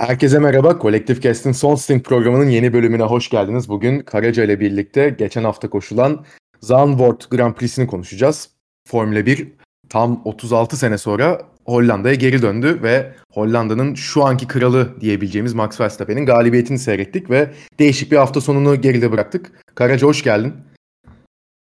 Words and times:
Herkese 0.00 0.38
merhaba. 0.38 0.78
Kolektif 0.78 1.22
Cast'in 1.22 1.52
Son 1.52 1.74
Stint 1.74 2.04
programının 2.04 2.50
yeni 2.50 2.72
bölümüne 2.72 3.02
hoş 3.02 3.28
geldiniz. 3.30 3.68
Bugün 3.68 4.00
Karaca 4.00 4.44
ile 4.44 4.60
birlikte 4.60 5.08
geçen 5.18 5.44
hafta 5.44 5.70
koşulan 5.70 6.24
Zandvoort 6.60 7.30
Grand 7.30 7.54
Prix'sini 7.54 7.86
konuşacağız. 7.86 8.50
Formula 8.88 9.26
1 9.26 9.52
tam 9.88 10.22
36 10.24 10.76
sene 10.76 10.98
sonra 10.98 11.42
Hollanda'ya 11.64 12.14
geri 12.14 12.42
döndü 12.42 12.80
ve 12.82 13.14
Hollanda'nın 13.32 13.94
şu 13.94 14.24
anki 14.24 14.46
kralı 14.46 15.00
diyebileceğimiz 15.00 15.54
Max 15.54 15.80
Verstappen'in 15.80 16.26
galibiyetini 16.26 16.78
seyrettik 16.78 17.30
ve 17.30 17.50
değişik 17.78 18.12
bir 18.12 18.16
hafta 18.16 18.40
sonunu 18.40 18.80
geride 18.80 19.12
bıraktık. 19.12 19.52
Karaca 19.74 20.06
hoş 20.06 20.24
geldin. 20.24 20.54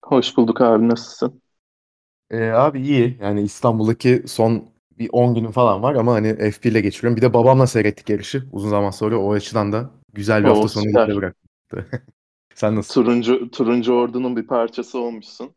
Hoş 0.05 0.37
bulduk 0.37 0.61
abi 0.61 0.89
nasılsın? 0.89 1.41
Ee, 2.31 2.49
abi 2.49 2.81
iyi. 2.81 3.17
Yani 3.21 3.41
İstanbul'daki 3.41 4.23
son 4.27 4.78
bir 4.99 5.09
10 5.13 5.35
günüm 5.35 5.51
falan 5.51 5.83
var 5.83 5.95
ama 5.95 6.13
hani 6.13 6.35
F1 6.51 6.71
ile 6.71 6.81
geçiriyorum. 6.81 7.17
Bir 7.17 7.21
de 7.21 7.33
babamla 7.33 7.67
seyrettik 7.67 8.09
yarışı 8.09 8.43
uzun 8.51 8.69
zaman 8.69 8.91
sonra. 8.91 9.17
O 9.19 9.33
açıdan 9.33 9.71
da 9.73 9.91
güzel 10.13 10.41
bir 10.43 10.47
Oo, 10.47 10.49
hafta 10.49 10.67
sonu 10.67 10.85
geride 10.85 11.15
bıraktı. 11.15 12.03
Sen 12.55 12.75
nasıl? 12.75 12.93
Turuncu 12.93 13.51
turuncu 13.51 13.93
ordunun 13.93 14.35
bir 14.35 14.47
parçası 14.47 14.99
olmuşsun. 14.99 15.55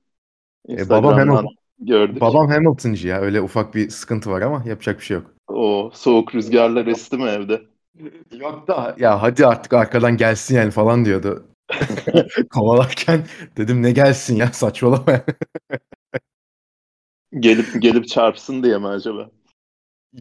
E, 0.68 0.88
babam 0.90 1.14
Hamilton, 1.14 1.56
gördük. 1.78 2.22
babam 2.22 2.48
Hamilton'cı 2.48 3.08
ya. 3.08 3.20
Öyle 3.20 3.40
ufak 3.40 3.74
bir 3.74 3.90
sıkıntı 3.90 4.30
var 4.30 4.42
ama 4.42 4.62
yapacak 4.66 4.98
bir 5.00 5.04
şey 5.04 5.14
yok. 5.16 5.30
O 5.48 5.90
soğuk 5.94 6.34
rüzgarlar 6.34 6.86
esti 6.86 7.16
mi 7.16 7.24
evde? 7.24 7.62
Yok 8.32 8.68
da 8.68 8.96
ya 8.98 9.22
hadi 9.22 9.46
artık 9.46 9.72
arkadan 9.72 10.16
gelsin 10.16 10.54
yani 10.56 10.70
falan 10.70 11.04
diyordu. 11.04 11.46
Kovalarken 12.50 13.26
dedim 13.56 13.82
ne 13.82 13.92
gelsin 13.92 14.36
ya 14.36 14.46
saçmalama. 14.52 15.20
Gelip 17.40 17.82
gelip 17.82 18.08
çarpsın 18.08 18.62
diye 18.62 18.78
mi 18.78 18.86
acaba? 18.86 19.30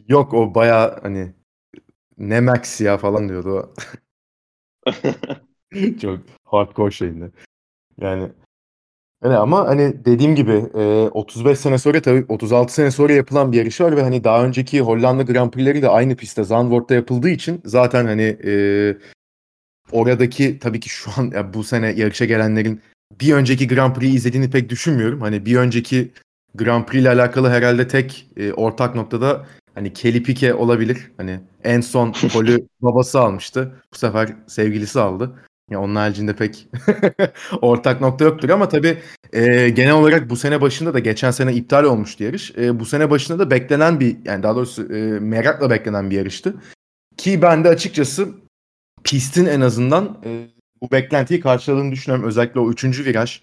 Yok 0.08 0.34
o 0.34 0.56
baya 0.56 1.00
hani 1.02 1.34
ne 2.17 2.42
Max 2.42 2.81
ya 2.81 2.98
falan 2.98 3.30
diyordu 3.30 3.50
o. 3.50 3.73
Çok 6.02 6.20
hardcore 6.45 6.92
şeyinde. 6.92 7.32
Yani 8.02 8.32
öyle 9.22 9.36
ama 9.36 9.67
hani 9.67 10.06
dediğim 10.06 10.36
gibi 10.36 10.52
e, 10.52 11.09
35 11.09 11.59
sene 11.59 11.78
sonra 11.78 12.02
tabii 12.02 12.26
36 12.30 12.73
sene 12.73 12.92
sonra 12.92 13.14
yapılan 13.14 13.52
bir 13.52 13.58
yarış 13.58 13.82
var 13.82 13.98
ve 13.98 14.04
hani 14.04 14.23
daha 14.23 14.45
önceki 14.45 14.82
Hollanda 14.82 15.23
Grand 15.23 15.52
Prix'leri 15.52 15.82
de 15.82 15.89
aynı 15.89 16.16
pistte 16.16 16.44
Zandvoort'ta 16.44 16.95
yapıldığı 16.95 17.30
için 17.30 17.62
zaten 17.66 18.06
hani 18.06 18.38
e, 18.45 18.54
oradaki 19.92 20.59
tabii 20.59 20.80
ki 20.80 20.89
şu 20.89 21.12
an 21.17 21.32
ya 21.34 21.54
bu 21.54 21.64
sene 21.64 21.88
yarışa 21.88 22.26
gelenlerin 22.26 22.82
bir 23.22 23.34
önceki 23.34 23.67
Grand 23.67 23.95
Prix'yi 23.95 24.16
izlediğini 24.16 24.50
pek 24.52 24.70
düşünmüyorum. 24.70 25.22
Hani 25.22 25.45
bir 25.45 25.56
önceki 25.56 26.12
Grand 26.55 26.85
Prix 26.85 27.02
ile 27.02 27.09
alakalı 27.09 27.49
herhalde 27.49 27.88
tek 27.88 28.27
e, 28.38 28.53
ortak 28.53 28.95
noktada 28.95 29.45
hani 29.75 29.94
Kelly 29.94 30.23
Piquet 30.23 30.55
olabilir. 30.55 31.11
Hani 31.17 31.39
en 31.63 31.81
son 31.81 32.11
polü 32.33 32.67
babası 32.81 33.19
almıştı. 33.19 33.71
Bu 33.93 33.97
sefer 33.97 34.35
sevgilisi 34.47 34.99
aldı. 34.99 35.35
Ya 35.69 35.81
onun 35.81 35.95
haricinde 35.95 36.35
pek 36.35 36.67
ortak 37.61 38.02
nokta 38.02 38.25
yoktur 38.25 38.49
ama 38.49 38.69
tabii 38.69 38.97
e, 39.33 39.69
genel 39.69 39.93
olarak 39.93 40.30
bu 40.30 40.35
sene 40.35 40.61
başında 40.61 40.93
da 40.93 40.99
geçen 40.99 41.31
sene 41.31 41.53
iptal 41.53 41.83
olmuştu 41.83 42.23
yarış. 42.23 42.52
E, 42.58 42.80
bu 42.80 42.86
sene 42.86 43.09
başında 43.09 43.39
da 43.39 43.52
beklenen 43.52 43.99
bir 43.99 44.17
yani 44.25 44.43
daha 44.43 44.55
doğrusu 44.55 44.93
e, 44.93 45.19
merakla 45.19 45.69
beklenen 45.69 46.09
bir 46.09 46.17
yarıştı. 46.17 46.55
Ki 47.17 47.41
ben 47.41 47.63
de 47.63 47.69
açıkçası 47.69 48.30
pistin 49.03 49.45
en 49.45 49.61
azından 49.61 50.21
e, 50.25 50.47
bu 50.81 50.91
beklentiyi 50.91 51.39
karşıladığını 51.39 51.91
düşünüyorum. 51.91 52.27
Özellikle 52.27 52.59
o 52.59 52.71
üçüncü 52.71 53.05
viraj 53.05 53.41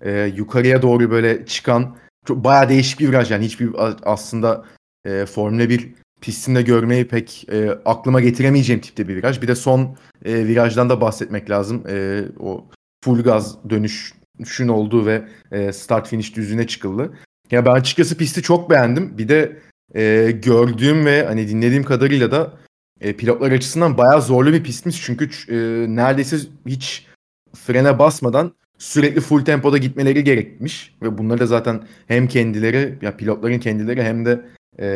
e, 0.00 0.32
yukarıya 0.36 0.82
doğru 0.82 1.10
böyle 1.10 1.46
çıkan 1.46 1.96
çok 2.30 2.44
bayağı 2.44 2.68
değişik 2.68 3.00
bir 3.00 3.08
viraj 3.08 3.30
yani 3.30 3.44
hiçbir 3.44 3.70
aslında 4.02 4.64
e, 5.04 5.26
Formula 5.26 5.68
1 5.68 5.94
pistinde 6.20 6.62
görmeyi 6.62 7.08
pek 7.08 7.46
e, 7.52 7.70
aklıma 7.84 8.20
getiremeyeceğim 8.20 8.80
tipte 8.80 9.08
bir 9.08 9.16
viraj. 9.16 9.42
Bir 9.42 9.48
de 9.48 9.54
son 9.54 9.96
e, 10.24 10.46
virajdan 10.46 10.90
da 10.90 11.00
bahsetmek 11.00 11.50
lazım. 11.50 11.84
E, 11.88 12.24
o 12.38 12.64
full 13.04 13.22
gaz 13.22 13.56
dönüşün 13.70 14.68
olduğu 14.68 15.06
ve 15.06 15.24
e, 15.52 15.72
start 15.72 16.08
finish 16.08 16.36
düzlüğüne 16.36 16.66
çıkıldı. 16.66 17.12
Ya 17.50 17.66
ben 17.66 17.70
açıkçası 17.70 18.16
pisti 18.16 18.42
çok 18.42 18.70
beğendim. 18.70 19.18
Bir 19.18 19.28
de 19.28 19.58
e, 19.94 20.30
gördüğüm 20.30 21.06
ve 21.06 21.26
hani 21.26 21.48
dinlediğim 21.48 21.84
kadarıyla 21.84 22.30
da 22.30 22.52
e, 23.00 23.16
pilotlar 23.16 23.52
açısından 23.52 23.98
bayağı 23.98 24.22
zorlu 24.22 24.52
bir 24.52 24.62
pistmiş. 24.62 25.02
Çünkü 25.02 25.30
e, 25.48 25.56
neredeyse 25.96 26.36
hiç 26.66 27.06
frene 27.54 27.98
basmadan 27.98 28.52
sürekli 28.80 29.20
full 29.20 29.44
tempoda 29.44 29.78
gitmeleri 29.78 30.24
gerekmiş. 30.24 30.94
Ve 31.02 31.18
bunları 31.18 31.40
da 31.40 31.46
zaten 31.46 31.84
hem 32.06 32.28
kendileri 32.28 32.98
ya 33.02 33.16
pilotların 33.16 33.58
kendileri 33.58 34.02
hem 34.02 34.24
de 34.24 34.46
e, 34.78 34.86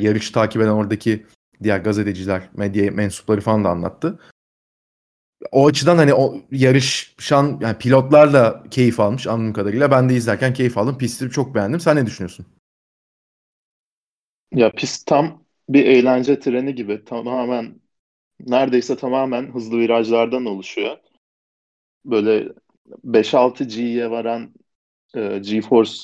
yarış 0.00 0.30
takip 0.30 0.62
eden 0.62 0.70
oradaki 0.70 1.26
diğer 1.62 1.78
gazeteciler, 1.78 2.48
medya 2.56 2.90
mensupları 2.90 3.40
falan 3.40 3.64
da 3.64 3.68
anlattı. 3.68 4.18
O 5.52 5.66
açıdan 5.66 5.96
hani 5.96 6.14
o 6.14 6.36
yarışan 6.50 7.58
yani 7.62 7.78
pilotlar 7.78 8.32
da 8.32 8.64
keyif 8.70 9.00
almış 9.00 9.26
anladığım 9.26 9.52
kadarıyla. 9.52 9.90
Ben 9.90 10.08
de 10.08 10.14
izlerken 10.14 10.54
keyif 10.54 10.78
aldım. 10.78 10.98
Pisti 10.98 11.30
çok 11.30 11.54
beğendim. 11.54 11.80
Sen 11.80 11.96
ne 11.96 12.06
düşünüyorsun? 12.06 12.46
Ya 14.54 14.70
pist 14.72 15.06
tam 15.06 15.44
bir 15.68 15.86
eğlence 15.86 16.40
treni 16.40 16.74
gibi 16.74 17.04
tamamen 17.04 17.80
neredeyse 18.40 18.96
tamamen 18.96 19.54
hızlı 19.54 19.78
virajlardan 19.78 20.44
oluşuyor. 20.44 20.96
Böyle 22.04 22.48
5-6 23.04 23.64
G'ye 23.64 24.10
varan 24.10 24.54
e, 25.16 25.38
G-Force 25.38 25.94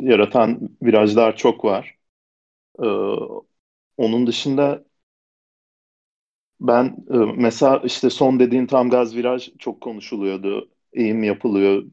yaratan 0.00 0.68
virajlar 0.82 1.36
çok 1.36 1.64
var. 1.64 1.96
E, 2.82 2.86
onun 3.96 4.26
dışında 4.26 4.84
ben 6.60 6.96
e, 7.10 7.16
mesela 7.36 7.82
işte 7.84 8.10
son 8.10 8.40
dediğin 8.40 8.66
tam 8.66 8.90
gaz 8.90 9.16
viraj 9.16 9.50
çok 9.58 9.80
konuşuluyordu. 9.80 10.70
Eğim 10.92 11.22
yapılıyor. 11.22 11.84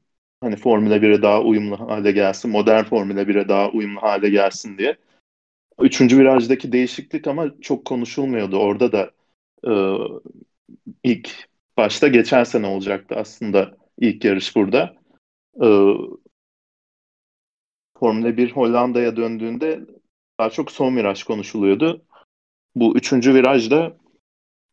Hani 0.42 0.56
Formula 0.56 1.02
1'e 1.02 1.22
daha 1.22 1.42
uyumlu 1.42 1.80
hale 1.80 2.12
gelsin, 2.12 2.52
modern 2.52 2.84
Formula 2.84 3.28
1'e 3.28 3.48
daha 3.50 3.70
uyumlu 3.72 4.02
hale 4.02 4.30
gelsin 4.30 4.78
diye. 4.78 4.98
Üçüncü 5.82 6.20
virajdaki 6.20 6.72
değişiklik 6.72 7.28
ama 7.28 7.62
çok 7.62 7.86
konuşulmuyordu. 7.86 8.58
Orada 8.58 8.92
da 8.94 9.12
e, 9.68 9.72
ilk 11.04 11.49
başta 11.80 12.08
geçen 12.08 12.44
sene 12.44 12.68
olacaktı 12.68 13.16
aslında 13.16 13.78
ilk 13.98 14.26
yarış 14.26 14.56
burada. 14.56 14.96
E, 15.62 15.68
Formula 18.00 18.38
1 18.38 18.52
Hollanda'ya 18.52 19.16
döndüğünde 19.16 19.80
daha 20.40 20.50
çok 20.50 20.72
son 20.72 20.96
viraj 20.96 21.24
konuşuluyordu. 21.24 22.06
Bu 22.76 22.98
üçüncü 22.98 23.34
virajda 23.34 23.98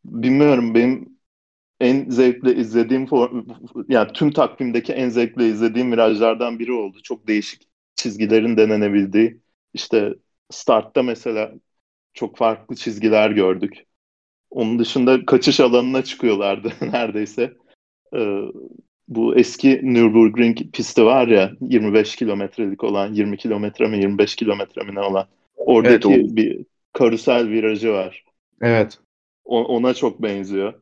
bilmiyorum 0.05 0.75
benim 0.75 1.19
en 1.81 2.11
zevkli 2.11 2.61
izlediğim 2.61 3.09
yani 3.89 4.13
tüm 4.13 4.31
takvimdeki 4.31 4.93
en 4.93 5.09
zevkli 5.09 5.49
izlediğim 5.49 5.93
virajlardan 5.93 6.59
biri 6.59 6.73
oldu. 6.73 6.99
Çok 7.03 7.29
değişik 7.29 7.69
çizgilerin 7.97 8.57
denenebildiği. 8.57 9.41
İşte 9.75 10.15
startta 10.51 11.03
mesela 11.03 11.53
çok 12.15 12.37
farklı 12.37 12.77
çizgiler 12.77 13.31
gördük. 13.31 13.87
Onun 14.57 14.79
dışında 14.79 15.27
kaçış 15.27 15.61
alanına 15.61 16.05
çıkıyorlardı 16.05 16.73
neredeyse. 16.93 17.53
Ee, 18.15 18.41
bu 19.09 19.37
eski 19.37 19.81
Nürburgring 19.83 20.59
pisti 20.73 21.05
var 21.05 21.29
ya 21.29 21.53
25 21.61 22.17
kilometrelik 22.17 22.85
olan 22.85 23.15
20 23.15 23.37
kilometre 23.37 23.89
mi 23.89 23.99
25 23.99 24.37
kilometre 24.37 24.83
mi 24.83 24.95
ne 24.95 25.01
olan. 25.01 25.27
Oradaki 25.57 26.15
evet, 26.15 26.37
bir 26.37 26.65
karusel 26.93 27.49
virajı 27.49 27.93
var. 27.93 28.25
Evet. 28.63 28.99
O, 29.45 29.65
ona 29.65 29.95
çok 29.95 30.23
benziyor. 30.23 30.75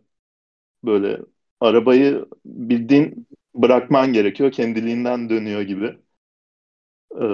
Böyle 0.84 1.20
arabayı 1.60 2.24
bildiğin 2.44 3.26
bırakman 3.54 4.12
gerekiyor. 4.12 4.52
Kendiliğinden 4.52 5.30
dönüyor 5.30 5.62
gibi. 5.62 5.96
Ee, 7.20 7.24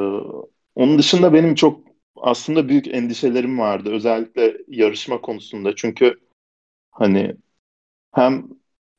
onun 0.74 0.98
dışında 0.98 1.32
benim 1.32 1.54
çok 1.54 1.80
aslında 2.16 2.68
büyük 2.68 2.94
endişelerim 2.94 3.58
vardı. 3.58 3.90
Özellikle 3.92 4.56
yarışma 4.68 5.20
konusunda. 5.20 5.76
Çünkü 5.76 6.16
hani 7.00 7.36
hem 8.14 8.48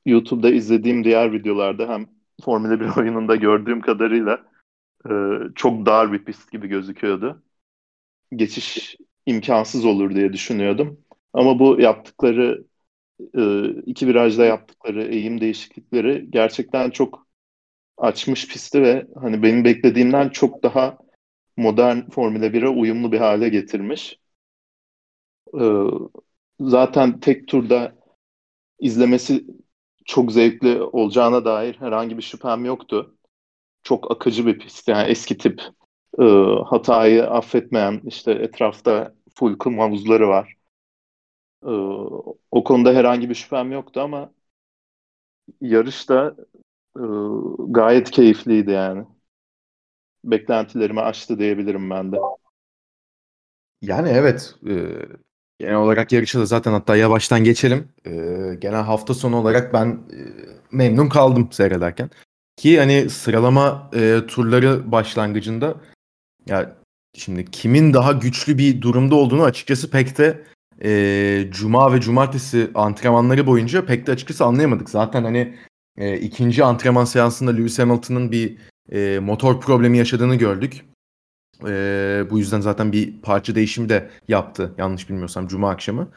YouTube'da 0.05 0.51
izlediğim 0.51 1.03
diğer 1.03 1.33
videolarda 1.33 1.89
hem 1.89 2.07
Formula 2.45 2.79
1 2.79 2.85
oyununda 2.97 3.35
gördüğüm 3.35 3.81
kadarıyla 3.81 4.45
e, 5.09 5.11
çok 5.55 5.85
dar 5.85 6.13
bir 6.13 6.25
pist 6.25 6.51
gibi 6.51 6.67
gözüküyordu. 6.67 7.43
Geçiş 8.35 8.97
imkansız 9.25 9.85
olur 9.85 10.15
diye 10.15 10.33
düşünüyordum. 10.33 11.01
Ama 11.33 11.59
bu 11.59 11.81
yaptıkları 11.81 12.65
e, 13.37 13.69
iki 13.85 14.07
virajda 14.07 14.45
yaptıkları 14.45 15.03
eğim 15.03 15.41
değişiklikleri 15.41 16.31
gerçekten 16.31 16.89
çok 16.89 17.27
açmış 17.97 18.47
pisti 18.47 18.81
ve 18.83 19.07
hani 19.21 19.43
benim 19.43 19.65
beklediğimden 19.65 20.29
çok 20.29 20.63
daha 20.63 20.97
modern 21.57 22.09
Formula 22.09 22.53
1'e 22.53 22.69
uyumlu 22.69 23.11
bir 23.11 23.19
hale 23.19 23.49
getirmiş. 23.49 24.19
Ee, 25.53 26.11
zaten 26.61 27.19
tek 27.19 27.47
turda 27.47 27.95
izlemesi 28.79 29.45
çok 30.05 30.33
zevkli 30.33 30.81
olacağına 30.83 31.45
dair 31.45 31.75
herhangi 31.79 32.17
bir 32.17 32.23
şüphem 32.23 32.65
yoktu. 32.65 33.15
Çok 33.83 34.11
akıcı 34.11 34.45
bir 34.47 34.59
pist. 34.59 34.89
Yani 34.89 35.09
eski 35.11 35.37
tip 35.39 35.61
e, 36.19 36.23
hatayı 36.65 37.27
affetmeyen 37.27 38.01
işte 38.07 38.31
etrafta 38.31 39.15
full 39.35 39.57
kum 39.57 39.79
havuzları 39.79 40.27
var. 40.29 40.55
Ee, 41.63 41.67
o 42.51 42.63
konuda 42.63 42.93
herhangi 42.93 43.29
bir 43.29 43.35
şüphem 43.35 43.71
yoktu 43.71 44.01
ama 44.01 44.31
yarış 45.61 46.09
da 46.09 46.35
e, 46.97 47.01
gayet 47.69 48.11
keyifliydi 48.11 48.71
yani. 48.71 49.05
Beklentilerimi 50.23 51.01
aştı 51.01 51.39
diyebilirim 51.39 51.89
ben 51.89 52.11
de. 52.11 52.17
Yani 53.81 54.09
evet. 54.09 54.55
E, 54.69 54.73
genel 55.61 55.75
olarak 55.75 56.11
yarışa 56.11 56.39
da 56.39 56.45
zaten 56.45 56.71
hatta 56.71 56.95
yavaştan 56.95 57.43
geçelim. 57.43 57.87
E, 58.05 58.11
genel 58.59 58.81
hafta 58.81 59.13
sonu 59.13 59.35
olarak 59.35 59.73
ben 59.73 59.87
e, 59.87 60.19
memnun 60.71 61.09
kaldım 61.09 61.47
seyrederken. 61.51 62.09
Ki 62.57 62.79
hani 62.79 63.09
sıralama 63.09 63.89
e, 63.95 64.21
turları 64.27 64.91
başlangıcında 64.91 65.75
ya 66.47 66.75
şimdi 67.15 67.45
kimin 67.45 67.93
daha 67.93 68.11
güçlü 68.11 68.57
bir 68.57 68.81
durumda 68.81 69.15
olduğunu 69.15 69.43
açıkçası 69.43 69.91
pek 69.91 70.17
de 70.17 70.43
e, 70.83 71.51
cuma 71.51 71.93
ve 71.93 72.01
cumartesi 72.01 72.71
antrenmanları 72.75 73.47
boyunca 73.47 73.85
pek 73.85 74.07
de 74.07 74.11
açıkçası 74.11 74.45
anlayamadık. 74.45 74.89
Zaten 74.89 75.23
hani 75.23 75.57
e, 75.97 76.17
ikinci 76.17 76.63
antrenman 76.63 77.05
seansında 77.05 77.51
Lewis 77.51 77.79
Hamilton'ın 77.79 78.31
bir 78.31 78.57
e, 78.91 79.19
motor 79.19 79.61
problemi 79.61 79.97
yaşadığını 79.97 80.35
gördük. 80.35 80.85
E, 81.67 82.23
bu 82.29 82.39
yüzden 82.39 82.61
zaten 82.61 82.91
bir 82.91 83.21
parça 83.21 83.55
değişimi 83.55 83.89
de 83.89 84.09
yaptı 84.27 84.73
yanlış 84.77 85.09
bilmiyorsam 85.09 85.47
cuma 85.47 85.69
akşamı. 85.69 86.11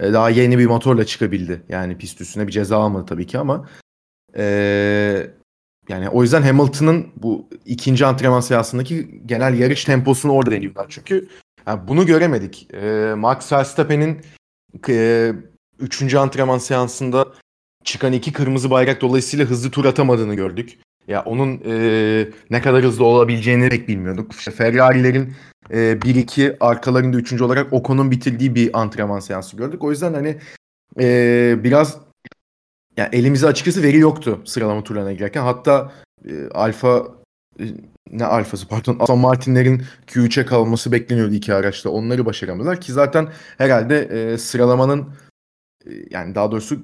E, 0.00 0.12
daha 0.12 0.30
yeni 0.30 0.58
bir 0.58 0.66
motorla 0.66 1.04
çıkabildi. 1.04 1.62
Yani 1.68 1.98
pist 1.98 2.20
üstüne 2.20 2.46
bir 2.46 2.52
ceza 2.52 2.78
almadı 2.78 3.06
tabii 3.06 3.26
ki 3.26 3.38
ama 3.38 3.68
e, 4.36 5.30
yani 5.88 6.08
o 6.08 6.22
yüzden 6.22 6.42
Hamilton'ın 6.42 7.06
bu 7.16 7.48
ikinci 7.64 8.06
antrenman 8.06 8.40
seansındaki 8.40 9.22
genel 9.26 9.58
yarış 9.58 9.84
temposunu 9.84 10.32
orada 10.32 10.50
deniyorlar. 10.50 10.86
Çünkü 10.88 11.28
yani 11.66 11.88
bunu 11.88 12.06
göremedik. 12.06 12.74
E, 12.74 13.14
Max 13.16 13.52
Verstappen'in 13.52 14.20
e, 14.88 15.32
üçüncü 15.78 16.18
antrenman 16.18 16.58
seansında 16.58 17.32
çıkan 17.84 18.12
iki 18.12 18.32
kırmızı 18.32 18.70
bayrak 18.70 19.00
dolayısıyla 19.00 19.46
hızlı 19.46 19.70
tur 19.70 19.84
atamadığını 19.84 20.34
gördük. 20.34 20.78
Ya 21.08 21.22
onun 21.22 21.60
e, 21.66 22.28
ne 22.50 22.62
kadar 22.62 22.84
hızlı 22.84 23.04
olabileceğini 23.04 23.68
pek 23.68 23.88
bilmiyorduk. 23.88 24.32
İşte 24.32 24.50
Ferrari'lerin 24.50 25.34
e, 25.70 25.76
1-2 25.76 26.56
arkalarında 26.60 27.16
üçüncü 27.16 27.44
olarak 27.44 27.72
Ocon'un 27.72 28.10
bitirdiği 28.10 28.54
bir 28.54 28.80
antrenman 28.80 29.20
seansı 29.20 29.56
gördük. 29.56 29.84
O 29.84 29.90
yüzden 29.90 30.14
hani 30.14 30.38
e, 31.00 31.56
biraz 31.64 31.98
yani 32.96 33.08
elimize 33.12 33.46
açıkçası 33.46 33.82
veri 33.82 33.98
yoktu 33.98 34.42
sıralama 34.44 34.84
turlarına 34.84 35.12
girerken. 35.12 35.42
Hatta 35.42 35.92
e, 36.28 36.48
Alfa 36.48 37.06
e, 37.60 37.64
ne 38.10 38.24
alfası 38.24 38.68
pardon 38.68 38.96
Aston 39.00 39.18
Martin'lerin 39.18 39.82
Q3'e 40.06 40.46
kalması 40.46 40.92
bekleniyordu 40.92 41.34
iki 41.34 41.54
araçta. 41.54 41.90
Onları 41.90 42.26
başaramadılar 42.26 42.80
ki 42.80 42.92
zaten 42.92 43.28
herhalde 43.58 43.98
e, 43.98 44.38
sıralamanın 44.38 45.08
e, 45.86 45.90
yani 46.10 46.34
daha 46.34 46.50
doğrusu 46.50 46.82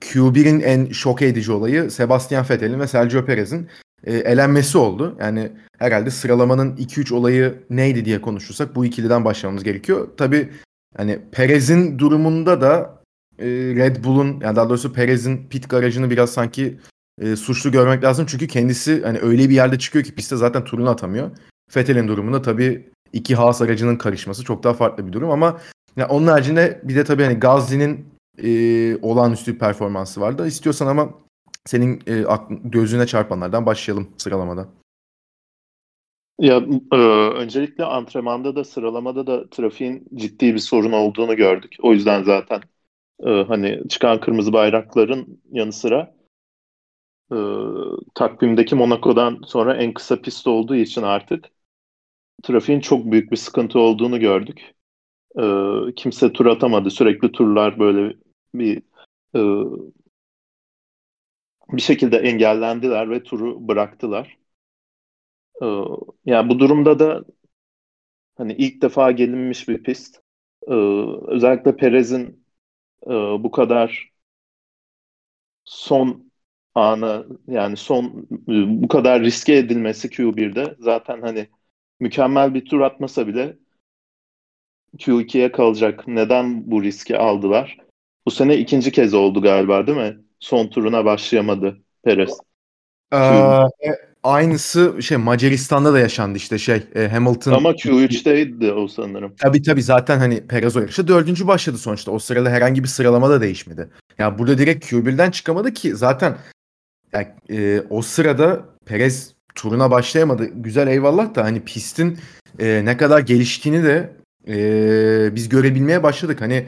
Q1'in 0.00 0.60
en 0.60 0.92
şok 0.92 1.22
edici 1.22 1.52
olayı 1.52 1.90
Sebastian 1.90 2.46
Vettel'in 2.50 2.80
ve 2.80 2.86
Sergio 2.86 3.24
Perez'in 3.24 3.68
e, 4.04 4.16
elenmesi 4.16 4.78
oldu. 4.78 5.16
Yani 5.20 5.52
herhalde 5.78 6.10
sıralamanın 6.10 6.76
2-3 6.76 7.14
olayı 7.14 7.62
neydi 7.70 8.04
diye 8.04 8.20
konuşursak 8.20 8.74
bu 8.74 8.84
ikiliden 8.84 9.24
başlamamız 9.24 9.64
gerekiyor. 9.64 10.08
Tabi 10.16 10.48
hani 10.96 11.18
Perez'in 11.32 11.98
durumunda 11.98 12.60
da 12.60 13.00
e, 13.38 13.46
Red 13.48 14.04
Bull'un 14.04 14.40
yani 14.40 14.56
daha 14.56 14.68
doğrusu 14.68 14.92
Perez'in 14.92 15.48
pit 15.48 15.68
garajını 15.68 16.10
biraz 16.10 16.30
sanki 16.30 16.78
e, 17.20 17.36
suçlu 17.36 17.72
görmek 17.72 18.04
lazım. 18.04 18.26
Çünkü 18.28 18.46
kendisi 18.46 19.02
hani 19.02 19.18
öyle 19.18 19.48
bir 19.48 19.54
yerde 19.54 19.78
çıkıyor 19.78 20.04
ki 20.04 20.14
pistte 20.14 20.36
zaten 20.36 20.64
turunu 20.64 20.90
atamıyor. 20.90 21.30
Vettel'in 21.76 22.08
durumunda 22.08 22.42
tabii 22.42 22.90
iki 23.12 23.34
Haas 23.34 23.62
aracının 23.62 23.96
karışması 23.96 24.44
çok 24.44 24.62
daha 24.62 24.74
farklı 24.74 25.06
bir 25.06 25.12
durum 25.12 25.30
ama 25.30 25.60
yani 25.96 26.08
onun 26.08 26.26
haricinde 26.26 26.80
bir 26.84 26.96
de 26.96 27.04
tabii 27.04 27.22
hani 27.22 27.34
Gazli'nin 27.34 28.06
e, 28.42 28.96
olağanüstü 29.02 29.54
bir 29.54 29.58
performansı 29.58 30.20
vardı. 30.20 30.46
İstiyorsan 30.46 30.86
ama 30.86 31.14
senin 31.66 32.02
e, 32.06 32.24
gözüne 32.64 33.06
çarpanlardan 33.06 33.66
başlayalım 33.66 34.08
sıralamada. 34.18 34.68
Ya 36.40 36.62
e, 36.92 36.96
öncelikle 37.36 37.84
antrenmanda 37.84 38.56
da 38.56 38.64
sıralamada 38.64 39.26
da 39.26 39.50
trafiğin 39.50 40.08
ciddi 40.14 40.54
bir 40.54 40.58
sorun 40.58 40.92
olduğunu 40.92 41.36
gördük. 41.36 41.76
O 41.82 41.92
yüzden 41.92 42.22
zaten 42.22 42.60
e, 43.26 43.30
hani 43.30 43.88
çıkan 43.88 44.20
kırmızı 44.20 44.52
bayrakların 44.52 45.40
yanı 45.52 45.72
sıra 45.72 46.14
e, 47.32 47.36
takvimdeki 48.14 48.74
Monaco'dan 48.74 49.40
sonra 49.46 49.76
en 49.76 49.94
kısa 49.94 50.20
pist 50.20 50.46
olduğu 50.46 50.76
için 50.76 51.02
artık 51.02 51.44
trafiğin 52.42 52.80
çok 52.80 53.12
büyük 53.12 53.32
bir 53.32 53.36
sıkıntı 53.36 53.78
olduğunu 53.78 54.20
gördük. 54.20 54.74
E, 55.38 55.44
kimse 55.96 56.32
tur 56.32 56.46
atamadı. 56.46 56.90
Sürekli 56.90 57.32
turlar 57.32 57.78
böyle 57.78 58.16
bir 58.54 58.82
e, 59.34 59.40
bir 61.72 61.82
şekilde 61.82 62.16
engellendiler 62.16 63.10
ve 63.10 63.22
turu 63.22 63.68
bıraktılar. 63.68 64.38
E, 65.62 65.66
yani 66.24 66.48
bu 66.48 66.58
durumda 66.58 66.98
da 66.98 67.24
hani 68.36 68.52
ilk 68.52 68.82
defa 68.82 69.10
gelinmiş 69.12 69.68
bir 69.68 69.82
pist. 69.82 70.16
E, 70.68 70.74
özellikle 71.26 71.76
Perez'in 71.76 72.44
e, 73.06 73.10
bu 73.44 73.50
kadar 73.50 74.10
son 75.64 76.30
ana 76.74 77.24
yani 77.46 77.76
son 77.76 78.26
bu 78.82 78.88
kadar 78.88 79.22
riske 79.22 79.56
edilmesi 79.56 80.08
Q1'de 80.10 80.76
zaten 80.78 81.20
hani 81.22 81.48
mükemmel 82.00 82.54
bir 82.54 82.64
tur 82.64 82.80
atmasa 82.80 83.26
bile 83.26 83.58
Q2'ye 84.98 85.52
kalacak. 85.52 86.08
Neden 86.08 86.70
bu 86.70 86.82
riski 86.82 87.18
aldılar? 87.18 87.89
Bu 88.26 88.30
sene 88.30 88.56
ikinci 88.56 88.92
kez 88.92 89.14
oldu 89.14 89.42
galiba 89.42 89.86
değil 89.86 89.98
mi? 89.98 90.16
Son 90.40 90.66
turuna 90.66 91.04
başlayamadı 91.04 91.78
Perez. 92.04 92.30
Ee, 93.14 93.96
aynısı 94.22 95.02
şey 95.02 95.16
Macaristan'da 95.16 95.92
da 95.92 95.98
yaşandı 95.98 96.38
işte 96.38 96.58
şey 96.58 96.82
e, 96.94 97.08
Hamilton. 97.08 97.52
Ama 97.52 97.70
Q3'teydi 97.70 98.72
o 98.72 98.88
sanırım. 98.88 99.34
Tabii 99.36 99.62
tabii 99.62 99.82
zaten 99.82 100.18
hani 100.18 100.46
Perez 100.46 100.76
o 100.76 100.80
yarışta 100.80 101.08
dördüncü 101.08 101.46
başladı 101.46 101.78
sonuçta. 101.78 102.12
O 102.12 102.18
sırada 102.18 102.50
herhangi 102.50 102.82
bir 102.82 102.88
sıralama 102.88 103.30
da 103.30 103.40
değişmedi. 103.40 103.80
Ya 103.80 103.86
yani 104.18 104.38
burada 104.38 104.58
direkt 104.58 104.92
Q1'den 104.92 105.30
çıkamadı 105.30 105.74
ki 105.74 105.96
zaten 105.96 106.36
yani, 107.12 107.28
e, 107.50 107.82
o 107.90 108.02
sırada 108.02 108.64
Perez 108.86 109.34
turuna 109.54 109.90
başlayamadı. 109.90 110.44
Güzel 110.54 110.88
eyvallah 110.88 111.34
da 111.34 111.44
hani 111.44 111.64
pistin 111.64 112.18
e, 112.58 112.84
ne 112.84 112.96
kadar 112.96 113.20
geliştiğini 113.20 113.84
de 113.84 114.12
e, 114.48 115.34
biz 115.34 115.48
görebilmeye 115.48 116.02
başladık. 116.02 116.40
Hani 116.40 116.66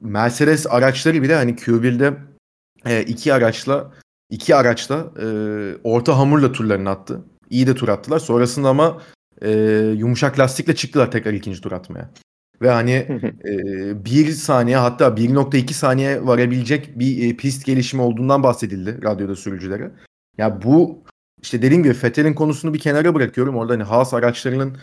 Mercedes 0.00 0.66
araçları 0.66 1.22
bile 1.22 1.34
hani 1.34 1.54
Q1'de 1.54 2.14
e, 2.86 3.02
iki 3.02 3.34
araçla 3.34 3.92
iki 4.30 4.56
araçla 4.56 5.12
e, 5.22 5.26
orta 5.84 6.18
hamurla 6.18 6.52
turlarını 6.52 6.90
attı. 6.90 7.24
İyi 7.50 7.66
de 7.66 7.74
tur 7.74 7.88
attılar. 7.88 8.18
Sonrasında 8.18 8.68
ama 8.68 9.02
e, 9.42 9.50
yumuşak 9.96 10.38
lastikle 10.38 10.74
çıktılar 10.74 11.10
tekrar 11.10 11.32
ikinci 11.32 11.60
tur 11.60 11.72
atmaya. 11.72 12.10
Ve 12.62 12.70
hani 12.70 12.92
e, 13.44 14.04
bir 14.04 14.30
saniye 14.30 14.76
hatta 14.76 15.16
1.2 15.16 15.72
saniye 15.72 16.26
varabilecek 16.26 16.98
bir 16.98 17.30
e, 17.30 17.36
pist 17.36 17.66
gelişimi 17.66 18.02
olduğundan 18.02 18.42
bahsedildi 18.42 19.02
radyoda 19.04 19.36
sürücülere. 19.36 19.92
Ya 20.38 20.62
bu 20.62 21.04
işte 21.42 21.62
dediğim 21.62 21.82
gibi 21.82 21.94
Fettel'in 21.94 22.34
konusunu 22.34 22.74
bir 22.74 22.78
kenara 22.78 23.14
bırakıyorum. 23.14 23.56
Orada 23.56 23.72
hani 23.72 23.82
Haas 23.82 24.14
araçlarının 24.14 24.76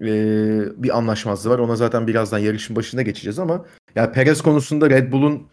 e, 0.00 0.82
bir 0.82 0.98
anlaşmazlığı 0.98 1.50
var. 1.50 1.58
Ona 1.58 1.76
zaten 1.76 2.06
birazdan 2.06 2.38
yarışın 2.38 2.76
başında 2.76 3.02
geçeceğiz 3.02 3.38
ama 3.38 3.64
ya 3.94 4.12
Perez 4.12 4.42
konusunda 4.42 4.90
Red 4.90 5.12
Bull'un 5.12 5.48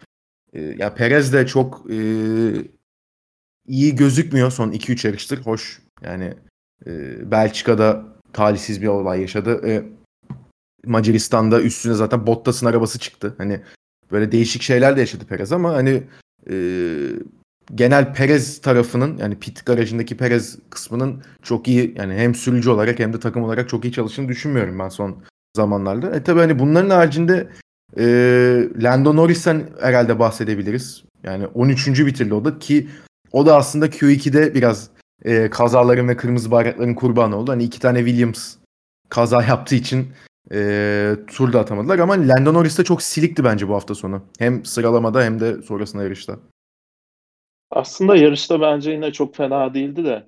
e, 0.54 0.62
ya 0.62 0.94
Perez 0.94 1.34
de 1.34 1.48
çok 1.48 1.86
e, 1.92 1.98
iyi 3.68 3.96
gözükmüyor 3.96 4.52
son 4.52 4.72
2-3 4.72 5.08
yarıştır. 5.08 5.46
Hoş 5.46 5.82
yani 6.02 6.34
e, 6.86 6.92
Belçika'da 7.32 8.06
talihsiz 8.34 8.82
bir 8.82 8.88
olay 8.88 9.22
yaşadı. 9.22 9.68
E, 9.68 9.84
Macaristan'da 10.86 11.62
üstüne 11.62 11.94
zaten 11.94 12.28
Bottas'ın 12.28 12.66
arabası 12.66 13.00
çıktı. 13.00 13.36
Hani 13.38 13.62
böyle 14.12 14.32
değişik 14.32 14.62
şeyler 14.62 14.96
de 14.96 15.00
yaşadı 15.00 15.26
Perez 15.26 15.52
ama 15.52 15.74
hani 15.74 16.04
e, 16.50 16.56
genel 17.76 18.14
Perez 18.14 18.62
tarafının 18.62 19.18
yani 19.18 19.40
pit 19.40 19.66
garajındaki 19.66 20.18
Perez 20.18 20.60
kısmının 20.70 21.24
çok 21.42 21.68
iyi 21.68 21.96
yani 21.98 22.14
hem 22.14 22.36
sürücü 22.36 22.70
olarak 22.70 23.00
hem 23.00 23.14
de 23.14 23.20
takım 23.20 23.44
olarak 23.44 23.70
çok 23.70 23.86
iyi 23.86 23.94
çalıştığını 23.94 24.28
düşünmüyorum 24.28 24.80
ben 24.80 24.90
son 24.90 25.18
zamanlarda. 25.56 26.16
E 26.16 26.24
tabi 26.24 26.40
hani 26.40 26.60
bunların 26.60 26.90
haricinde 26.90 27.50
e, 27.98 28.04
Lando 28.82 29.16
Norris'ten 29.16 29.70
herhalde 29.82 30.20
bahsedebiliriz. 30.20 31.04
Yani 31.24 31.48
13. 31.48 31.88
bitirdi 31.88 32.34
o 32.34 32.46
da 32.46 32.60
ki 32.60 32.88
o 33.32 33.46
da 33.46 33.56
aslında 33.56 33.88
Q2'de 33.88 34.54
biraz 34.54 34.90
e, 35.26 35.50
kazaların 35.50 36.08
ve 36.08 36.18
kırmızı 36.18 36.52
bayrakların 36.52 36.96
kurbanı 36.96 37.36
oldu. 37.36 37.52
Hani 37.52 37.64
iki 37.64 37.80
tane 37.80 38.00
Williams 38.00 38.56
kaza 39.10 39.44
yaptığı 39.44 39.76
için 39.76 40.08
e, 40.52 41.16
tur 41.28 41.54
da 41.54 41.60
atamadılar 41.60 42.00
ama 42.00 42.14
Lando 42.14 42.54
Norris 42.54 42.78
de 42.78 42.84
çok 42.84 43.02
silikti 43.02 43.44
bence 43.44 43.68
bu 43.68 43.74
hafta 43.74 43.96
sonu. 43.96 44.22
Hem 44.40 44.66
sıralamada 44.66 45.24
hem 45.24 45.40
de 45.40 45.62
sonrasında 45.62 46.04
yarışta. 46.04 46.38
Aslında 47.72 48.16
yarışta 48.16 48.62
bence 48.62 48.92
yine 48.92 49.12
çok 49.12 49.36
fena 49.36 49.74
değildi 49.74 50.06
de 50.06 50.28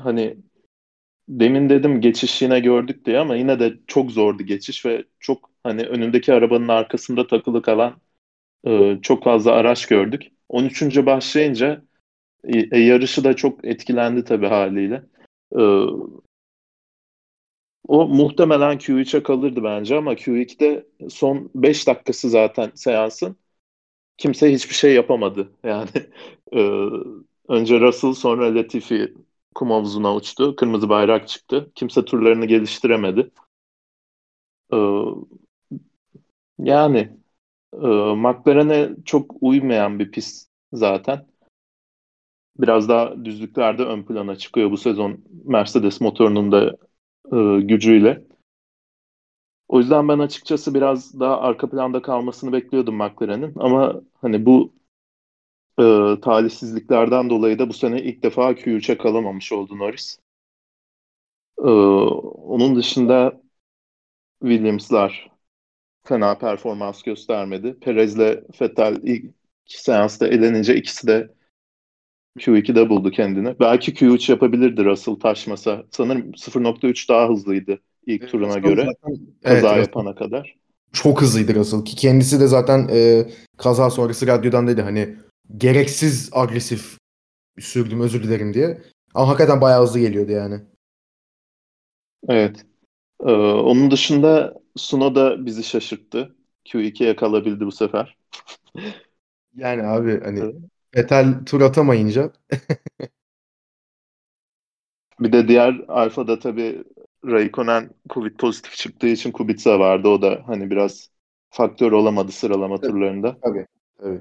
hani 0.00 0.36
demin 1.28 1.70
dedim 1.70 2.00
geçiş 2.00 2.42
yine 2.42 2.60
gördük 2.60 3.04
diye 3.06 3.18
ama 3.18 3.36
yine 3.36 3.60
de 3.60 3.74
çok 3.86 4.10
zordu 4.10 4.42
geçiş 4.42 4.86
ve 4.86 5.04
çok 5.20 5.50
hani 5.62 5.82
önündeki 5.82 6.34
arabanın 6.34 6.68
arkasında 6.68 7.26
takılı 7.26 7.62
kalan 7.62 8.00
e, 8.66 8.98
çok 9.02 9.24
fazla 9.24 9.52
araç 9.52 9.86
gördük. 9.86 10.22
13. 10.48 11.06
başlayınca 11.06 11.82
e, 12.44 12.58
e, 12.72 12.80
yarışı 12.80 13.24
da 13.24 13.36
çok 13.36 13.64
etkilendi 13.64 14.24
tabii 14.24 14.48
haliyle. 14.48 15.02
E, 15.58 15.62
o 17.88 18.08
muhtemelen 18.08 18.78
Q3'e 18.78 19.22
kalırdı 19.22 19.64
bence 19.64 19.96
ama 19.96 20.14
Q2'de 20.16 20.86
son 21.10 21.50
5 21.54 21.86
dakikası 21.86 22.30
zaten 22.30 22.70
seansın 22.74 23.36
kimse 24.18 24.52
hiçbir 24.52 24.74
şey 24.74 24.94
yapamadı. 24.94 25.52
Yani 25.64 25.88
e, 26.52 26.60
önce 27.48 27.80
Russell 27.80 28.12
sonra 28.12 28.54
Latifi 28.54 29.14
kum 29.54 29.70
havuzuna 29.70 30.14
uçtu. 30.14 30.56
Kırmızı 30.56 30.88
bayrak 30.88 31.28
çıktı. 31.28 31.72
Kimse 31.74 32.04
turlarını 32.04 32.46
geliştiremedi. 32.46 33.30
E, 34.72 34.78
yani 36.58 37.10
e, 37.74 37.86
McLaren'e 38.16 38.90
çok 39.04 39.34
uymayan 39.40 39.98
bir 39.98 40.10
pist 40.10 40.50
zaten. 40.72 41.26
Biraz 42.58 42.88
daha 42.88 43.24
düzlüklerde 43.24 43.84
ön 43.84 44.02
plana 44.02 44.36
çıkıyor 44.36 44.70
bu 44.70 44.76
sezon 44.76 45.24
Mercedes 45.44 46.00
motorunun 46.00 46.52
da 46.52 46.76
e, 47.32 47.60
gücüyle. 47.60 48.27
O 49.68 49.78
yüzden 49.78 50.08
ben 50.08 50.18
açıkçası 50.18 50.74
biraz 50.74 51.20
daha 51.20 51.40
arka 51.40 51.70
planda 51.70 52.02
kalmasını 52.02 52.52
bekliyordum 52.52 52.96
McLaren'in. 52.96 53.52
Ama 53.56 54.00
hani 54.20 54.46
bu 54.46 54.72
e, 55.78 55.82
talihsizliklerden 56.22 57.30
dolayı 57.30 57.58
da 57.58 57.68
bu 57.68 57.72
sene 57.72 58.02
ilk 58.02 58.22
defa 58.22 58.50
Q3'e 58.54 58.98
kalamamış 58.98 59.52
oldu 59.52 59.78
Norris. 59.78 60.18
E, 61.58 61.70
onun 62.52 62.76
dışında 62.76 63.40
Williams'lar 64.42 65.30
fena 66.04 66.38
performans 66.38 67.02
göstermedi. 67.02 67.80
Perez'le 67.80 68.44
Vettel 68.62 68.96
ilk 69.02 69.34
seansta 69.66 70.28
elenince 70.28 70.76
ikisi 70.76 71.06
de 71.06 71.34
Q2'de 72.40 72.90
buldu 72.90 73.10
kendini. 73.10 73.60
Belki 73.60 73.94
Q3 73.94 74.32
yapabilirdi 74.32 74.84
Russell 74.84 75.14
taşmasa. 75.14 75.86
Sanırım 75.90 76.36
0.3 76.36 77.08
daha 77.08 77.28
hızlıydı 77.28 77.80
ilk 78.06 78.22
Evet, 78.22 78.32
turuna 78.32 78.56
Russell 78.56 78.60
göre. 78.60 78.84
zaten- 78.84 79.16
Kaza 79.44 79.44
evet, 79.44 79.64
Russell 79.76 79.80
yapana 79.80 80.14
kadar. 80.14 80.56
çok 80.92 81.22
hızlıydı 81.22 81.54
Russell 81.54 81.84
ki 81.84 81.96
kendisi 81.96 82.40
de 82.40 82.46
zaten 82.46 82.88
e, 82.92 83.26
kaza 83.58 83.90
sonrası 83.90 84.26
radyodan 84.26 84.66
dedi 84.66 84.82
hani 84.82 85.16
gereksiz 85.56 86.30
agresif 86.32 86.98
sürdüm 87.58 88.00
özür 88.00 88.22
dilerim 88.22 88.54
diye. 88.54 88.82
Ama 89.14 89.28
hakikaten 89.28 89.60
bayağı 89.60 89.82
hızlı 89.82 89.98
geliyordu 90.00 90.32
yani. 90.32 90.60
Evet. 92.28 92.66
Ee, 93.20 93.30
onun 93.32 93.90
dışında 93.90 94.54
Suno 94.76 95.14
da 95.14 95.46
bizi 95.46 95.64
şaşırttı. 95.64 96.34
Q2'ye 96.64 97.16
kalabildi 97.16 97.66
bu 97.66 97.72
sefer. 97.72 98.16
Yani 99.56 99.82
abi 99.82 100.20
hani 100.24 100.40
Evet. 100.40 100.54
Vettel 100.96 101.44
tur 101.46 101.60
atamayınca 101.60 102.32
Bir 105.20 105.32
de 105.32 105.48
diğer 105.48 105.84
Alfa'da 105.88 106.38
tabii 106.38 106.84
Raikkonen 107.26 107.90
Covid 108.10 108.36
pozitif 108.36 108.72
çıktığı 108.74 109.06
için 109.06 109.32
Kubica 109.32 109.78
vardı. 109.78 110.08
O 110.08 110.22
da 110.22 110.42
hani 110.46 110.70
biraz 110.70 111.10
faktör 111.50 111.92
olamadı 111.92 112.32
sıralama 112.32 112.80
Evet. 112.82 112.94
turlarında. 112.94 113.38
tabii 113.42 113.66
tabii. 113.98 114.20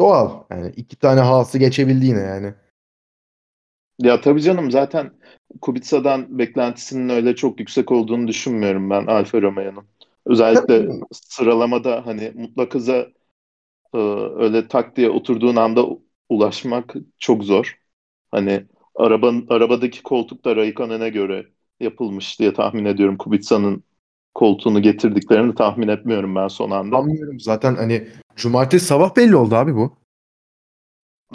Doğal. 0.00 0.44
Yani 0.50 0.72
iki 0.76 0.96
tane 0.96 1.20
hası 1.20 1.58
geçebildi 1.58 2.06
yine 2.06 2.20
yani. 2.20 2.54
Ya 3.98 4.20
tabii 4.20 4.42
canım 4.42 4.70
zaten 4.70 5.12
Kubica'dan 5.60 6.38
beklentisinin 6.38 7.08
öyle 7.08 7.34
çok 7.36 7.60
yüksek 7.60 7.92
olduğunu 7.92 8.28
düşünmüyorum 8.28 8.90
ben 8.90 9.06
Alfa 9.06 9.42
Romeo'nun. 9.42 9.86
Özellikle 10.26 10.88
Tabii. 10.88 11.06
sıralamada 11.12 12.06
hani 12.06 12.32
mutlak 12.34 12.74
hıza 12.74 12.96
e, 13.94 13.98
öyle 14.36 14.68
tak 14.68 14.96
diye 14.96 15.10
oturduğun 15.10 15.56
anda 15.56 15.86
ulaşmak 16.30 16.94
çok 17.18 17.44
zor. 17.44 17.80
Hani 18.30 18.66
arabanın 18.96 19.46
arabadaki 19.50 20.02
koltuk 20.04 20.44
da 20.46 20.56
Raikkonen'e 20.56 21.10
göre 21.10 21.46
yapılmış 21.80 22.40
diye 22.40 22.54
tahmin 22.54 22.84
ediyorum. 22.84 23.16
Kubica'nın 23.16 23.84
koltuğunu 24.34 24.82
getirdiklerini 24.82 25.54
tahmin 25.54 25.88
etmiyorum 25.88 26.34
ben 26.34 26.48
son 26.48 26.70
anda. 26.70 26.96
Anlıyorum 26.96 27.40
zaten 27.40 27.74
hani 27.74 28.08
cumartesi 28.36 28.86
sabah 28.86 29.16
belli 29.16 29.36
oldu 29.36 29.54
abi 29.54 29.74
bu. 29.74 29.96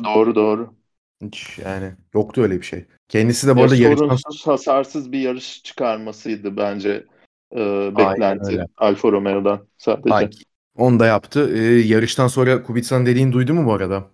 Doğru 0.03 0.35
doğru. 0.35 0.73
Hiç 1.21 1.59
yani 1.65 1.91
yoktu 2.13 2.41
öyle 2.41 2.57
bir 2.57 2.65
şey. 2.65 2.85
Kendisi 3.09 3.47
de 3.47 3.55
bu 3.55 3.59
Ya 3.59 3.65
arada 3.65 3.75
yarıştan 3.75 4.51
hasarsız 4.51 5.11
bir 5.11 5.19
yarış 5.19 5.63
çıkarmasıydı 5.63 6.57
bence 6.57 7.05
e, 7.51 7.61
Aynen 7.61 7.97
beklenti. 7.97 8.65
Alfa 8.77 9.11
Romeo'dan 9.11 9.67
sadece. 9.77 10.15
Ay, 10.15 10.29
onu 10.77 10.99
da 10.99 11.05
yaptı. 11.05 11.57
Ee, 11.57 11.79
yarıştan 11.79 12.27
sonra 12.27 12.63
Kubica'nın 12.63 13.05
dediğini 13.05 13.31
duydu 13.31 13.53
mu 13.53 13.65
bu 13.65 13.73
arada? 13.73 14.07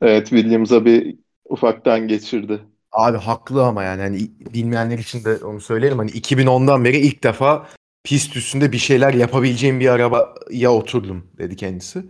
Evet 0.00 0.28
Williams'a 0.28 0.84
bir 0.84 1.16
ufaktan 1.44 2.08
geçirdi. 2.08 2.60
Abi 2.92 3.18
haklı 3.18 3.64
ama 3.64 3.82
yani 3.82 4.02
hani 4.02 4.18
bilmeyenler 4.54 4.98
için 4.98 5.24
de 5.24 5.44
onu 5.44 5.60
söyleyelim. 5.60 5.98
Hani 5.98 6.10
2010'dan 6.10 6.84
beri 6.84 6.98
ilk 6.98 7.24
defa 7.24 7.68
pist 8.04 8.36
üstünde 8.36 8.72
bir 8.72 8.78
şeyler 8.78 9.14
yapabileceğim 9.14 9.80
bir 9.80 9.88
arabaya 9.88 10.72
oturdum 10.72 11.30
dedi 11.38 11.56
kendisi. 11.56 12.04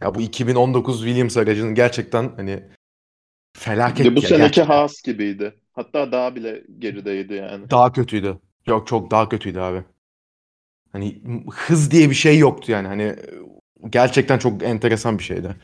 Ya 0.00 0.14
bu 0.14 0.20
2019 0.20 1.04
Williams 1.04 1.36
aracının 1.36 1.74
gerçekten 1.74 2.32
hani 2.36 2.62
felaket 3.56 4.06
de 4.06 4.16
bu 4.16 4.20
ya 4.20 4.28
seneki 4.28 4.42
gerçekten. 4.42 4.66
Haas 4.74 5.02
gibiydi. 5.02 5.54
Hatta 5.72 6.12
daha 6.12 6.34
bile 6.34 6.64
gerideydi 6.78 7.34
yani. 7.34 7.70
Daha 7.70 7.92
kötüydü. 7.92 8.38
Yok 8.66 8.86
çok 8.86 9.10
daha 9.10 9.28
kötüydü 9.28 9.58
abi. 9.58 9.84
Hani 10.92 11.22
hız 11.50 11.90
diye 11.90 12.10
bir 12.10 12.14
şey 12.14 12.38
yoktu 12.38 12.72
yani. 12.72 12.88
Hani 12.88 13.16
gerçekten 13.90 14.38
çok 14.38 14.62
enteresan 14.62 15.18
bir 15.18 15.24
şeydi. 15.24 15.56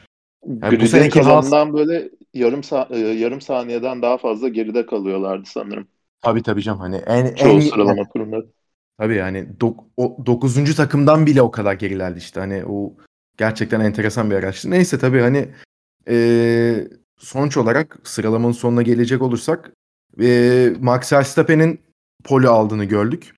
Yani 0.63 0.81
bu 0.81 0.87
seneki 0.87 1.21
Haas 1.21 1.53
böyle 1.53 2.11
yarım 2.39 2.61
sa- 2.61 2.95
e, 2.95 2.99
yarım 2.99 3.41
saniyeden 3.41 4.03
daha 4.03 4.19
fazla 4.19 4.49
geride 4.49 4.87
kalıyorlardı 4.87 5.49
sanırım. 5.49 5.89
tabii 6.21 6.43
tabii 6.43 6.63
canım 6.63 6.81
hani 6.81 6.97
en 6.97 7.35
Çoğu 7.35 7.49
en 7.49 7.53
yani, 7.53 7.71
sıralama 7.71 8.09
turunda. 8.09 8.43
tabii 8.99 9.15
yani 9.17 9.61
dok, 9.61 9.85
o 9.97 10.17
9. 10.27 10.75
takımdan 10.75 11.27
bile 11.27 11.43
o 11.43 11.51
kadar 11.51 11.75
gerilerdi 11.75 12.19
işte. 12.19 12.41
Hani 12.41 12.65
o 12.69 12.95
gerçekten 13.39 13.81
enteresan 13.81 14.31
bir 14.31 14.37
araçtı. 14.37 14.71
Neyse 14.71 14.99
tabii 14.99 15.21
hani 15.21 15.49
eee, 16.09 16.89
sonuç 17.19 17.57
olarak 17.57 17.99
sıralamanın 18.05 18.53
sonuna 18.53 18.83
gelecek 18.83 19.23
olursak 19.23 19.73
eee 20.19 20.73
Max 20.81 21.13
Verstappen'in 21.13 21.81
pole 22.25 22.49
aldığını 22.49 22.85
gördük. 22.85 23.35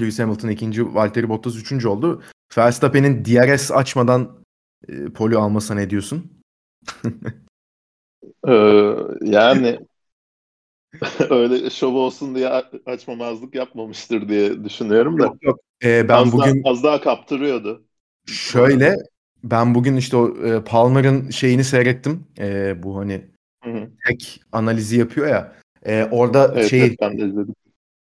Lewis 0.00 0.18
Hamilton 0.18 0.48
ikinci, 0.48 0.94
Valtteri 0.94 1.28
Bottas 1.28 1.56
üçüncü 1.56 1.88
oldu. 1.88 2.22
Verstappen'in 2.58 3.24
DRS 3.24 3.74
açmadan 3.74 4.38
e, 4.88 5.04
pole 5.04 5.36
almasına 5.36 5.76
ne 5.80 5.90
diyorsun? 5.90 6.32
Ee, 8.46 8.96
yani 9.22 9.78
öyle 11.30 11.70
şov 11.70 11.94
olsun 11.94 12.34
diye 12.34 12.48
açmamazlık 12.86 13.54
yapmamıştır 13.54 14.28
diye 14.28 14.64
düşünüyorum 14.64 15.18
da. 15.20 15.24
Yok 15.24 15.42
yok. 15.42 15.60
Ee, 15.84 16.08
ben 16.08 16.18
Az, 16.18 16.32
bugün 16.32 16.62
daha, 16.64 16.72
az 16.72 16.82
daha 16.84 17.00
kaptırıyordu. 17.00 17.84
şöyle 18.26 18.96
ben 19.44 19.74
bugün 19.74 19.96
işte 19.96 20.16
o 20.16 20.46
e, 20.46 20.64
Palmer'ın 20.64 21.30
şeyini 21.30 21.64
seyrettim. 21.64 22.26
E, 22.38 22.82
bu 22.82 22.98
hani 22.98 23.24
Hı 23.64 23.70
hı. 23.70 23.90
tek 24.06 24.40
analizi 24.52 24.98
yapıyor 24.98 25.26
ya. 25.28 25.52
E, 25.86 26.04
orada 26.12 26.54
Evet, 26.54 26.70
şeyi 26.70 26.96
evet 27.00 27.00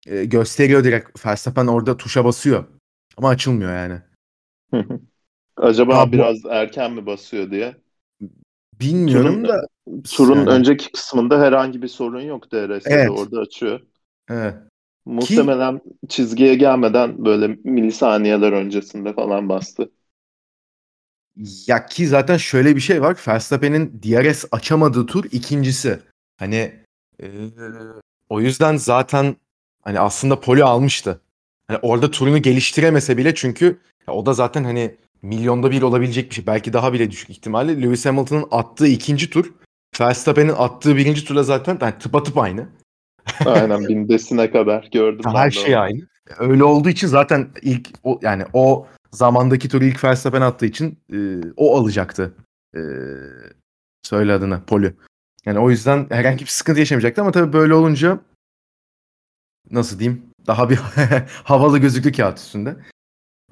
e, 0.08 0.26
gösteriyor 0.26 0.84
direkt. 0.84 1.26
Verstappen 1.26 1.68
orada 1.68 1.98
tuşa 1.98 2.26
basıyor. 2.26 2.66
Ama 3.18 3.30
açılmıyor 3.30 3.74
yani. 3.76 4.02
Acaba 5.58 6.12
bu- 6.12 6.12
biraz 6.12 6.46
erken 6.46 6.92
mi 6.94 7.06
basıyor 7.06 7.52
diye. 7.52 7.81
Bilmiyorum 8.82 9.44
Turun- 9.44 9.48
da 9.48 9.68
Turun 10.04 10.36
yani, 10.36 10.50
önceki 10.50 10.92
kısmında 10.92 11.42
herhangi 11.42 11.82
bir 11.82 11.88
sorun 11.88 12.22
yok 12.22 12.52
DRS'de 12.52 12.90
Evet. 12.94 13.10
orada 13.10 13.40
açıyor. 13.40 13.80
evet. 14.30 14.56
Muhtemelen 15.06 15.82
çizgiye 16.10 16.56
gelmeden 16.56 17.26
böyle 17.26 17.48
milisaniyeler 17.48 18.52
öncesinde 18.52 19.14
falan 19.14 19.50
bastı. 19.50 19.92
Ya 21.68 21.86
ki 21.86 22.08
zaten 22.08 22.38
şöyle 22.38 22.76
bir 22.76 22.82
şey 22.82 23.02
var. 23.02 23.18
Verstappen'in 23.28 24.02
DRS 24.04 24.46
açamadığı 24.52 25.06
tur 25.06 25.26
ikincisi. 25.32 26.00
Hani 26.38 26.74
e, 27.22 27.28
o 28.30 28.42
yüzden 28.42 28.78
zaten 28.78 29.36
hani 29.82 30.00
aslında 30.00 30.40
pole 30.40 30.64
almıştı. 30.64 31.22
Hani 31.68 31.80
orada 31.82 32.12
turunu 32.12 32.42
geliştiremese 32.42 33.18
bile 33.18 33.36
çünkü 33.36 33.78
o 34.08 34.26
da 34.26 34.34
zaten 34.34 34.64
hani 34.64 34.96
milyonda 35.22 35.72
bir 35.72 35.82
olabilecek 35.82 36.30
bir 36.30 36.36
şey. 36.36 36.48
Belki 36.48 36.74
daha 36.74 36.94
bile 36.94 37.12
düşük 37.12 37.30
ihtimalle. 37.30 37.82
Lewis 37.82 38.06
Hamilton'ın 38.06 38.48
attığı 38.52 38.88
ikinci 38.88 39.30
tur 39.30 39.54
Verstappen'in 40.00 40.54
attığı 40.58 40.98
birinci 40.98 41.26
turla 41.26 41.44
zaten 41.44 41.78
yani 41.82 41.98
tıpatıp 42.00 42.38
aynı. 42.38 42.68
Aynen 43.46 43.88
bindesine 43.88 44.52
kadar 44.52 44.90
gördüm 44.94 45.32
Her 45.34 45.52
şey 45.52 45.76
onu. 45.76 45.82
aynı. 45.82 46.02
Öyle 46.40 46.64
olduğu 46.64 46.90
için 46.90 47.08
zaten 47.08 47.50
ilk 47.62 47.90
o 48.04 48.20
yani 48.22 48.44
o 48.54 48.88
zamandaki 49.12 49.70
turu 49.70 49.86
ilk 49.86 50.04
Verstappen 50.04 50.42
attığı 50.42 50.66
için 50.66 51.00
e, 51.14 51.18
o 51.58 51.78
alacaktı. 51.78 52.34
E, 52.76 52.82
söyle 54.04 54.34
adına 54.34 54.64
Poli. 54.68 54.94
Yani 55.46 55.60
o 55.60 55.70
yüzden 55.70 56.08
herhangi 56.10 56.42
bir 56.42 56.50
sıkıntı 56.50 56.80
yaşamayacaktı 56.80 57.22
ama 57.22 57.32
tabii 57.32 57.54
böyle 57.54 57.74
olunca 57.74 58.20
nasıl 59.72 60.00
diyeyim 60.00 60.26
daha 60.48 60.70
bir 60.70 60.76
havalı 61.44 61.80
gözüktü 61.80 62.12
kağıt 62.12 62.38
üstünde. 62.38 62.76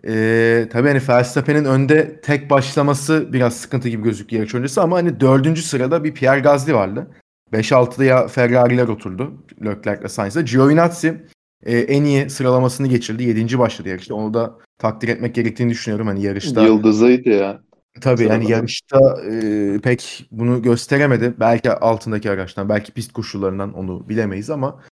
Ee, 0.07 0.67
tabii 0.71 0.87
hani 0.87 1.01
Verstappen'in 1.09 1.65
önde 1.65 2.21
tek 2.21 2.49
başlaması 2.49 3.33
biraz 3.33 3.55
sıkıntı 3.57 3.89
gibi 3.89 4.03
gözüktü 4.03 4.35
yarış 4.35 4.55
öncesi 4.55 4.81
ama 4.81 4.97
hani 4.97 5.19
dördüncü 5.19 5.61
sırada 5.61 6.03
bir 6.03 6.13
Pierre 6.13 6.39
Gasly 6.39 6.73
vardı. 6.73 7.07
5-6'da 7.53 8.03
ya 8.03 8.27
Ferrari'ler 8.27 8.87
oturdu 8.87 9.33
Leclerc 9.65 10.01
ile 10.01 10.09
Sainz'da. 10.09 10.41
Giovinazzi 10.41 11.25
e, 11.65 11.77
en 11.77 12.03
iyi 12.03 12.29
sıralamasını 12.29 12.87
geçirdi. 12.87 13.23
7. 13.23 13.59
başladı 13.59 13.89
yarışta. 13.89 14.15
Onu 14.15 14.33
da 14.33 14.57
takdir 14.77 15.07
etmek 15.07 15.35
gerektiğini 15.35 15.71
düşünüyorum. 15.71 16.07
Hani 16.07 16.23
yarışta 16.23 16.63
Yıldızıydı 16.63 17.29
ya. 17.29 17.61
Tabii 18.01 18.23
yani 18.23 18.45
Sıralama. 18.45 18.49
yarışta 18.49 18.99
e, 19.31 19.79
pek 19.79 20.27
bunu 20.31 20.61
gösteremedi. 20.61 21.33
Belki 21.39 21.71
altındaki 21.71 22.31
araçtan, 22.31 22.69
belki 22.69 22.91
pist 22.91 23.13
koşullarından 23.13 23.73
onu 23.73 24.09
bilemeyiz 24.09 24.49
ama 24.49 24.83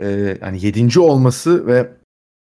e, 0.00 0.36
hani 0.40 0.66
yedinci 0.66 1.00
olması 1.00 1.66
ve 1.66 1.97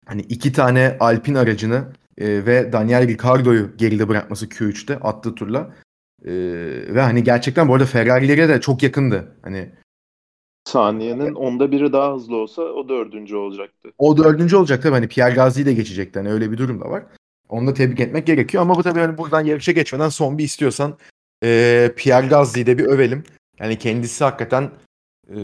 hani 0.06 0.22
iki 0.22 0.52
tane 0.52 0.98
Alpine 1.00 1.40
aracını 1.40 1.88
e, 2.18 2.46
ve 2.46 2.74
Daniel 2.74 3.08
Ricciardo'yu 3.08 3.78
geride 3.78 4.10
bırakması 4.10 4.46
Q3'te 4.46 5.00
attığı 5.00 5.36
turla 5.36 5.76
e, 6.26 6.34
ve 6.96 7.02
hani 7.02 7.24
gerçekten 7.24 7.68
bu 7.68 7.74
arada 7.74 7.86
Ferrari'lere 7.86 8.50
de 8.50 8.62
çok 8.62 8.84
yakındı. 8.84 9.36
Hani 9.42 9.72
Saniyenin 10.66 11.34
onda 11.34 11.72
biri 11.72 11.94
daha 11.94 12.16
hızlı 12.16 12.36
olsa 12.36 12.62
o 12.62 12.90
dördüncü 12.90 13.36
olacaktı. 13.36 13.90
o 13.98 14.18
dördüncü 14.18 14.56
olacak 14.56 14.84
tabii 14.84 14.94
hani 14.94 15.08
Pierre 15.08 15.36
Gasly'yi 15.36 15.66
de 15.66 15.74
geçecekti. 15.74 16.20
Hani 16.20 16.32
öyle 16.32 16.52
bir 16.52 16.58
durum 16.58 16.82
da 16.82 16.90
var. 16.90 17.04
Onu 17.50 17.68
da 17.68 17.74
tebrik 17.74 18.00
etmek 18.00 18.28
gerekiyor 18.28 18.64
ama 18.64 18.76
bu 18.76 18.84
tabii 18.84 19.00
hani 19.00 19.18
buradan 19.18 19.46
yarışa 19.46 19.72
geçmeden 19.72 20.10
son 20.10 20.38
bir 20.38 20.44
istiyorsan 20.44 20.98
e, 21.44 21.92
Pierre 21.96 22.28
Gasly'yi 22.28 22.66
de 22.66 22.78
bir 22.78 22.86
övelim. 22.86 23.24
Yani 23.60 23.78
kendisi 23.78 24.24
hakikaten 24.24 24.72
e, 25.30 25.36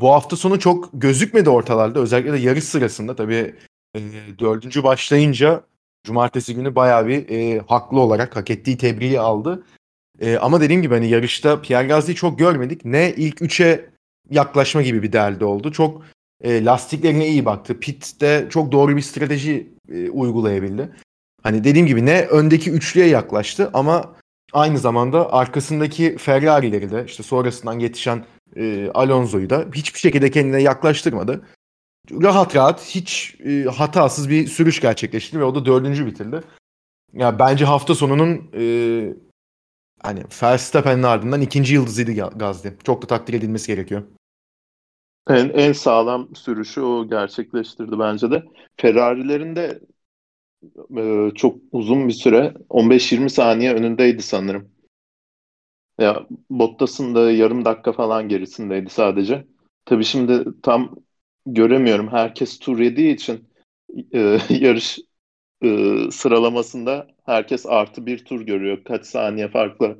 bu 0.00 0.10
hafta 0.12 0.36
sonu 0.36 0.58
çok 0.58 0.90
gözükmedi 0.92 1.50
ortalarda. 1.50 2.00
Özellikle 2.00 2.32
de 2.32 2.38
yarış 2.38 2.64
sırasında 2.64 3.16
tabii 3.16 3.54
e, 3.96 4.00
dördüncü 4.38 4.84
başlayınca 4.84 5.64
cumartesi 6.04 6.54
günü 6.54 6.74
bayağı 6.74 7.06
bir 7.06 7.28
e, 7.28 7.58
haklı 7.58 8.00
olarak 8.00 8.36
hak 8.36 8.50
ettiği 8.50 8.78
tebriği 8.78 9.20
aldı. 9.20 9.64
E, 10.20 10.36
ama 10.36 10.60
dediğim 10.60 10.82
gibi 10.82 10.94
hani 10.94 11.08
yarışta 11.08 11.62
Pierre 11.62 11.86
Gasly'yi 11.86 12.16
çok 12.16 12.38
görmedik. 12.38 12.84
Ne 12.84 13.14
ilk 13.16 13.42
üçe 13.42 13.90
yaklaşma 14.30 14.82
gibi 14.82 15.02
bir 15.02 15.12
derdi 15.12 15.44
oldu. 15.44 15.72
Çok 15.72 16.02
e, 16.40 16.64
lastiklerine 16.64 17.28
iyi 17.28 17.44
baktı. 17.44 17.80
Pit'te 17.80 18.46
çok 18.50 18.72
doğru 18.72 18.96
bir 18.96 19.02
strateji 19.02 19.70
e, 19.92 20.10
uygulayabildi. 20.10 20.88
Hani 21.42 21.64
dediğim 21.64 21.86
gibi 21.86 22.06
ne 22.06 22.22
öndeki 22.22 22.70
üçlüye 22.70 23.06
yaklaştı 23.06 23.70
ama 23.74 24.14
aynı 24.52 24.78
zamanda 24.78 25.32
arkasındaki 25.32 26.16
Ferrari'leri 26.18 26.90
de 26.90 27.04
işte 27.06 27.22
sonrasından 27.22 27.78
yetişen 27.78 28.24
e, 28.56 28.90
Alonso'yu 28.94 29.50
da 29.50 29.64
hiçbir 29.74 29.98
şekilde 29.98 30.30
kendine 30.30 30.62
yaklaştırmadı. 30.62 31.42
Rahat 32.10 32.56
rahat 32.56 32.80
hiç 32.80 33.36
e, 33.44 33.62
hatasız 33.62 34.28
bir 34.28 34.46
sürüş 34.46 34.80
gerçekleştirdi 34.80 35.40
ve 35.40 35.44
o 35.44 35.54
da 35.54 35.64
dördüncü 35.64 36.06
bitirdi. 36.06 36.40
Ya 37.12 37.38
bence 37.38 37.64
hafta 37.64 37.94
sonunun 37.94 38.50
e, 38.54 38.64
hani 40.02 40.24
Verstappen'in 40.42 41.02
ardından 41.02 41.40
ikinci 41.40 41.74
yıldızıydı 41.74 42.10
Ga- 42.12 42.38
Gasly. 42.38 42.72
Çok 42.84 43.02
da 43.02 43.06
takdir 43.06 43.34
edilmesi 43.34 43.66
gerekiyor. 43.66 44.02
En, 45.30 45.48
en 45.48 45.72
sağlam 45.72 46.34
sürüşü 46.34 46.80
o 46.80 47.08
gerçekleştirdi 47.08 47.98
bence 47.98 48.30
de. 48.30 48.44
Ferrari'lerin 48.76 49.56
de 49.56 49.80
e, 50.96 51.30
çok 51.34 51.56
uzun 51.72 52.08
bir 52.08 52.12
süre 52.12 52.54
15-20 52.68 53.30
saniye 53.30 53.74
önündeydi 53.74 54.22
sanırım. 54.22 54.68
Ya 55.98 56.26
Bottas'ın 56.50 57.14
da 57.14 57.32
yarım 57.32 57.64
dakika 57.64 57.92
falan 57.92 58.28
gerisindeydi 58.28 58.90
sadece. 58.90 59.46
Tabii 59.84 60.04
şimdi 60.04 60.44
tam 60.62 60.96
göremiyorum. 61.46 62.08
Herkes 62.08 62.58
tur 62.58 62.78
yediği 62.78 63.14
için 63.14 63.48
e, 64.14 64.38
yarış 64.50 64.98
e, 65.64 65.98
sıralamasında 66.12 67.08
herkes 67.26 67.66
artı 67.66 68.06
bir 68.06 68.26
tur 68.26 68.42
görüyor. 68.42 68.84
Kaç 68.84 69.06
saniye 69.06 69.48
farklı 69.48 69.98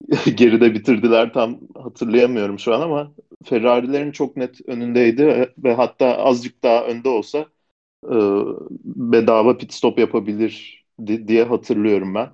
geride 0.36 0.74
bitirdiler 0.74 1.32
tam 1.32 1.60
hatırlayamıyorum 1.74 2.58
şu 2.58 2.74
an 2.74 2.80
ama 2.80 3.12
Ferrari'lerin 3.44 4.12
çok 4.12 4.36
net 4.36 4.68
önündeydi 4.68 5.26
ve, 5.58 5.74
hatta 5.74 6.16
azıcık 6.18 6.62
daha 6.64 6.84
önde 6.84 7.08
olsa 7.08 7.38
e, 8.04 8.16
bedava 8.84 9.58
pit 9.58 9.72
stop 9.74 9.98
yapabilir 9.98 10.84
di- 11.06 11.28
diye 11.28 11.44
hatırlıyorum 11.44 12.14
ben. 12.16 12.30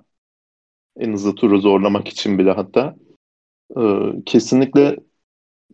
En 0.97 1.13
hızlı 1.13 1.35
turu 1.35 1.59
zorlamak 1.61 2.07
için 2.07 2.39
bile 2.39 2.51
hatta. 2.51 2.95
E, 3.77 3.81
kesinlikle 4.27 4.97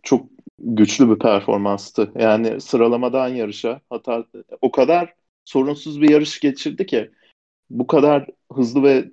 çok 0.04 0.26
güçlü 0.62 1.10
bir 1.10 1.18
performanstı. 1.18 2.12
Yani 2.14 2.60
sıralamadan 2.60 3.28
yarışa 3.28 3.80
hatta 3.90 4.24
o 4.60 4.70
kadar 4.70 5.14
sorunsuz 5.44 6.00
bir 6.00 6.10
yarış 6.10 6.40
geçirdi 6.40 6.86
ki 6.86 7.10
bu 7.70 7.86
kadar 7.86 8.26
hızlı 8.52 8.82
ve 8.82 9.10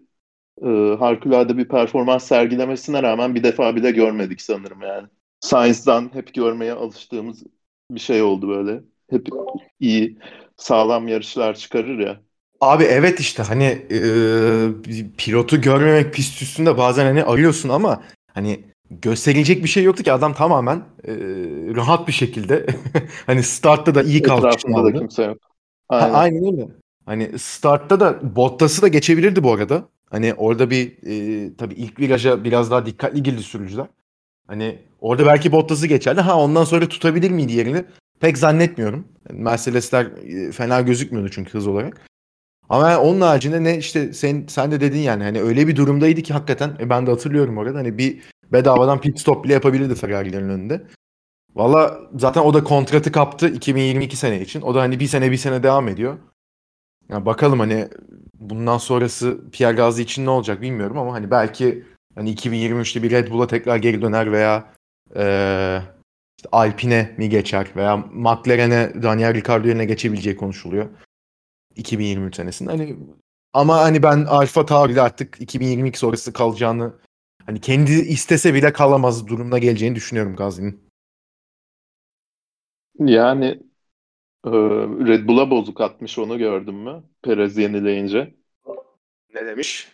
e, 0.62 0.96
harikulade 1.00 1.58
bir 1.58 1.68
performans 1.68 2.28
sergilemesine 2.28 3.04
rağmen 3.04 3.36
bir 3.36 3.44
defa 3.44 3.76
bile 3.76 3.92
görmedik 3.92 4.42
sanırım 4.42 4.82
yani. 4.82 5.08
Sainz'dan 5.40 6.10
hep 6.14 6.34
görmeye 6.34 6.74
alıştığımız 6.74 7.44
bir 7.92 8.00
şey 8.00 8.22
oldu 8.22 8.50
böyle. 8.50 8.82
Hep 9.10 9.28
iyi, 9.80 10.18
sağlam 10.58 11.08
yarışlar 11.08 11.56
çıkarır 11.56 12.00
ya. 12.00 12.22
Abi 12.62 12.84
evet 12.84 13.20
işte 13.20 13.44
hani 13.44 13.64
e, 13.92 14.00
pilotu 15.18 15.62
görmemek 15.62 16.14
pist 16.14 16.42
üstünde 16.42 16.78
bazen 16.78 17.06
hani 17.06 17.24
arıyorsun 17.24 17.70
ama 17.70 18.04
hani 18.34 18.64
gösterilecek 18.91 19.63
bir 19.63 19.69
şey 19.69 19.84
yoktu 19.84 20.04
ki 20.04 20.13
adam 20.13 20.34
tamamen 20.34 20.78
e, 21.04 21.13
rahat 21.75 22.08
bir 22.08 22.13
şekilde 22.13 22.65
hani 23.25 23.43
startta 23.43 23.95
da 23.95 24.04
iyi 24.04 24.21
kalkışını 24.21 24.71
Etrafında 24.71 24.93
da 24.93 24.99
kimse 24.99 25.23
yok. 25.23 25.38
Ha, 25.88 25.95
Aynen. 25.95 26.13
aynen 26.13 26.54
öyle. 26.54 26.67
Hani 27.06 27.39
startta 27.39 27.99
da 27.99 28.36
Bottas'ı 28.36 28.82
da 28.82 28.88
geçebilirdi 28.88 29.43
bu 29.43 29.54
arada. 29.54 29.84
Hani 30.10 30.34
orada 30.34 30.69
bir 30.69 30.91
e, 31.06 31.56
tabii 31.58 31.73
ilk 31.73 31.99
viraja 31.99 32.43
biraz 32.43 32.71
daha 32.71 32.86
dikkatli 32.86 33.23
girdi 33.23 33.43
sürücüler. 33.43 33.88
Hani 34.47 34.80
orada 35.02 35.25
belki 35.25 35.52
Bottas'ı 35.52 35.88
geçerdi. 35.88 36.21
Ha 36.21 36.39
ondan 36.39 36.63
sonra 36.63 36.88
tutabilir 36.88 37.32
miydi 37.32 37.54
yerini? 37.54 37.86
Pek 38.19 38.38
zannetmiyorum. 38.38 39.08
Yani 39.30 39.41
Mercedesler 39.41 40.06
e, 40.06 40.52
fena 40.52 40.82
gözükmüyordu 40.82 41.32
çünkü 41.32 41.54
hız 41.54 41.67
olarak. 41.67 42.02
Ama 42.69 42.89
yani 42.89 42.99
onun 42.99 43.21
haricinde 43.21 43.63
ne 43.63 43.78
işte 43.78 44.13
sen 44.13 44.45
sen 44.47 44.71
de 44.71 44.82
dedin 44.82 44.99
yani 44.99 45.23
hani 45.23 45.41
öyle 45.41 45.67
bir 45.67 45.75
durumdaydı 45.75 46.21
ki 46.21 46.34
hakikaten 46.34 46.78
e, 46.80 46.89
ben 46.89 47.08
de 47.08 47.12
hatırlıyorum 47.12 47.58
orada 47.58 47.78
hani 47.78 47.97
bir 47.97 48.19
bedavadan 48.54 49.02
pit 49.02 49.20
stop 49.20 49.44
bile 49.44 49.54
yapabilirdi 49.54 49.96
Ferrari'lerin 49.96 50.50
önünde. 50.50 50.88
Valla 51.56 52.00
zaten 52.16 52.42
o 52.42 52.54
da 52.54 52.64
kontratı 52.64 53.12
kaptı 53.12 53.50
2022 53.50 54.18
sene 54.18 54.42
için. 54.42 54.62
O 54.62 54.76
da 54.76 54.82
hani 54.82 55.00
bir 55.00 55.08
sene 55.08 55.32
bir 55.32 55.38
sene 55.38 55.64
devam 55.64 55.88
ediyor. 55.88 56.18
Ya 57.10 57.26
bakalım 57.26 57.60
hani 57.60 57.88
bundan 58.34 58.78
sonrası 58.78 59.52
Pierre 59.52 59.76
Gasly 59.76 60.02
için 60.02 60.26
ne 60.26 60.30
olacak 60.30 60.62
bilmiyorum 60.62 60.98
ama 60.98 61.14
hani 61.14 61.32
belki 61.32 61.84
hani 62.16 62.36
2023'te 62.36 63.04
bir 63.04 63.12
Red 63.12 63.32
Bull'a 63.32 63.48
tekrar 63.48 63.78
geri 63.78 64.02
döner 64.02 64.32
veya 64.32 64.74
eee 65.16 65.82
işte 66.38 66.50
Alpine 66.52 67.16
mi 67.18 67.30
geçer 67.30 67.68
veya 67.76 67.98
McLaren'e 67.98 69.04
Daniel 69.04 69.34
Ricciardo 69.34 69.68
yerine 69.68 69.86
geçebileceği 69.86 70.36
konuşuluyor. 70.38 70.90
2023 71.76 72.36
senesinde. 72.36 72.72
Hani 72.72 72.98
ama 73.54 73.78
hani 73.78 74.04
ben 74.04 74.26
Alfa 74.26 74.66
Tauri'de 74.66 75.02
artık 75.02 75.42
2022 75.42 76.00
sonrası 76.00 76.34
kalacağını 76.34 76.94
hani 77.50 77.62
kendi 77.62 77.92
istese 77.92 78.54
bile 78.54 78.74
kalamaz 78.74 79.28
durumda 79.28 79.58
geleceğini 79.58 79.96
düşünüyorum 79.96 80.36
Gasly'nin. 80.36 80.82
Yani 83.00 83.46
e, 84.46 84.50
Red 85.08 85.28
Bull'a 85.28 85.52
bozuk 85.52 85.82
atmış 85.82 86.20
onu 86.20 86.38
gördün 86.38 86.76
mü? 86.76 87.04
Perez 87.22 87.58
yenileyince. 87.58 88.36
Ne 89.36 89.46
demiş? 89.46 89.88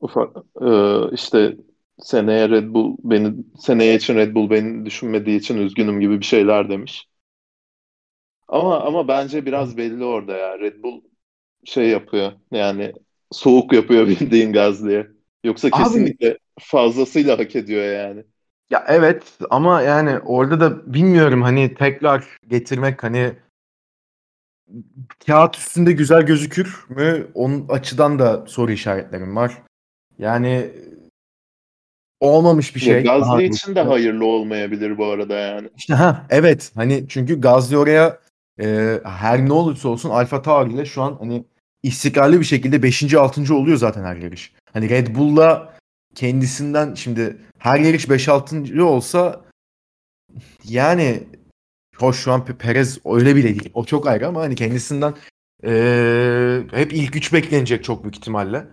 Ufak 0.00 0.36
e, 0.60 0.68
işte 1.14 1.56
seneye 1.98 2.48
Red 2.48 2.74
Bull 2.74 2.96
beni 3.04 3.34
seneye 3.58 3.94
için 3.96 4.14
Red 4.16 4.34
Bull 4.34 4.50
beni 4.50 4.86
düşünmediği 4.86 5.38
için 5.38 5.56
üzgünüm 5.56 6.00
gibi 6.00 6.20
bir 6.20 6.24
şeyler 6.24 6.70
demiş. 6.70 7.08
Ama 8.48 8.80
ama 8.80 9.08
bence 9.08 9.46
biraz 9.46 9.76
belli 9.76 10.04
orada 10.04 10.36
ya. 10.36 10.58
Red 10.58 10.82
Bull 10.82 11.00
şey 11.64 11.88
yapıyor. 11.88 12.32
Yani 12.52 12.92
soğuk 13.32 13.72
yapıyor 13.72 14.06
bildiğin 14.08 14.52
Gazli'ye. 14.52 15.06
Yoksa 15.44 15.68
Abi 15.68 15.82
kesinlikle 15.82 16.38
fazlasıyla 16.60 17.38
hak 17.38 17.56
ediyor 17.56 17.84
yani. 17.84 18.24
ya 18.70 18.84
evet 18.88 19.22
ama 19.50 19.82
yani 19.82 20.18
orada 20.18 20.60
da 20.60 20.94
bilmiyorum 20.94 21.42
hani 21.42 21.74
tekrar 21.74 22.24
getirmek 22.48 23.02
hani 23.02 23.32
kağıt 25.26 25.56
üstünde 25.56 25.92
güzel 25.92 26.22
gözükür 26.22 26.84
mü? 26.88 27.26
Onun 27.34 27.68
açıdan 27.68 28.18
da 28.18 28.46
soru 28.46 28.72
işaretlerim 28.72 29.36
var. 29.36 29.62
Yani 30.18 30.70
olmamış 32.20 32.76
bir 32.76 32.80
Ya 32.80 32.86
şey 32.86 33.04
daha 33.04 33.18
Gazli 33.18 33.44
için 33.44 33.74
de 33.74 33.80
hayırlı 33.80 34.24
olmayabilir 34.26 34.98
bu 34.98 35.06
arada 35.06 35.34
yani. 35.34 35.68
İşte 35.76 35.94
ha 35.94 36.26
evet 36.30 36.72
hani 36.74 37.04
çünkü 37.08 37.40
Gazli 37.40 37.78
oraya 37.78 38.18
e, 38.60 39.00
her 39.04 39.48
ne 39.48 39.52
olursa 39.52 39.88
olsun 39.88 40.10
Alfa 40.10 40.42
Tauri 40.42 40.72
ile 40.72 40.84
şu 40.84 41.02
an 41.02 41.16
hani 41.20 41.44
istikrarlı 41.82 42.40
bir 42.40 42.44
şekilde 42.44 42.82
5. 42.82 43.14
6. 43.14 43.54
oluyor 43.54 43.76
zaten 43.76 44.04
her 44.04 44.16
yarış. 44.16 44.52
Hani 44.72 44.90
Red 44.90 45.14
Bull'la 45.14 45.77
kendisinden 46.14 46.94
şimdi 46.94 47.36
her 47.58 47.80
yarış 47.80 48.10
5 48.10 48.28
6. 48.28 48.84
olsa 48.84 49.44
yani 50.64 51.28
hoş 51.96 52.16
şu 52.16 52.32
an 52.32 52.44
Perez 52.44 52.98
öyle 53.04 53.36
bile 53.36 53.48
değil. 53.48 53.70
O 53.74 53.84
çok 53.84 54.06
ayrı 54.06 54.28
ama 54.28 54.40
hani 54.40 54.54
kendisinden 54.54 55.14
ee, 55.64 56.62
hep 56.70 56.92
ilk 56.92 57.16
üç 57.16 57.32
beklenecek 57.32 57.84
çok 57.84 58.02
büyük 58.02 58.16
ihtimalle. 58.16 58.66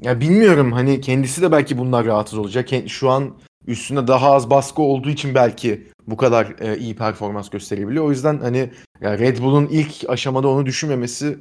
Ya 0.00 0.20
bilmiyorum 0.20 0.72
hani 0.72 1.00
kendisi 1.00 1.42
de 1.42 1.52
belki 1.52 1.78
bunlar 1.78 2.06
rahatsız 2.06 2.38
olacak. 2.38 2.68
Şu 2.88 3.10
an 3.10 3.38
üstünde 3.66 4.06
daha 4.06 4.32
az 4.32 4.50
baskı 4.50 4.82
olduğu 4.82 5.10
için 5.10 5.34
belki 5.34 5.88
bu 6.06 6.16
kadar 6.16 6.54
e, 6.60 6.78
iyi 6.78 6.96
performans 6.96 7.50
gösterebiliyor. 7.50 8.04
O 8.04 8.10
yüzden 8.10 8.38
hani 8.38 8.70
ya 9.00 9.18
Red 9.18 9.38
Bull'un 9.38 9.66
ilk 9.66 10.04
aşamada 10.08 10.48
onu 10.48 10.66
düşünmemesi 10.66 11.38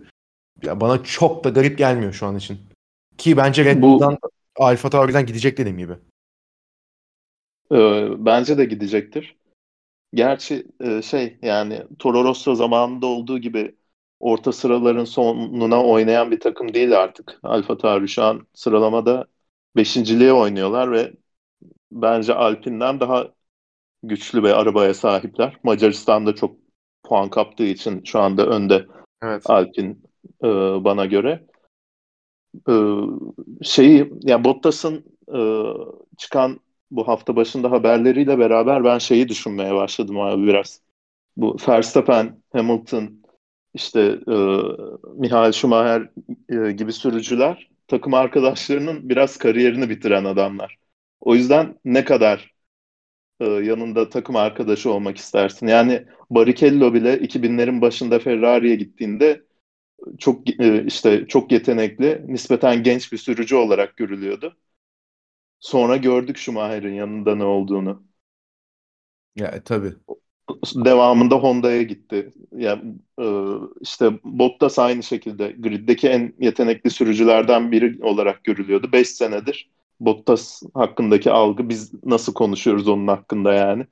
ya 0.63 0.81
bana 0.81 1.03
çok 1.03 1.43
da 1.43 1.49
garip 1.49 1.77
gelmiyor 1.77 2.13
şu 2.13 2.25
an 2.25 2.35
için. 2.35 2.59
Ki 3.17 3.37
bence 3.37 3.65
Red 3.65 3.81
Bull'dan 3.81 4.17
bu, 4.23 4.29
Alfa 4.55 4.89
Tauri'den 4.89 5.25
gidecek 5.25 5.57
dediğim 5.57 5.77
gibi. 5.77 5.93
E, 7.71 8.07
bence 8.25 8.57
de 8.57 8.65
gidecektir. 8.65 9.35
Gerçi 10.13 10.67
e, 10.79 11.01
şey 11.01 11.37
yani 11.41 11.83
Toro 11.99 12.23
Rosso 12.23 12.55
zamanında 12.55 13.05
olduğu 13.05 13.39
gibi 13.39 13.75
orta 14.19 14.51
sıraların 14.51 15.05
sonuna 15.05 15.83
oynayan 15.83 16.31
bir 16.31 16.39
takım 16.39 16.73
değil 16.73 16.99
artık. 16.99 17.39
Alfa 17.43 17.77
Tauri 17.77 18.07
şu 18.07 18.23
an 18.23 18.47
sıralamada 18.53 19.27
beşinciliğe 19.75 20.33
oynuyorlar 20.33 20.91
ve 20.91 21.13
bence 21.91 22.33
Alpine'den 22.33 22.99
daha 22.99 23.27
güçlü 24.03 24.43
bir 24.43 24.59
arabaya 24.59 24.93
sahipler. 24.93 25.57
Macaristan'da 25.63 26.35
çok 26.35 26.57
puan 27.03 27.29
kaptığı 27.29 27.63
için 27.63 28.03
şu 28.03 28.19
anda 28.19 28.45
önde 28.47 28.87
evet. 29.23 29.49
Alpine 29.49 29.95
e, 30.43 30.47
bana 30.83 31.05
göre. 31.05 31.47
E, 32.69 32.73
şeyi 33.63 34.13
yani 34.23 34.43
Bottas'ın 34.43 35.05
e, 35.35 35.39
çıkan 36.17 36.59
bu 36.91 37.07
hafta 37.07 37.35
başında 37.35 37.71
haberleriyle 37.71 38.39
beraber 38.39 38.83
ben 38.83 38.97
şeyi 38.97 39.29
düşünmeye 39.29 39.75
başladım 39.75 40.19
abi 40.19 40.43
biraz. 40.47 40.81
Bu 41.37 41.57
Verstappen, 41.69 42.43
Hamilton, 42.53 43.23
işte 43.73 44.01
e, 44.27 44.33
Michael 45.17 45.51
Schumacher 45.51 46.09
e, 46.49 46.71
gibi 46.71 46.93
sürücüler 46.93 47.69
takım 47.87 48.13
arkadaşlarının 48.13 49.09
biraz 49.09 49.37
kariyerini 49.37 49.89
bitiren 49.89 50.25
adamlar. 50.25 50.77
O 51.21 51.35
yüzden 51.35 51.79
ne 51.85 52.05
kadar 52.05 52.53
e, 53.39 53.45
yanında 53.45 54.09
takım 54.09 54.35
arkadaşı 54.35 54.91
olmak 54.91 55.17
istersin? 55.17 55.67
Yani 55.67 56.05
Barrichello 56.29 56.93
bile 56.93 57.19
2000'lerin 57.19 57.81
başında 57.81 58.19
Ferrari'ye 58.19 58.75
gittiğinde 58.75 59.43
çok 60.19 60.49
e, 60.61 60.85
işte 60.85 61.27
çok 61.27 61.51
yetenekli, 61.51 62.23
nispeten 62.27 62.83
genç 62.83 63.11
bir 63.11 63.17
sürücü 63.17 63.55
olarak 63.55 63.97
görülüyordu. 63.97 64.57
Sonra 65.59 65.97
gördük 65.97 66.37
Schumacher'in 66.37 66.93
yanında 66.93 67.35
ne 67.35 67.43
olduğunu. 67.43 68.03
Ya 69.35 69.47
e, 69.51 69.63
tabii. 69.63 69.95
Devamında 70.75 71.35
Honda'ya 71.35 71.81
gitti. 71.83 72.31
Yani 72.57 72.95
e, 73.21 73.25
işte 73.81 74.11
Bottas 74.23 74.79
aynı 74.79 75.03
şekilde 75.03 75.51
griddeki 75.51 76.07
en 76.09 76.33
yetenekli 76.39 76.89
sürücülerden 76.89 77.71
biri 77.71 78.03
olarak 78.03 78.43
görülüyordu. 78.43 78.91
5 78.91 79.09
senedir 79.09 79.69
Bottas 79.99 80.63
hakkındaki 80.73 81.31
algı 81.31 81.69
biz 81.69 81.91
nasıl 82.03 82.33
konuşuyoruz 82.33 82.87
onun 82.87 83.07
hakkında 83.07 83.53
yani. 83.53 83.85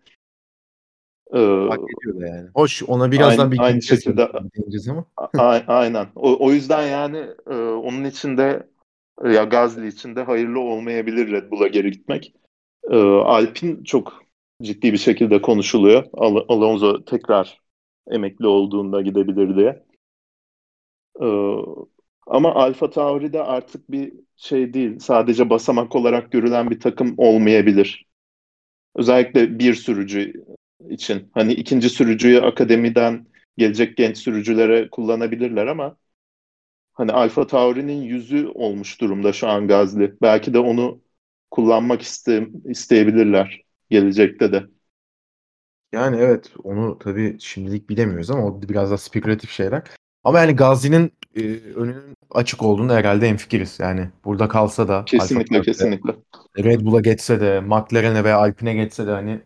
Ee, 1.34 1.38
Hak 1.70 1.80
ediyor 1.80 2.22
da 2.22 2.28
yani. 2.28 2.50
Hoş 2.56 2.84
ona 2.84 3.12
birazdan 3.12 3.44
aynı, 3.44 3.52
bir 3.52 3.60
aynı 3.60 3.82
şekilde 3.82 4.28
ama. 4.90 5.06
a- 5.38 5.62
aynen. 5.68 6.08
O, 6.16 6.46
o 6.46 6.52
yüzden 6.52 6.88
yani 6.88 7.18
e, 7.50 7.54
onun 7.56 8.04
içinde 8.04 8.68
ya 9.26 9.44
Gazli 9.44 9.88
için 9.88 10.16
de 10.16 10.24
hayırlı 10.24 10.60
olmayabilir 10.60 11.32
Red 11.32 11.52
Bull'a 11.52 11.68
geri 11.68 11.92
gitmek. 11.92 12.34
E, 12.92 12.96
Alpin 13.06 13.84
çok 13.84 14.24
ciddi 14.62 14.94
bir 14.94 14.98
şekilde 14.98 15.42
konuşuluyor. 15.42 16.06
Al- 16.14 16.46
Alonso 16.48 17.06
tekrar 17.06 17.62
emekli 18.08 18.48
olduğunda 18.48 19.02
gidebilir 19.02 19.56
diye. 19.56 19.84
E, 21.22 21.28
ama 22.28 22.56
Alfa 22.56 22.90
Tauri'de 22.90 23.44
artık 23.44 23.92
bir 23.92 24.14
şey 24.36 24.74
değil. 24.74 25.00
Sadece 25.00 25.50
basamak 25.50 25.96
olarak 25.96 26.32
görülen 26.32 26.70
bir 26.70 26.80
takım 26.80 27.14
olmayabilir. 27.18 28.06
Özellikle 28.96 29.60
bir 29.60 29.74
sürücü 29.74 30.34
için. 30.90 31.30
Hani 31.34 31.54
ikinci 31.54 31.90
sürücüyü 31.90 32.42
akademiden 32.42 33.28
gelecek 33.58 33.98
genç 33.98 34.18
sürücülere 34.18 34.90
kullanabilirler 34.90 35.68
ama 35.68 35.98
hani 36.94 37.12
Alfa 37.12 37.48
Tauri'nin 37.48 38.02
yüzü 38.02 38.48
olmuş 38.48 39.02
durumda 39.02 39.34
şu 39.34 39.48
an 39.48 39.68
Gazli. 39.68 40.16
Belki 40.22 40.54
de 40.54 40.60
onu 40.60 41.02
kullanmak 41.52 42.02
iste, 42.02 42.48
isteyebilirler 42.66 43.62
gelecekte 43.90 44.52
de. 44.52 44.64
Yani 45.92 46.18
evet 46.18 46.52
onu 46.64 47.00
tabii 47.00 47.38
şimdilik 47.40 47.90
bilemiyoruz 47.90 48.32
ama 48.32 48.46
o 48.46 48.62
biraz 48.62 48.92
da 48.92 48.98
spekülatif 48.98 49.52
şeyler. 49.52 49.84
Ama 50.24 50.40
yani 50.40 50.56
Gazi'nin 50.56 51.12
e, 51.36 51.42
önünün 51.76 52.18
açık 52.32 52.64
olduğunu 52.64 52.94
herhalde 52.94 53.30
hemfikiriz. 53.30 53.80
Yani 53.80 54.10
burada 54.26 54.48
kalsa 54.48 54.88
da 54.88 55.06
kesinlikle 55.06 55.58
Alfa 55.58 55.66
kesinlikle 55.66 56.16
Red 56.58 56.82
Bull'a 56.82 57.00
geçse 57.00 57.42
de 57.42 57.60
McLaren'e 57.60 58.24
veya 58.24 58.38
Alpine'e 58.38 58.74
geçse 58.74 59.08
de 59.08 59.12
hani 59.12 59.42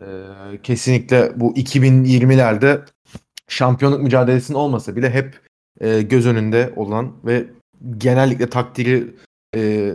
e, 0.00 0.62
kesinlikle 0.62 1.40
bu 1.40 1.54
2020'lerde 1.54 2.84
şampiyonluk 3.48 4.02
mücadelesinin 4.02 4.58
olmasa 4.58 4.96
bile 4.96 5.10
hep 5.10 5.40
e, 5.80 6.02
göz 6.02 6.26
önünde 6.26 6.72
olan 6.76 7.16
ve 7.24 7.46
genellikle 7.98 8.50
takdiri 8.50 9.14
e, 9.54 9.92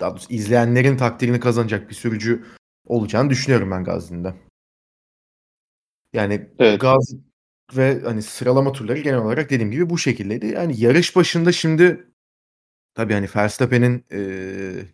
daha 0.00 0.10
doğrusu 0.10 0.32
izleyenlerin 0.32 0.96
takdirini 0.96 1.40
kazanacak 1.40 1.90
bir 1.90 1.94
sürücü 1.94 2.44
olacağını 2.86 3.30
düşünüyorum 3.30 3.70
ben 3.70 3.84
Gazi'nin 3.84 4.24
de. 4.24 4.34
Yani 6.12 6.48
evet. 6.58 6.80
Gazi 6.80 7.18
ve 7.76 8.00
hani 8.04 8.22
sıralama 8.22 8.72
turları 8.72 9.00
genel 9.00 9.18
olarak 9.18 9.50
dediğim 9.50 9.70
gibi 9.70 9.90
bu 9.90 9.98
şekildeydi. 9.98 10.46
Yani 10.46 10.80
yarış 10.80 11.16
başında 11.16 11.52
şimdi 11.52 12.06
tabii 12.94 13.14
hani 13.14 13.28
Verstappen'in 13.36 14.04
e, 14.10 14.18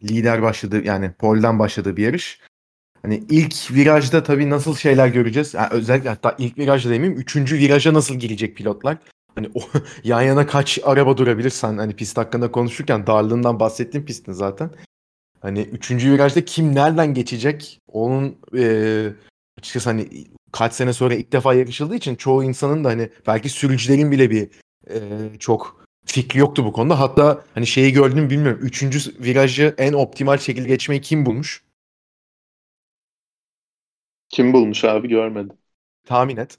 lider 0.02 0.42
başladığı 0.42 0.84
yani 0.84 1.12
pole'den 1.12 1.58
başladığı 1.58 1.96
bir 1.96 2.02
yarış. 2.02 2.40
Hani 3.04 3.22
ilk 3.30 3.70
virajda 3.70 4.22
tabii 4.22 4.50
nasıl 4.50 4.76
şeyler 4.76 5.08
göreceğiz. 5.08 5.54
Yani 5.54 5.68
özellikle 5.70 6.08
hatta 6.08 6.34
ilk 6.38 6.58
virajda 6.58 6.90
demeyeyim. 6.90 7.20
Üçüncü 7.20 7.58
viraja 7.58 7.94
nasıl 7.94 8.14
girecek 8.14 8.56
pilotlar. 8.56 8.98
Hani 9.34 9.48
o 9.54 9.60
yan 10.04 10.22
yana 10.22 10.46
kaç 10.46 10.78
araba 10.84 11.16
durabilir 11.16 11.50
sen 11.50 11.78
hani 11.78 11.96
pist 11.96 12.18
hakkında 12.18 12.52
konuşurken 12.52 13.06
darlığından 13.06 13.60
bahsettiğim 13.60 14.06
pistin 14.06 14.32
zaten. 14.32 14.70
Hani 15.40 15.60
üçüncü 15.60 16.12
virajda 16.12 16.44
kim 16.44 16.74
nereden 16.74 17.14
geçecek 17.14 17.78
onun 17.88 18.36
e, 18.56 19.06
açıkçası 19.58 19.90
hani 19.90 20.08
kaç 20.52 20.72
sene 20.72 20.92
sonra 20.92 21.14
ilk 21.14 21.32
defa 21.32 21.54
yarışıldığı 21.54 21.96
için 21.96 22.14
çoğu 22.14 22.44
insanın 22.44 22.84
da 22.84 22.88
hani 22.88 23.10
belki 23.26 23.48
sürücülerin 23.48 24.12
bile 24.12 24.30
bir 24.30 24.48
e, 24.90 24.98
çok 25.38 25.84
fikri 26.06 26.38
yoktu 26.38 26.64
bu 26.64 26.72
konuda. 26.72 27.00
Hatta 27.00 27.44
hani 27.54 27.66
şeyi 27.66 27.92
gördüğümü 27.92 28.30
bilmiyorum. 28.30 28.60
Üçüncü 28.62 28.98
virajı 29.20 29.74
en 29.78 29.92
optimal 29.92 30.38
şekilde 30.38 30.68
geçmeyi 30.68 31.00
kim 31.00 31.26
bulmuş? 31.26 31.63
Kim 34.34 34.52
bulmuş 34.52 34.84
abi 34.84 35.08
görmedim. 35.08 35.56
Tahmin 36.04 36.36
et. 36.36 36.58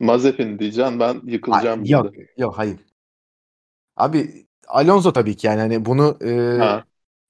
Mazepin 0.00 0.58
diyeceğim 0.58 1.00
ben 1.00 1.20
yıkılacağım 1.24 1.80
Ay, 1.82 1.88
yok, 1.88 2.14
yok 2.36 2.58
hayır. 2.58 2.76
Abi 3.96 4.46
Alonso 4.68 5.12
tabii 5.12 5.36
ki 5.36 5.46
yani 5.46 5.60
hani 5.60 5.84
bunu 5.84 6.18
e, 6.24 6.32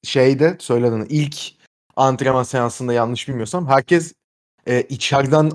şeyde 0.02 0.56
söylediğin 0.58 1.06
ilk 1.08 1.36
antrenman 1.96 2.42
seansında 2.42 2.92
yanlış 2.92 3.28
bilmiyorsam 3.28 3.66
herkes 3.66 4.14
e, 4.66 4.82
içeriden 4.82 5.50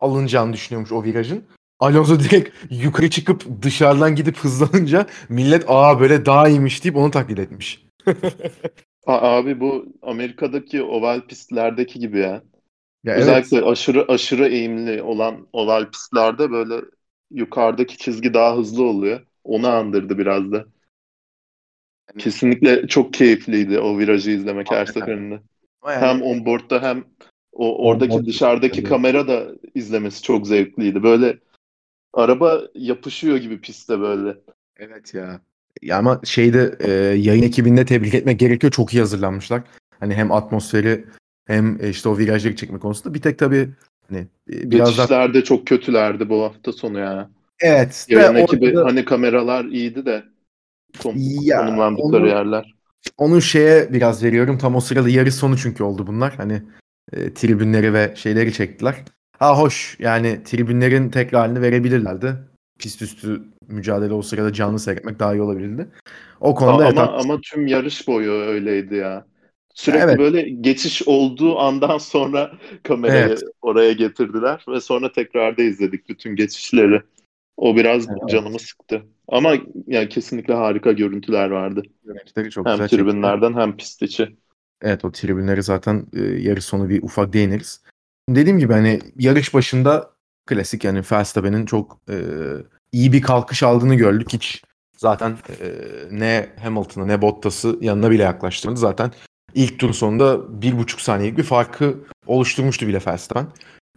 alınacağını 0.00 0.52
düşünüyormuş 0.52 0.92
o 0.92 1.04
virajın. 1.04 1.44
Alonso 1.80 2.20
direkt 2.20 2.50
yukarı 2.70 3.10
çıkıp 3.10 3.62
dışarıdan 3.62 4.14
gidip 4.14 4.36
hızlanınca 4.36 5.06
millet 5.28 5.64
aa 5.68 6.00
böyle 6.00 6.26
daha 6.26 6.48
iyiymiş 6.48 6.84
deyip 6.84 6.96
onu 6.96 7.10
taklit 7.10 7.38
etmiş. 7.38 7.86
Abi 9.06 9.60
bu 9.60 9.86
Amerika'daki 10.02 10.82
oval 10.82 11.20
pistlerdeki 11.20 11.98
gibi 11.98 12.18
ya. 12.18 12.42
Ya 13.06 13.14
Özellikle 13.14 13.56
evet. 13.56 13.66
aşırı 13.68 14.04
aşırı 14.08 14.48
eğimli 14.48 15.02
olan 15.02 15.46
oval 15.52 15.90
pistlerde 15.90 16.50
böyle 16.50 16.74
yukarıdaki 17.30 17.98
çizgi 17.98 18.34
daha 18.34 18.56
hızlı 18.56 18.84
oluyor. 18.84 19.20
Onu 19.44 19.68
andırdı 19.68 20.18
biraz 20.18 20.52
da. 20.52 20.64
Kesinlikle 22.18 22.86
çok 22.86 23.14
keyifliydi 23.14 23.78
o 23.78 23.98
virajı 23.98 24.30
izlemek 24.30 24.70
her 24.70 24.86
seferinde. 24.86 25.40
Yani, 25.86 26.06
hem 26.06 26.22
onboard'da 26.22 26.82
hem 26.82 27.04
o 27.52 27.86
oradaki 27.86 28.12
on 28.12 28.26
dışarıdaki 28.26 28.80
tabii. 28.80 28.88
kamera 28.88 29.28
da 29.28 29.46
izlemesi 29.74 30.22
çok 30.22 30.46
zevkliydi. 30.46 31.02
Böyle 31.02 31.38
araba 32.12 32.60
yapışıyor 32.74 33.36
gibi 33.36 33.60
piste 33.60 34.00
böyle. 34.00 34.36
Evet 34.76 35.14
ya. 35.14 35.40
Ya 35.82 35.98
ama 35.98 36.20
şeyde 36.24 36.76
e, 36.80 36.90
yayın 37.18 37.42
ekibinde 37.42 37.84
tebrik 37.84 38.14
etmek 38.14 38.40
gerekiyor. 38.40 38.72
Çok 38.72 38.94
iyi 38.94 38.98
hazırlanmışlar. 38.98 39.62
Hani 40.00 40.14
hem 40.14 40.32
atmosferi 40.32 41.04
hem 41.46 41.78
e, 41.80 41.88
işte 41.88 42.08
o 42.08 42.18
virajları 42.18 42.56
çekme 42.56 42.78
konusunda. 42.78 43.14
Bir 43.14 43.22
tek 43.22 43.38
tabii 43.38 43.68
hani 44.08 44.26
e, 44.52 44.70
biraz 44.70 44.88
Geçişlerde 44.88 45.34
daha... 45.34 45.44
çok 45.44 45.66
kötülerdi 45.66 46.28
bu 46.28 46.42
hafta 46.42 46.72
sonu 46.72 46.98
ya. 46.98 47.30
Evet. 47.60 48.06
Yayın 48.08 48.34
ekibi 48.34 48.78
orada... 48.78 48.84
hani 48.84 49.04
kameralar 49.04 49.64
iyiydi 49.64 50.06
de 50.06 50.24
kon- 51.02 51.16
ya, 51.42 51.58
konumlandıkları 51.58 52.22
onu, 52.22 52.28
yerler. 52.28 52.74
Onun 53.16 53.40
şeye 53.40 53.92
biraz 53.92 54.24
veriyorum. 54.24 54.58
Tam 54.58 54.76
o 54.76 54.80
sırada 54.80 55.08
yarış 55.08 55.34
sonu 55.34 55.56
çünkü 55.56 55.82
oldu 55.82 56.06
bunlar. 56.06 56.34
Hani 56.36 56.62
e, 57.12 57.34
tribünleri 57.34 57.92
ve 57.92 58.12
şeyleri 58.16 58.52
çektiler. 58.52 58.94
Ha 59.38 59.58
hoş 59.58 59.96
yani 59.98 60.40
tribünlerin 60.44 61.10
tekrarını 61.10 61.62
verebilirlerdi. 61.62 62.36
Pist 62.78 63.02
üstü 63.02 63.42
mücadele 63.68 64.12
o 64.12 64.22
sırada 64.22 64.52
canlı 64.52 64.78
seyretmek 64.78 65.18
daha 65.18 65.34
iyi 65.34 65.42
olabilirdi. 65.42 65.88
O 66.40 66.54
konuda 66.54 66.86
ama 66.86 67.02
haklısın. 67.02 67.28
ama 67.30 67.40
tüm 67.40 67.66
yarış 67.66 68.08
boyu 68.08 68.30
öyleydi 68.32 68.94
ya. 68.94 69.26
Sürekli 69.76 70.04
evet, 70.04 70.18
böyle 70.18 70.42
geçiş 70.42 71.02
olduğu 71.08 71.58
andan 71.58 71.98
sonra 71.98 72.52
kamerayı 72.82 73.26
evet. 73.26 73.42
oraya 73.62 73.92
getirdiler 73.92 74.64
ve 74.68 74.80
sonra 74.80 75.12
tekrarda 75.12 75.62
izledik 75.62 76.08
bütün 76.08 76.36
geçişleri. 76.36 77.02
O 77.56 77.76
biraz 77.76 78.08
Evet. 78.08 78.28
canımı 78.28 78.58
sıktı. 78.58 79.02
Ama 79.28 79.54
yani 79.86 80.08
kesinlikle 80.08 80.54
harika 80.54 80.92
görüntüler 80.92 81.50
vardı. 81.50 81.82
Görüntüleri 82.04 82.50
çok 82.50 82.66
Hem 82.66 82.72
güzel 82.72 82.88
çekti. 82.88 83.04
tribünlerden 83.04 83.54
hem 83.54 83.76
pist 83.76 84.02
içi. 84.02 84.36
Evet 84.82 85.04
o 85.04 85.12
tribünleri 85.12 85.62
zaten 85.62 86.06
e, 86.16 86.22
yarış 86.22 86.64
sonu 86.64 86.88
bir 86.88 87.02
ufak 87.02 87.32
değiniriz. 87.32 87.82
Dediğim 88.28 88.58
gibi 88.58 88.72
hani 88.72 89.00
yarış 89.18 89.54
başında 89.54 90.10
klasik 90.46 90.84
yani 90.84 91.02
Verstappen'in 91.12 91.66
çok 91.66 92.00
e, 92.10 92.16
iyi 92.92 93.12
bir 93.12 93.22
kalkış 93.22 93.62
aldığını 93.62 93.94
gördük. 93.94 94.32
Hiç 94.32 94.62
zaten 94.96 95.30
e, 95.60 95.66
ne 96.10 96.48
Hamilton'ı 96.62 97.08
ne 97.08 97.22
Bottas'ı 97.22 97.78
yanına 97.80 98.10
bile 98.10 98.22
yaklaştırmadı. 98.22 98.80
Zaten 98.80 99.12
ilk 99.56 99.78
tur 99.78 99.92
sonunda 99.92 100.62
bir 100.62 100.78
buçuk 100.78 101.00
saniyelik 101.00 101.38
bir 101.38 101.42
farkı 101.42 101.96
oluşturmuştu 102.26 102.86
bile 102.86 103.00
Verstappen. 103.06 103.46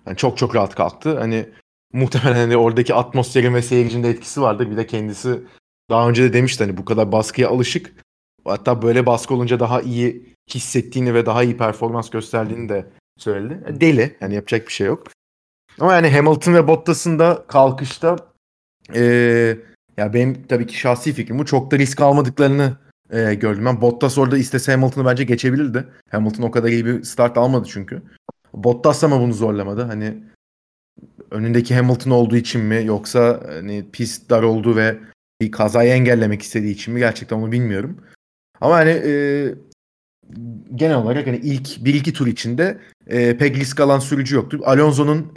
Yani 0.05 0.17
çok 0.17 0.37
çok 0.37 0.55
rahat 0.55 0.75
kalktı. 0.75 1.19
Hani 1.19 1.49
muhtemelen 1.93 2.35
hani 2.35 2.57
oradaki 2.57 2.93
atmosferin 2.93 3.53
ve 3.53 3.61
seyircinin 3.61 4.03
de 4.03 4.09
etkisi 4.09 4.41
vardır. 4.41 4.71
Bir 4.71 4.77
de 4.77 4.87
kendisi 4.87 5.39
daha 5.89 6.09
önce 6.09 6.23
de 6.23 6.33
demişti 6.33 6.63
hani 6.63 6.77
bu 6.77 6.85
kadar 6.85 7.11
baskıya 7.11 7.49
alışık. 7.49 7.93
Hatta 8.45 8.81
böyle 8.81 9.05
baskı 9.05 9.33
olunca 9.33 9.59
daha 9.59 9.81
iyi 9.81 10.35
hissettiğini 10.53 11.13
ve 11.13 11.25
daha 11.25 11.43
iyi 11.43 11.57
performans 11.57 12.09
gösterdiğini 12.09 12.69
de 12.69 12.85
söyledi. 13.17 13.81
Deli. 13.81 14.17
Yani 14.21 14.35
yapacak 14.35 14.67
bir 14.67 14.73
şey 14.73 14.87
yok. 14.87 15.07
Ama 15.79 15.93
yani 15.93 16.09
Hamilton 16.09 16.53
ve 16.53 16.67
Bottas'ın 16.67 17.19
da 17.19 17.45
kalkışta 17.47 18.15
eee, 18.93 19.59
ya 19.97 20.13
benim 20.13 20.47
tabii 20.47 20.67
ki 20.67 20.77
şahsi 20.77 21.13
fikrim 21.13 21.39
bu. 21.39 21.45
Çok 21.45 21.71
da 21.71 21.77
risk 21.77 22.01
almadıklarını 22.01 22.77
eee, 23.13 23.33
gördüm. 23.35 23.65
Ben 23.65 23.81
Bottas 23.81 24.17
orada 24.17 24.37
istese 24.37 24.71
Hamilton'ı 24.71 25.05
bence 25.05 25.23
geçebilirdi. 25.23 25.85
Hamilton 26.11 26.43
o 26.43 26.51
kadar 26.51 26.69
iyi 26.69 26.85
bir 26.85 27.03
start 27.03 27.37
almadı 27.37 27.67
çünkü. 27.71 28.01
Bottas 28.53 29.03
ama 29.03 29.21
bunu 29.21 29.33
zorlamadı. 29.33 29.81
Hani 29.83 30.23
önündeki 31.31 31.75
Hamilton 31.75 32.11
olduğu 32.11 32.35
için 32.35 32.61
mi 32.61 32.81
yoksa 32.85 33.41
hani 33.47 33.85
pist 33.91 34.29
dar 34.29 34.43
olduğu 34.43 34.75
ve 34.75 34.97
bir 35.41 35.51
kazayı 35.51 35.91
engellemek 35.91 36.41
istediği 36.41 36.73
için 36.73 36.93
mi 36.93 36.99
gerçekten 36.99 37.37
onu 37.37 37.51
bilmiyorum. 37.51 37.97
Ama 38.61 38.75
hani 38.75 38.89
e, 38.89 39.53
genel 40.75 40.95
olarak 40.95 41.27
hani 41.27 41.37
ilk 41.37 41.67
1-2 41.67 42.13
tur 42.13 42.27
içinde 42.27 42.77
e, 43.07 43.37
pek 43.37 43.55
risk 43.57 43.79
alan 43.79 43.99
sürücü 43.99 44.35
yoktu. 44.35 44.59
Alonso'nun 44.65 45.31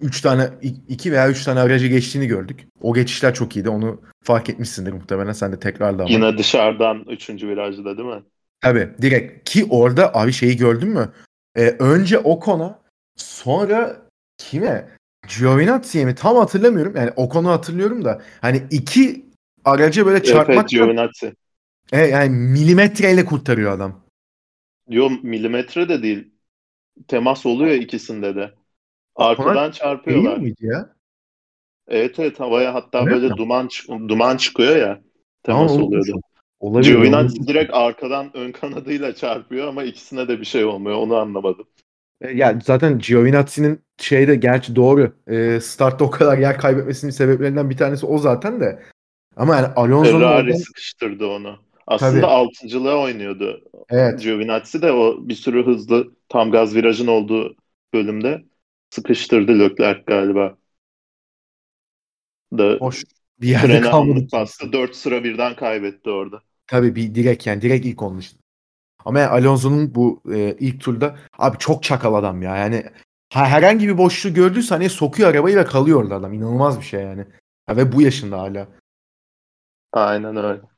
3 0.00 0.20
tane 0.20 0.48
2 0.88 1.12
veya 1.12 1.30
3 1.30 1.44
tane 1.44 1.60
aracı 1.60 1.86
geçtiğini 1.86 2.26
gördük. 2.26 2.66
O 2.80 2.94
geçişler 2.94 3.34
çok 3.34 3.56
iyiydi. 3.56 3.68
Onu 3.68 4.00
fark 4.24 4.48
etmişsindir 4.50 4.92
muhtemelen. 4.92 5.32
Sen 5.32 5.52
de 5.52 5.58
tekrarla 5.58 6.02
ama. 6.02 6.12
Yine 6.12 6.38
dışarıdan 6.38 7.04
3. 7.10 7.30
virajda 7.30 7.98
değil 7.98 8.08
mi? 8.08 8.22
Tabii 8.60 8.88
direkt 9.02 9.50
ki 9.50 9.66
orada 9.70 10.14
abi 10.14 10.32
şeyi 10.32 10.56
gördün 10.56 10.88
mü? 10.88 11.08
E, 11.56 11.62
önce 11.62 12.18
Ocon'a 12.18 12.78
sonra 13.16 13.96
kime? 14.38 14.88
Giovinazzi'ye 15.38 16.04
mi? 16.04 16.14
Tam 16.14 16.36
hatırlamıyorum. 16.36 16.96
Yani 16.96 17.10
Ocon'u 17.16 17.48
hatırlıyorum 17.48 18.04
da 18.04 18.22
hani 18.40 18.62
iki 18.70 19.24
araca 19.64 20.06
böyle 20.06 20.16
Evet, 20.16 20.26
çarpmak 20.26 20.56
evet 20.58 20.68
Giovinazzi. 20.68 21.32
e, 21.92 22.00
yani 22.00 22.30
milimetreyle 22.30 23.24
kurtarıyor 23.24 23.72
adam. 23.72 24.02
Yo 24.88 25.10
milimetre 25.22 25.88
de 25.88 26.02
değil. 26.02 26.30
Temas 27.08 27.46
oluyor 27.46 27.70
ikisinde 27.74 28.36
de. 28.36 28.54
Arkadan 29.16 29.56
Değil 29.56 29.72
çarpıyorlar. 29.72 30.38
miydi 30.38 30.66
ya? 30.66 30.96
Evet 31.88 32.18
evet 32.18 32.40
havaya 32.40 32.74
hatta 32.74 33.02
Evet. 33.02 33.12
böyle 33.12 33.36
duman 33.36 33.68
çık- 33.68 33.88
duman 33.88 34.36
çıkıyor 34.36 34.76
ya. 34.76 35.00
Temas 35.42 35.72
onu 35.72 35.84
oluyordu. 35.84 36.20
Olabilir. 36.60 36.92
Giovinazzi 36.92 37.36
olabilir. 37.38 37.54
direkt 37.54 37.74
arkadan 37.74 38.30
ön 38.36 38.52
kanadıyla 38.52 39.14
çarpıyor 39.14 39.68
ama 39.68 39.82
ikisine 39.84 40.28
de 40.28 40.40
bir 40.40 40.44
şey 40.44 40.64
olmuyor. 40.64 40.96
Onu 40.96 41.16
anlamadım. 41.16 41.66
E, 42.20 42.30
Ya 42.30 42.58
zaten 42.64 42.98
Giovinazzi'nin 42.98 43.80
şeyde 43.98 44.34
gerçi 44.34 44.76
doğru. 44.76 45.12
E, 45.26 45.60
startta 45.60 46.04
o 46.04 46.10
kadar 46.10 46.38
yer 46.38 46.58
kaybetmesinin 46.58 47.10
sebeplerinden 47.12 47.70
bir 47.70 47.76
tanesi 47.76 48.06
o 48.06 48.18
zaten 48.18 48.60
de. 48.60 48.82
Ama 49.36 49.56
yani 49.56 49.66
Alonso'nun 49.66 50.18
Ferrari 50.20 50.42
oradan 50.44 50.58
sıkıştırdı 50.58 51.26
onu. 51.26 51.58
Aslında 51.86 52.20
Tabii. 52.20 52.26
altıncılığa 52.26 53.02
oynuyordu. 53.02 53.60
evet 53.90 54.22
Giovinazzi 54.22 54.82
de 54.82 54.92
o 54.92 55.28
bir 55.28 55.34
sürü 55.34 55.66
hızlı 55.66 56.14
tam 56.28 56.50
gaz 56.50 56.74
virajın 56.74 57.06
olduğu 57.06 57.56
bölümde 57.94 58.44
sıkıştırdı 58.90 59.58
Leclerc 59.58 60.02
galiba. 60.06 60.56
Da 62.58 62.80
boş 62.80 63.04
bir 63.40 63.48
yerde 63.48 63.80
kalmadı 63.80 64.26
bastı. 64.32 64.72
Dört 64.72 64.96
sıra 64.96 65.24
birden 65.24 65.56
kaybetti 65.56 66.10
orada. 66.10 66.42
Tabii 66.66 66.94
bir 66.96 67.14
direkt 67.14 67.46
yani 67.46 67.62
direkt 67.62 67.86
ilk 67.86 68.02
için. 68.18 68.38
Ama 69.04 69.18
yani 69.20 69.30
Alonso'nun 69.30 69.94
bu 69.94 70.22
e, 70.32 70.56
ilk 70.60 70.80
turda 70.80 71.16
abi 71.38 71.58
çok 71.58 71.82
çakal 71.82 72.14
adam 72.14 72.42
ya. 72.42 72.56
Yani 72.56 72.84
ha- 73.32 73.46
herhangi 73.46 73.88
bir 73.88 73.98
boşluğu 73.98 74.34
gördüyse 74.34 74.74
hani 74.74 74.90
sokuyor 74.90 75.30
arabayı 75.30 75.56
ve 75.56 75.64
kalıyor 75.64 76.02
orada 76.02 76.14
adam. 76.16 76.32
İnanılmaz 76.32 76.80
bir 76.80 76.84
şey 76.84 77.02
yani. 77.02 77.26
Ha, 77.66 77.76
ve 77.76 77.92
bu 77.92 78.02
yaşında 78.02 78.38
hala. 78.38 78.68
Aynen 79.92 80.36
öyle. 80.36 80.71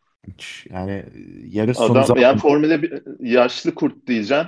Yani 0.71 0.91
e, 0.91 1.07
yarış 1.51 1.77
sonu 1.77 1.93
Adam 1.93 2.05
zaten 2.05 2.23
yani 2.23 2.39
Formula 2.39 2.83
1 2.83 3.03
yaşlı 3.21 3.75
kurt 3.75 4.07
diyeceksin. 4.07 4.47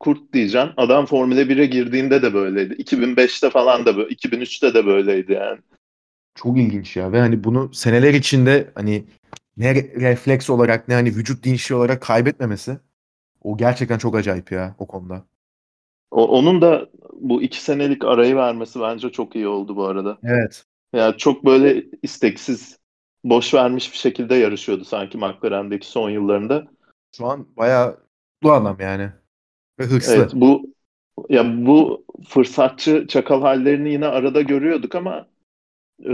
Kurt 0.00 0.32
diyeceksin. 0.32 0.70
Adam 0.76 1.06
Formula 1.06 1.40
1'e 1.40 1.66
girdiğinde 1.66 2.22
de 2.22 2.34
böyleydi. 2.34 2.74
2005'te 2.74 3.50
falan 3.50 3.86
da 3.86 3.96
böyle, 3.96 4.14
2003'te 4.14 4.74
de 4.74 4.86
böyleydi 4.86 5.32
yani. 5.32 5.58
çok 6.34 6.58
ilginç 6.58 6.96
ya. 6.96 7.12
Ve 7.12 7.20
hani 7.20 7.44
bunu 7.44 7.74
seneler 7.74 8.14
içinde 8.14 8.70
hani 8.74 9.04
ne 9.56 9.72
re- 9.72 10.00
refleks 10.00 10.50
olarak 10.50 10.88
ne 10.88 10.94
hani 10.94 11.08
vücut 11.08 11.44
dinçliği 11.44 11.78
olarak 11.78 12.02
kaybetmemesi 12.02 12.78
o 13.42 13.56
gerçekten 13.56 13.98
çok 13.98 14.16
acayip 14.16 14.52
ya 14.52 14.74
o 14.78 14.86
konuda. 14.86 15.24
O, 16.10 16.26
onun 16.26 16.62
da 16.62 16.88
bu 17.12 17.42
iki 17.42 17.62
senelik 17.62 18.04
arayı 18.04 18.36
vermesi 18.36 18.80
bence 18.80 19.10
çok 19.10 19.36
iyi 19.36 19.48
oldu 19.48 19.76
bu 19.76 19.84
arada. 19.84 20.18
Evet. 20.24 20.64
Yani 20.92 21.16
çok 21.16 21.44
böyle 21.44 21.84
isteksiz, 22.02 22.78
boş 23.24 23.54
vermiş 23.54 23.92
bir 23.92 23.98
şekilde 23.98 24.34
yarışıyordu 24.34 24.84
sanki 24.84 25.18
McLaren'deki 25.18 25.86
son 25.86 26.10
yıllarında. 26.10 26.66
Şu 27.16 27.26
an 27.26 27.46
bayağı 27.56 27.98
mutlu 28.42 28.52
adam 28.52 28.76
yani. 28.80 29.10
Ve 29.80 29.84
hırslı. 29.84 30.14
Evet 30.14 30.30
bu 30.34 30.74
ya 31.28 31.66
bu 31.66 32.04
fırsatçı 32.28 33.06
çakal 33.08 33.40
hallerini 33.40 33.92
yine 33.92 34.06
arada 34.06 34.40
görüyorduk 34.42 34.94
ama 34.94 35.26
e, 36.04 36.12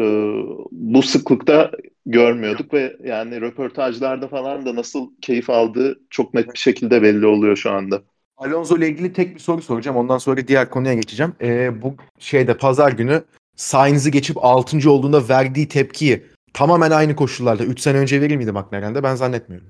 bu 0.72 1.02
sıklıkta 1.02 1.70
görmüyorduk 2.06 2.74
ve 2.74 2.96
yani 3.04 3.40
röportajlarda 3.40 4.28
falan 4.28 4.66
da 4.66 4.74
nasıl 4.74 5.10
keyif 5.22 5.50
aldığı 5.50 6.00
çok 6.10 6.34
net 6.34 6.52
bir 6.52 6.58
şekilde 6.58 7.02
belli 7.02 7.26
oluyor 7.26 7.56
şu 7.56 7.70
anda. 7.70 8.02
Alonso 8.36 8.76
ile 8.76 8.88
ilgili 8.88 9.12
tek 9.12 9.34
bir 9.34 9.40
soru 9.40 9.62
soracağım. 9.62 9.96
Ondan 9.96 10.18
sonra 10.18 10.48
diğer 10.48 10.70
konuya 10.70 10.94
geçeceğim. 10.94 11.32
Ee, 11.40 11.82
bu 11.82 11.94
şeyde 12.18 12.56
pazar 12.56 12.92
günü 12.92 13.22
Sainz'i 13.56 14.10
geçip 14.10 14.44
6. 14.44 14.90
olduğunda 14.90 15.28
verdiği 15.28 15.68
tepkiyi 15.68 16.22
tamamen 16.52 16.90
aynı 16.90 17.16
koşullarda 17.16 17.64
3 17.64 17.80
sene 17.80 17.98
önce 17.98 18.20
verir 18.20 18.36
miydi 18.36 18.52
McLaren'de? 18.52 19.02
Ben 19.02 19.14
zannetmiyorum. 19.14 19.68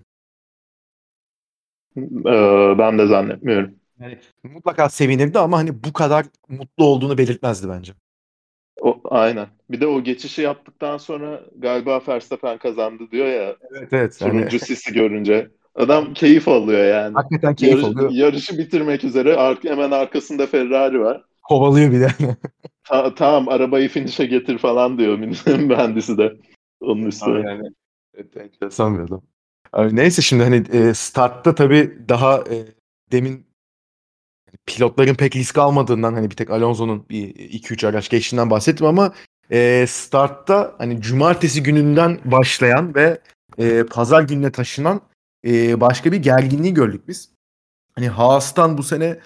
E, 2.26 2.78
ben 2.78 2.98
de 2.98 3.06
zannetmiyorum. 3.06 3.74
Yani 4.00 4.18
mutlaka 4.42 4.88
sevinirdi 4.88 5.38
ama 5.38 5.58
hani 5.58 5.84
bu 5.84 5.92
kadar 5.92 6.26
mutlu 6.48 6.84
olduğunu 6.84 7.18
belirtmezdi 7.18 7.68
bence. 7.68 7.92
O, 8.80 9.00
aynen. 9.04 9.46
Bir 9.70 9.80
de 9.80 9.86
o 9.86 10.02
geçişi 10.02 10.42
yaptıktan 10.42 10.96
sonra 10.98 11.40
galiba 11.58 12.00
Verstappen 12.08 12.58
kazandı 12.58 13.02
diyor 13.12 13.26
ya 13.26 13.56
Evet 13.78 13.92
evet. 13.92 14.20
Yani 14.20 14.32
turuncu 14.32 14.58
sisi 14.58 14.92
görünce. 14.92 15.50
Adam 15.74 16.14
keyif 16.14 16.48
alıyor 16.48 16.84
yani. 16.84 17.14
hakikaten 17.14 17.54
keyif 17.54 17.74
Yarış- 17.74 17.84
alıyor. 17.84 18.10
yarışı 18.10 18.58
bitirmek 18.58 19.04
üzere 19.04 19.36
ar- 19.36 19.58
hemen 19.64 19.90
arkasında 19.90 20.46
Ferrari 20.46 21.00
var. 21.00 21.24
Kovalıyor 21.42 21.92
bir 21.92 22.00
de. 22.00 22.08
Ta- 22.84 23.14
tamam 23.14 23.48
arabayı 23.48 23.88
finish'e 23.88 24.26
getir 24.26 24.58
falan 24.58 24.98
diyor 24.98 25.18
mühendisi 25.46 26.18
de. 26.18 26.32
Onun 26.80 27.02
üstüne. 27.02 27.50
yani 27.50 27.70
evet, 28.14 28.36
enteresan 28.36 28.98
bir 28.98 29.02
adam. 29.02 29.22
Abi 29.72 29.96
neyse 29.96 30.22
şimdi 30.22 30.42
hani 30.42 30.56
e, 30.72 30.94
startta 30.94 31.54
tabii 31.54 31.98
daha 32.08 32.38
e, 32.38 32.66
demin 33.12 33.46
pilotların 34.66 35.14
pek 35.14 35.36
risk 35.36 35.58
almadığından 35.58 36.14
hani 36.14 36.30
bir 36.30 36.36
tek 36.36 36.50
Alonso'nun 36.50 37.08
bir 37.10 37.34
2-3 37.34 37.86
araç 37.86 38.08
geçtiğinden 38.08 38.50
bahsettim 38.50 38.86
ama 38.86 39.12
e, 39.50 39.84
startta 39.88 40.74
hani 40.78 41.00
cumartesi 41.00 41.62
gününden 41.62 42.18
başlayan 42.24 42.94
ve 42.94 43.20
e, 43.58 43.84
pazar 43.84 44.22
gününe 44.22 44.52
taşınan 44.52 45.00
e, 45.46 45.80
başka 45.80 46.12
bir 46.12 46.16
gerginliği 46.16 46.74
gördük 46.74 47.08
biz. 47.08 47.30
Hani 47.94 48.08
Haas'tan 48.08 48.78
bu 48.78 48.82
sene 48.82 49.18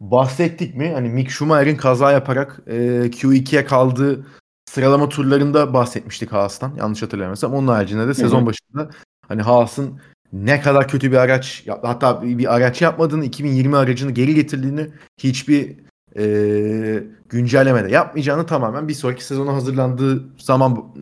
bahsettik 0.00 0.74
mi? 0.74 0.92
Hani 0.92 1.08
Mick 1.08 1.30
Schumacher'in 1.30 1.76
kaza 1.76 2.12
yaparak 2.12 2.60
e, 2.66 2.76
Q2'ye 3.06 3.64
kaldığı 3.64 4.26
sıralama 4.72 5.08
turlarında 5.08 5.74
bahsetmiştik 5.74 6.32
Haas'tan. 6.32 6.74
Yanlış 6.76 7.02
hatırlamıyorsam. 7.02 7.54
Onun 7.54 7.68
haricinde 7.68 8.08
de 8.08 8.14
sezon 8.14 8.42
hı. 8.42 8.46
başında 8.46 8.90
hani 9.28 9.42
Haas'ın 9.42 10.00
ne 10.32 10.60
kadar 10.60 10.88
kötü 10.88 11.12
bir 11.12 11.16
araç 11.16 11.64
hatta 11.82 12.22
bir 12.22 12.38
bir 12.38 12.54
araç 12.54 12.82
yapmadığını 12.82 13.24
2020 13.24 13.76
aracını 13.76 14.10
geri 14.10 14.34
getirdiğini 14.34 14.88
hiçbir 15.18 15.76
e, 16.18 17.04
güncellemede 17.28 17.90
yapmayacağını 17.90 18.46
tamamen 18.46 18.88
bir 18.88 18.94
sonraki 18.94 19.24
sezona 19.24 19.54
hazırlandığı 19.54 20.24
zaman 20.38 20.94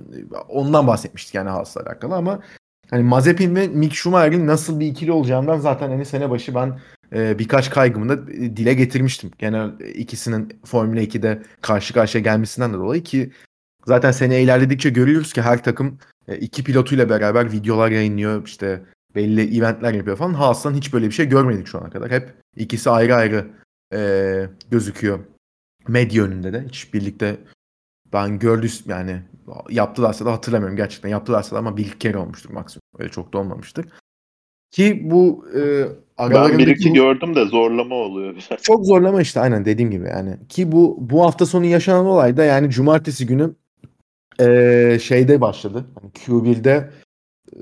ondan 0.48 0.87
bahsetmiştik 0.87 1.35
yani 1.35 1.50
Haas'la 1.50 1.80
alakalı 1.80 2.14
ama 2.14 2.40
hani 2.90 3.02
Mazepin 3.02 3.54
ve 3.56 3.68
Mick 3.68 3.94
Schumacher'in 3.94 4.46
nasıl 4.46 4.80
bir 4.80 4.87
ikili 4.87 5.12
olacağından 5.12 5.59
zaten 5.59 5.88
hani 5.88 6.04
sene 6.04 6.30
başı 6.30 6.54
ben 6.54 6.80
e, 7.12 7.38
birkaç 7.38 7.70
kaygımı 7.70 8.09
da 8.09 8.26
dile 8.28 8.74
getirmiştim. 8.74 9.30
Genel 9.38 9.70
ikisinin 9.94 10.61
Formula 10.64 11.00
2'de 11.00 11.42
karşı 11.61 11.94
karşıya 11.94 12.24
gelmesinden 12.24 12.74
de 12.74 12.76
dolayı 12.76 13.02
ki 13.02 13.33
zaten 13.86 14.10
sene 14.10 14.42
ilerledikçe 14.42 14.90
görüyoruz 14.90 15.32
ki 15.32 15.42
her 15.42 15.64
takım 15.64 15.98
e, 16.28 16.36
iki 16.36 16.64
pilotuyla 16.64 17.08
beraber 17.08 17.52
videolar 17.52 17.90
yayınlıyor 17.90 18.46
işte 18.46 18.82
belli 19.14 19.58
eventler 19.58 19.94
yapıyor 19.94 20.16
falan. 20.16 20.34
Haas'tan 20.34 20.74
hiç 20.74 20.92
böyle 20.92 21.06
bir 21.06 21.12
şey 21.12 21.28
görmedik 21.28 21.66
şu 21.66 21.78
ana 21.78 21.90
kadar. 21.90 22.10
Hep 22.10 22.34
ikisi 22.56 22.90
ayrı 22.90 23.14
ayrı 23.14 23.46
e, 23.94 24.00
gözüküyor 24.70 25.18
medya 25.88 26.24
önünde 26.24 26.52
de. 26.52 26.64
Hiç 26.68 26.94
birlikte 26.94 27.36
ben 28.12 28.38
gördüm 28.38 28.70
yani 28.86 29.22
yaptılarsa 29.70 30.26
da 30.26 30.32
hatırlamıyorum 30.32 30.76
gerçekten 30.76 31.08
yaptılarsa 31.08 31.56
da 31.56 31.58
ama 31.58 31.76
bir 31.76 31.90
kere 31.90 32.18
olmuştur 32.18 32.50
maksimum. 32.50 32.82
Öyle 32.98 33.10
çok 33.10 33.32
da 33.32 33.38
olmamıştır. 33.38 33.86
Ki 34.70 35.00
bu 35.04 35.46
e, 35.54 35.86
ben 36.18 36.58
bir 36.58 36.66
iki 36.66 36.90
bu, 36.90 36.94
gördüm 36.94 37.34
de 37.34 37.44
zorlama 37.44 37.94
oluyor. 37.94 38.34
Çok 38.62 38.86
zorlama 38.86 39.22
işte 39.22 39.40
aynen 39.40 39.64
dediğim 39.64 39.90
gibi 39.90 40.08
yani. 40.08 40.36
Ki 40.48 40.72
bu 40.72 40.96
bu 41.00 41.24
hafta 41.24 41.46
sonu 41.46 41.64
yaşanan 41.64 42.06
olay 42.06 42.36
da 42.36 42.44
yani 42.44 42.70
cumartesi 42.70 43.26
günü 43.26 43.54
e, 44.40 44.98
şeyde 44.98 45.40
başladı. 45.40 45.87
Yani 46.03 46.12
Q1'de 46.12 46.90
e, 47.57 47.61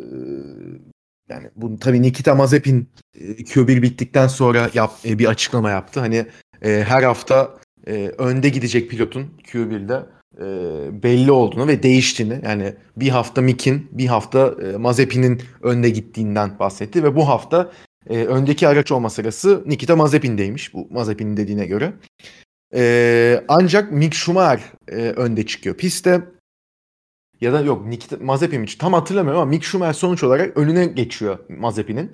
yani 1.28 1.50
bu 1.56 1.78
tabii 1.78 2.02
Nikita 2.02 2.34
Mazepin 2.34 2.88
e, 3.14 3.24
Q1 3.24 3.82
bittikten 3.82 4.26
sonra 4.26 4.70
yap, 4.74 4.92
e, 5.04 5.18
bir 5.18 5.26
açıklama 5.26 5.70
yaptı. 5.70 6.00
Hani 6.00 6.26
e, 6.62 6.84
her 6.88 7.02
hafta 7.02 7.54
e, 7.86 8.12
önde 8.18 8.48
gidecek 8.48 8.90
pilotun 8.90 9.26
Q1'de 9.44 10.02
e, 10.38 11.02
belli 11.02 11.32
olduğunu 11.32 11.68
ve 11.68 11.82
değiştiğini 11.82 12.40
yani 12.44 12.74
bir 12.96 13.08
hafta 13.08 13.40
Mick'in 13.40 13.88
bir 13.92 14.06
hafta 14.06 14.54
e, 14.62 14.76
Mazepin'in 14.76 15.42
önde 15.62 15.90
gittiğinden 15.90 16.58
bahsetti 16.58 17.04
ve 17.04 17.16
bu 17.16 17.28
hafta 17.28 17.70
e, 18.10 18.24
öndeki 18.24 18.68
araç 18.68 18.92
olma 18.92 19.10
sırası 19.10 19.62
Nikita 19.66 19.96
Mazepin'deymiş 19.96 20.74
bu 20.74 20.88
Mazepin'in 20.90 21.36
dediğine 21.36 21.66
göre. 21.66 21.92
E, 22.74 23.44
ancak 23.48 23.92
Mick 23.92 24.14
Schumacher 24.14 24.72
e, 24.88 24.94
önde 24.96 25.46
çıkıyor 25.46 25.76
pistte 25.76 26.22
ya 27.40 27.52
da 27.52 27.60
yok 27.60 27.86
Nikita 27.86 28.16
Mazepin 28.20 28.62
hiç 28.62 28.74
tam 28.74 28.92
hatırlamıyorum 28.92 29.42
ama 29.42 29.50
Mick 29.50 29.64
Schumacher 29.64 29.92
sonuç 29.92 30.24
olarak 30.24 30.56
önüne 30.56 30.86
geçiyor 30.86 31.38
Mazepin'in. 31.48 32.12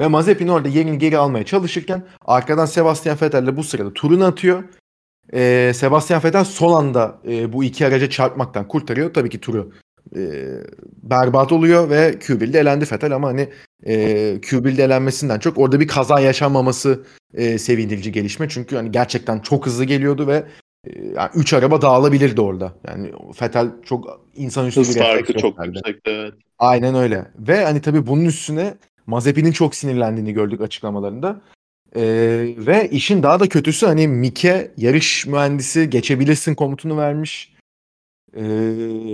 Ve 0.00 0.06
Mazepin 0.06 0.48
orada 0.48 0.68
yerini 0.68 0.98
geri 0.98 1.18
almaya 1.18 1.44
çalışırken 1.44 2.02
arkadan 2.24 2.66
Sebastian 2.66 3.18
Vettel 3.22 3.56
bu 3.56 3.64
sırada 3.64 3.92
turunu 3.92 4.24
atıyor. 4.24 4.64
Ee, 5.34 5.72
Sebastian 5.74 6.24
Vettel 6.24 6.44
son 6.44 6.72
anda 6.72 7.20
e, 7.28 7.52
bu 7.52 7.64
iki 7.64 7.86
araca 7.86 8.10
çarpmaktan 8.10 8.68
kurtarıyor. 8.68 9.14
Tabii 9.14 9.30
ki 9.30 9.40
turu 9.40 9.72
e, 10.16 10.20
berbat 11.02 11.52
oluyor 11.52 11.90
ve 11.90 12.10
Q1'de 12.10 12.60
elendi 12.60 12.84
Vettel 12.92 13.14
ama 13.14 13.28
hani 13.28 13.48
e, 13.86 13.94
Q1'de 14.42 14.84
elenmesinden 14.84 15.38
çok 15.38 15.58
orada 15.58 15.80
bir 15.80 15.88
kaza 15.88 16.20
yaşanmaması 16.20 17.04
e, 17.34 17.58
sevindirici 17.58 18.12
gelişme. 18.12 18.48
Çünkü 18.48 18.76
hani 18.76 18.90
gerçekten 18.90 19.38
çok 19.38 19.66
hızlı 19.66 19.84
geliyordu 19.84 20.26
ve 20.26 20.44
yani 21.16 21.30
üç 21.34 21.52
araba 21.52 21.82
dağılabilirdi 21.82 22.40
orada. 22.40 22.72
Yani 22.88 23.12
Fetel 23.34 23.68
çok 23.84 24.20
insanüstü 24.36 24.80
bir 24.80 24.98
farkı 24.98 25.32
çok 25.32 25.66
yüksek 25.66 25.96
evet. 26.04 26.34
Aynen 26.58 26.94
öyle. 26.94 27.26
Ve 27.38 27.64
hani 27.64 27.80
tabii 27.80 28.06
bunun 28.06 28.24
üstüne 28.24 28.74
Mazepin'in 29.06 29.52
çok 29.52 29.74
sinirlendiğini 29.74 30.32
gördük 30.32 30.60
açıklamalarında. 30.60 31.40
Ee, 31.96 32.02
ve 32.58 32.88
işin 32.90 33.22
daha 33.22 33.40
da 33.40 33.48
kötüsü 33.48 33.86
hani 33.86 34.08
Mik'e 34.08 34.72
yarış 34.76 35.26
mühendisi 35.26 35.90
geçebilirsin 35.90 36.54
komutunu 36.54 36.96
vermiş. 36.96 37.54
Ee, 38.36 38.42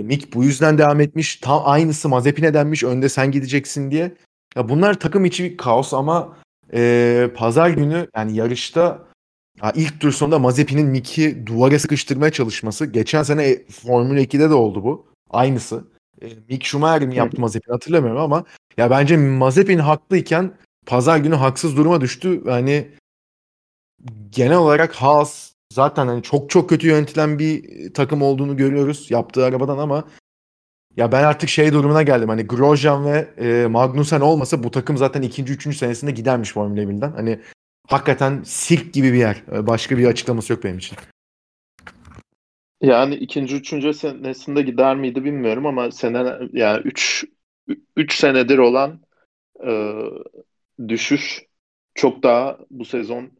Mik 0.03 0.33
bu 0.33 0.43
yüzden 0.43 0.77
devam 0.77 1.01
etmiş. 1.01 1.35
Tam 1.35 1.61
aynısı 1.65 2.09
Mazepin'e 2.09 2.53
denmiş. 2.53 2.83
Önde 2.83 3.09
sen 3.09 3.31
gideceksin 3.31 3.91
diye. 3.91 4.11
Ya 4.55 4.69
bunlar 4.69 4.99
takım 4.99 5.25
içi 5.25 5.43
bir 5.43 5.57
kaos 5.57 5.93
ama 5.93 6.37
e, 6.73 7.29
pazar 7.35 7.69
günü 7.69 8.07
yani 8.15 8.35
yarışta 8.35 9.10
Ha, 9.59 9.71
ilk 9.75 10.01
tur 10.01 10.11
sonunda 10.11 10.39
Mazepin'in 10.39 10.87
Mick'i 10.87 11.47
duvara 11.47 11.79
sıkıştırmaya 11.79 12.31
çalışması. 12.31 12.85
Geçen 12.85 13.23
sene 13.23 13.43
e, 13.43 13.65
Formula 13.67 14.19
2'de 14.19 14.49
de 14.49 14.53
oldu 14.53 14.83
bu. 14.83 15.05
Aynısı. 15.29 15.83
E, 16.21 16.27
Mick 16.49 16.65
Schumacher'in 16.65 17.11
yaptı 17.11 17.41
Mazepin 17.41 17.71
hatırlamıyorum 17.71 18.21
ama 18.21 18.43
ya 18.77 18.89
bence 18.89 19.17
Mazepin 19.17 19.79
haklıyken 19.79 20.53
pazar 20.85 21.17
günü 21.17 21.35
haksız 21.35 21.77
duruma 21.77 22.01
düştü. 22.01 22.41
Yani 22.45 22.87
genel 24.29 24.57
olarak 24.57 24.93
Haas 24.95 25.51
zaten 25.73 26.07
hani 26.07 26.23
çok 26.23 26.49
çok 26.49 26.69
kötü 26.69 26.87
yönetilen 26.87 27.39
bir 27.39 27.93
takım 27.93 28.21
olduğunu 28.21 28.57
görüyoruz 28.57 29.11
yaptığı 29.11 29.45
arabadan 29.45 29.77
ama 29.77 30.03
ya 30.97 31.11
ben 31.11 31.23
artık 31.23 31.49
şey 31.49 31.73
durumuna 31.73 32.03
geldim. 32.03 32.29
Hani 32.29 32.47
Grosjean 32.47 33.05
ve 33.05 33.27
e, 33.37 33.67
Magnussen 33.67 34.21
olmasa 34.21 34.63
bu 34.63 34.71
takım 34.71 34.97
zaten 34.97 35.21
ikinci, 35.21 35.53
üçüncü 35.53 35.77
senesinde 35.77 36.11
gidermiş 36.11 36.53
Formula 36.53 36.81
1'den. 36.81 37.11
Hani 37.11 37.39
hakikaten 37.91 38.43
sirk 38.43 38.93
gibi 38.93 39.13
bir 39.13 39.17
yer. 39.17 39.43
Ee, 39.51 39.67
başka 39.67 39.97
bir 39.97 40.05
açıklaması 40.05 40.53
yok 40.53 40.63
benim 40.63 40.77
için. 40.77 40.97
Yani 42.81 43.15
ikinci, 43.15 43.55
üçüncü 43.55 43.93
senesinde 43.93 44.61
gider 44.61 44.95
miydi 44.95 45.23
bilmiyorum 45.23 45.65
ama 45.65 45.91
sene 45.91 46.33
yani 46.53 46.81
üç, 46.85 47.25
üç 47.95 48.13
senedir 48.13 48.57
olan 48.57 49.01
e, 49.67 49.95
düşüş 50.87 51.41
çok 51.95 52.23
daha 52.23 52.57
bu 52.69 52.85
sezon 52.85 53.31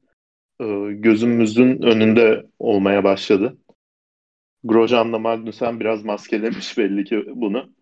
e, 0.61 0.65
gözümüzün 0.91 1.81
önünde 1.81 2.45
olmaya 2.59 3.03
başladı. 3.03 3.57
Grosjean'la 4.63 5.19
Magnussen 5.19 5.79
biraz 5.79 6.05
maskelemiş 6.05 6.77
belli 6.77 7.03
ki 7.03 7.23
bunu. 7.27 7.73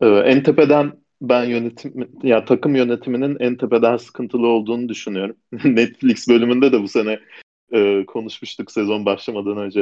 E, 0.00 0.06
en 0.06 0.42
tepeden 0.42 1.01
ben 1.22 1.44
yönetim 1.44 2.08
ya 2.22 2.44
takım 2.44 2.74
yönetiminin 2.74 3.36
en 3.40 3.56
tepeden 3.56 3.96
sıkıntılı 3.96 4.46
olduğunu 4.46 4.88
düşünüyorum. 4.88 5.36
Netflix 5.64 6.28
bölümünde 6.28 6.72
de 6.72 6.82
bu 6.82 6.88
sene 6.88 7.20
e, 7.72 8.06
konuşmuştuk 8.06 8.70
sezon 8.70 9.06
başlamadan 9.06 9.56
önce 9.56 9.80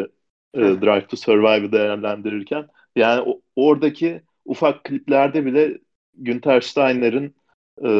e, 0.54 0.60
Drive 0.60 1.06
to 1.06 1.16
Survive'ı 1.16 1.72
değerlendirirken. 1.72 2.68
Yani 2.96 3.22
o, 3.26 3.40
oradaki 3.56 4.22
ufak 4.44 4.84
kliplerde 4.84 5.46
bile 5.46 5.78
Günter 6.14 6.60
Steiner'ın 6.60 7.34
e, 7.84 7.90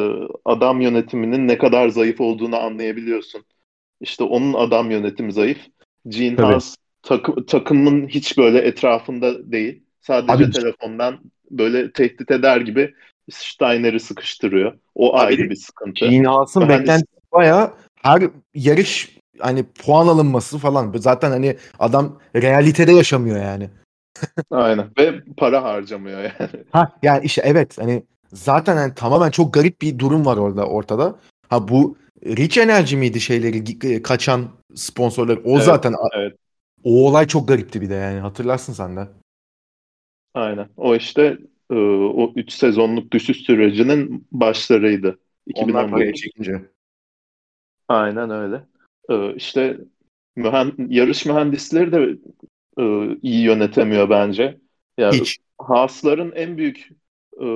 adam 0.44 0.80
yönetiminin 0.80 1.48
ne 1.48 1.58
kadar 1.58 1.88
zayıf 1.88 2.20
olduğunu 2.20 2.56
anlayabiliyorsun. 2.56 3.44
İşte 4.00 4.24
onun 4.24 4.54
adam 4.54 4.90
yönetimi 4.90 5.32
zayıf. 5.32 5.58
Gene 6.08 6.36
Haas 6.36 6.76
takı, 7.02 7.46
takımın 7.46 8.08
hiç 8.08 8.38
böyle 8.38 8.58
etrafında 8.58 9.52
değil. 9.52 9.82
Sadece 10.00 10.44
Abi, 10.44 10.50
telefondan 10.50 11.20
böyle 11.50 11.92
tehdit 11.92 12.30
eder 12.30 12.60
gibi 12.60 12.94
Steiner'i 13.30 14.00
sıkıştırıyor. 14.00 14.78
O 14.94 15.16
Abi, 15.16 15.26
ayrı 15.26 15.50
bir 15.50 15.56
sıkıntı. 15.56 16.04
Hani 16.04 16.68
beklentisi 16.68 17.32
bayağı 17.32 17.72
her 18.02 18.22
yarış 18.54 19.18
hani 19.38 19.64
puan 19.64 20.06
alınması 20.06 20.58
falan. 20.58 20.92
Zaten 20.96 21.30
hani 21.30 21.56
adam 21.78 22.18
realitede 22.36 22.92
yaşamıyor 22.92 23.36
yani. 23.36 23.70
Aynen 24.50 24.90
ve 24.98 25.20
para 25.36 25.62
harcamıyor 25.62 26.20
yani. 26.20 26.50
Ha 26.72 26.92
yani 27.02 27.24
işte 27.24 27.42
evet 27.44 27.78
hani 27.78 28.02
zaten 28.32 28.76
hani 28.76 28.94
tamamen 28.94 29.30
çok 29.30 29.54
garip 29.54 29.82
bir 29.82 29.98
durum 29.98 30.26
var 30.26 30.36
orada 30.36 30.66
ortada. 30.66 31.14
Ha 31.48 31.68
bu 31.68 31.96
Rich 32.26 32.58
Energy 32.58 32.96
miydi 32.96 33.20
şeyleri 33.20 34.02
kaçan 34.02 34.48
sponsorlar? 34.74 35.38
O 35.44 35.54
evet, 35.54 35.64
zaten 35.64 35.94
evet. 36.16 36.36
o 36.84 37.08
olay 37.08 37.26
çok 37.26 37.48
garipti 37.48 37.80
bir 37.80 37.90
de 37.90 37.94
yani 37.94 38.20
hatırlarsın 38.20 38.72
sen 38.72 38.96
de. 38.96 39.08
Aynen. 40.34 40.68
O 40.76 40.94
işte 40.94 41.38
e, 41.70 41.74
o 41.74 42.32
3 42.36 42.52
sezonluk 42.52 43.12
düşüş 43.12 43.36
sürecinin 43.36 44.26
başlarıydı. 44.32 45.18
2011 45.46 46.14
çekince. 46.14 46.60
Aynen 47.88 48.30
öyle. 48.30 48.64
E, 49.08 49.34
işte 49.34 49.78
mühen 50.36 50.72
yarış 50.88 51.26
mühendisleri 51.26 51.92
de 51.92 52.18
e, 52.78 53.16
iyi 53.22 53.42
yönetemiyor 53.42 54.10
bence. 54.10 54.58
Yani 54.98 55.20
Hiç. 55.20 55.38
Haas'ların 55.58 56.32
en 56.32 56.56
büyük 56.56 56.88
e, 57.40 57.46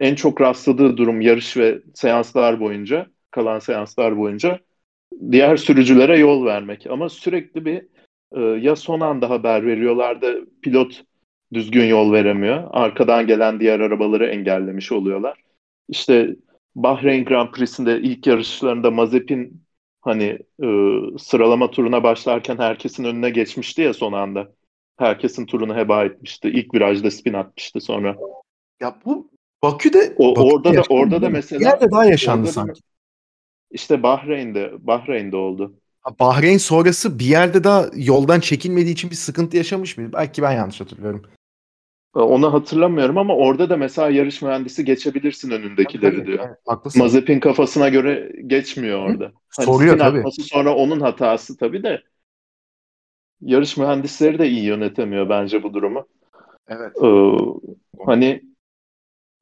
en 0.00 0.14
çok 0.14 0.40
rastladığı 0.40 0.96
durum 0.96 1.20
yarış 1.20 1.56
ve 1.56 1.82
seanslar 1.94 2.60
boyunca 2.60 3.06
kalan 3.30 3.58
seanslar 3.58 4.18
boyunca 4.18 4.58
diğer 5.30 5.56
sürücülere 5.56 6.18
yol 6.18 6.46
vermek. 6.46 6.86
Ama 6.86 7.08
sürekli 7.08 7.64
bir 7.64 7.86
e, 8.32 8.40
ya 8.40 8.76
son 8.76 9.00
anda 9.00 9.30
haber 9.30 9.66
veriyorlar 9.66 10.22
da 10.22 10.34
pilot 10.62 11.04
düzgün 11.52 11.84
yol 11.84 12.12
veremiyor. 12.12 12.68
Arkadan 12.70 13.26
gelen 13.26 13.60
diğer 13.60 13.80
arabaları 13.80 14.26
engellemiş 14.26 14.92
oluyorlar. 14.92 15.38
İşte 15.88 16.36
Bahreyn 16.74 17.24
Grand 17.24 17.50
Prix'sinde 17.50 18.00
ilk 18.00 18.26
yarışlarında 18.26 18.90
Mazepin 18.90 19.62
hani 20.00 20.38
e, 20.62 20.68
sıralama 21.18 21.70
turuna 21.70 22.02
başlarken 22.02 22.58
herkesin 22.58 23.04
önüne 23.04 23.30
geçmişti 23.30 23.82
ya 23.82 23.94
son 23.94 24.12
anda. 24.12 24.52
Herkesin 24.96 25.46
turunu 25.46 25.76
heba 25.76 26.04
etmişti. 26.04 26.48
İlk 26.48 26.74
virajda 26.74 27.10
spin 27.10 27.32
atmıştı 27.32 27.80
sonra. 27.80 28.16
Ya 28.80 28.98
bu 29.04 29.30
Bakü'de 29.62 30.14
o, 30.16 30.36
Bakü'de 30.36 30.54
orada 30.54 30.74
da 30.74 30.82
orada 30.88 31.22
da 31.22 31.28
mesela 31.28 31.68
yerde 31.68 31.90
daha 31.90 32.04
yaşandı 32.04 32.46
sanki. 32.46 32.80
Da, 32.80 32.86
işte 33.70 34.02
Bahreyn'de 34.02 34.72
Bahreyn'de 34.78 35.36
oldu. 35.36 35.74
Bahreyn 36.20 36.58
sonrası 36.58 37.18
bir 37.18 37.24
yerde 37.24 37.64
daha 37.64 37.86
yoldan 37.94 38.40
çekilmediği 38.40 38.92
için 38.92 39.10
bir 39.10 39.16
sıkıntı 39.16 39.56
yaşamış 39.56 39.96
mı? 39.96 40.12
Belki 40.12 40.42
ben 40.42 40.52
yanlış 40.52 40.80
hatırlıyorum. 40.80 41.22
E, 42.16 42.18
onu 42.18 42.52
hatırlamıyorum 42.52 43.18
ama 43.18 43.36
orada 43.36 43.70
da 43.70 43.76
mesela 43.76 44.10
yarış 44.10 44.42
mühendisi 44.42 44.84
geçebilirsin 44.84 45.50
önündekileri 45.50 46.16
Tabii, 46.16 46.26
diyor. 46.26 46.38
evet, 46.48 46.58
haklısın. 46.66 47.02
Mazepin 47.02 47.40
kafasına 47.40 47.88
göre 47.88 48.32
geçmiyor 48.46 48.98
orada. 48.98 49.32
Hani 49.56 49.66
Soruyor 49.66 49.98
tabii. 49.98 50.30
sonra 50.30 50.74
onun 50.74 51.00
hatası 51.00 51.56
tabii 51.56 51.82
de 51.82 52.02
yarış 53.40 53.76
mühendisleri 53.76 54.38
de 54.38 54.48
iyi 54.48 54.64
yönetemiyor 54.64 55.28
bence 55.28 55.62
bu 55.62 55.74
durumu. 55.74 56.06
Evet. 56.68 56.96
Ee, 57.02 57.36
hani 58.06 58.42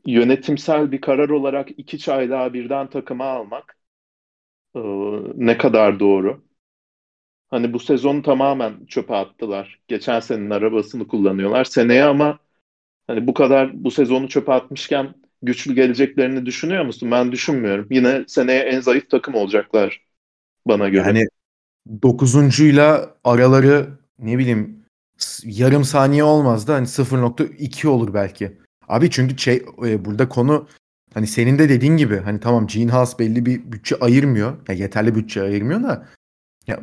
yönetimsel 0.06 0.92
bir 0.92 1.00
karar 1.00 1.28
olarak 1.28 1.68
iki 1.76 1.98
çaylağı 1.98 2.52
birden 2.52 2.90
takıma 2.90 3.24
almak 3.24 3.76
e, 4.76 4.80
ne 5.34 5.58
kadar 5.58 6.00
doğru? 6.00 6.44
Hani 7.48 7.72
bu 7.72 7.78
sezonu 7.78 8.22
tamamen 8.22 8.86
çöpe 8.86 9.14
attılar. 9.14 9.80
Geçen 9.88 10.20
senenin 10.20 10.50
arabasını 10.50 11.08
kullanıyorlar. 11.08 11.64
Seneye 11.64 12.04
ama 12.04 12.38
hani 13.10 13.26
bu 13.26 13.34
kadar 13.34 13.84
bu 13.84 13.90
sezonu 13.90 14.28
çöpe 14.28 14.52
atmışken 14.52 15.14
güçlü 15.42 15.74
geleceklerini 15.74 16.46
düşünüyor 16.46 16.84
musun? 16.84 17.10
Ben 17.10 17.32
düşünmüyorum. 17.32 17.86
Yine 17.90 18.24
seneye 18.26 18.60
en 18.60 18.80
zayıf 18.80 19.10
takım 19.10 19.34
olacaklar 19.34 20.02
bana 20.66 20.88
göre. 20.88 21.06
Yani 21.06 21.26
dokuzuncuyla 22.02 23.14
araları 23.24 23.88
ne 24.18 24.38
bileyim 24.38 24.84
yarım 25.44 25.84
saniye 25.84 26.24
olmaz 26.24 26.68
da 26.68 26.74
hani 26.74 26.86
0.2 26.86 27.88
olur 27.88 28.14
belki. 28.14 28.58
Abi 28.88 29.10
çünkü 29.10 29.38
şey 29.38 29.62
e, 29.86 30.04
burada 30.04 30.28
konu 30.28 30.68
hani 31.14 31.26
senin 31.26 31.58
de 31.58 31.68
dediğin 31.68 31.96
gibi 31.96 32.16
hani 32.16 32.40
tamam 32.40 32.66
Gene 32.66 32.90
Haas 32.90 33.18
belli 33.18 33.46
bir 33.46 33.72
bütçe 33.72 33.96
ayırmıyor. 33.96 34.56
Ya 34.68 34.74
yeterli 34.74 35.14
bütçe 35.14 35.42
ayırmıyor 35.42 35.82
da 35.82 36.06
ya 36.66 36.80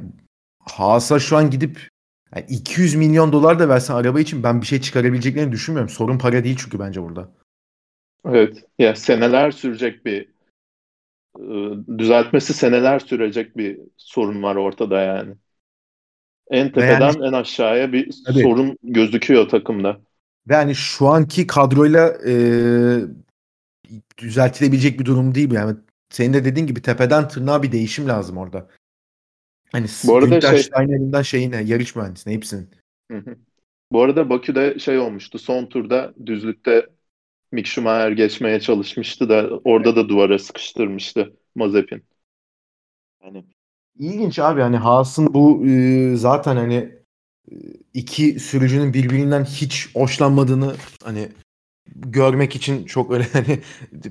Haas'a 0.60 1.20
şu 1.20 1.38
an 1.38 1.50
gidip 1.50 1.90
yani 2.36 2.46
200 2.50 2.96
milyon 2.96 3.32
dolar 3.32 3.60
da 3.60 3.70
versen 3.70 3.96
araba 3.96 4.20
için 4.20 4.44
ben 4.44 4.62
bir 4.62 4.66
şey 4.66 4.82
çıkarabileceklerini 4.82 5.52
düşünmüyorum. 5.52 5.90
Sorun 5.90 6.18
para 6.18 6.44
değil 6.44 6.58
çünkü 6.60 6.80
bence 6.80 7.04
burada. 7.04 7.32
Evet. 8.26 8.64
Ya 8.80 8.96
seneler 8.96 9.52
sürecek 9.52 10.06
bir 10.06 10.28
e, 11.40 11.48
düzeltmesi 11.98 12.54
seneler 12.54 13.00
sürecek 13.00 13.58
bir 13.58 13.80
sorun 13.98 14.44
var 14.44 14.56
ortada 14.56 15.02
yani. 15.02 15.36
En 16.52 16.72
tepeden 16.72 17.14
en 17.22 17.34
aşağıya 17.34 17.94
bir 17.94 18.24
Tabii. 18.26 18.42
sorun 18.42 18.78
gözüküyor 18.84 19.50
takımda. 19.50 20.00
Ve 20.50 20.56
hani 20.56 20.76
şu 20.76 21.08
anki 21.08 21.48
kadroyla 21.48 22.18
e, 22.28 22.34
düzeltilebilecek 24.18 25.00
bir 25.00 25.06
durum 25.06 25.36
değil. 25.36 25.52
Yani 25.52 25.78
senin 26.10 26.34
de 26.34 26.46
dediğin 26.46 26.68
gibi 26.68 26.82
tepeden 26.82 27.28
tırnağa 27.28 27.64
bir 27.64 27.72
değişim 27.72 28.08
lazım 28.08 28.38
orada. 28.38 28.68
Hani 29.72 29.88
Bu 30.08 30.16
arada 30.16 30.30
Günther 30.30 30.52
şey- 30.52 30.64
Steiner'inden 30.64 31.22
şeyine, 31.22 31.64
yarış 31.64 31.96
mühendisine 31.96 32.34
hepsinin. 32.34 32.70
Hı 33.12 33.18
hı. 33.18 33.38
Bu 33.92 34.02
arada 34.02 34.30
Bakü'de 34.30 34.80
şey 34.80 35.00
olmuştu. 35.00 35.40
Son 35.40 35.66
turda 35.66 36.14
düzlükte 36.26 36.90
Mick 37.52 37.68
Schumacher 37.68 38.12
geçmeye 38.12 38.60
çalışmıştı 38.60 39.30
da 39.30 39.50
orada 39.64 39.96
da 39.96 40.10
duvara 40.10 40.40
sıkıştırmıştı 40.40 41.34
Mazepin. 41.56 42.04
Yani 43.24 43.46
ilginç 44.00 44.40
abi 44.40 44.62
hani 44.62 44.78
Haas'ın 44.78 45.34
bu 45.34 45.66
e, 45.66 46.16
zaten 46.16 46.56
hani 46.56 46.92
e, 47.52 47.56
iki 47.94 48.40
sürücünün 48.40 48.94
birbirinden 48.94 49.44
hiç 49.46 49.96
hoşlanmadığını 49.96 50.76
hani 51.04 51.30
görmek 51.96 52.56
için 52.56 52.86
çok 52.86 53.12
öyle 53.12 53.24
hani 53.34 53.60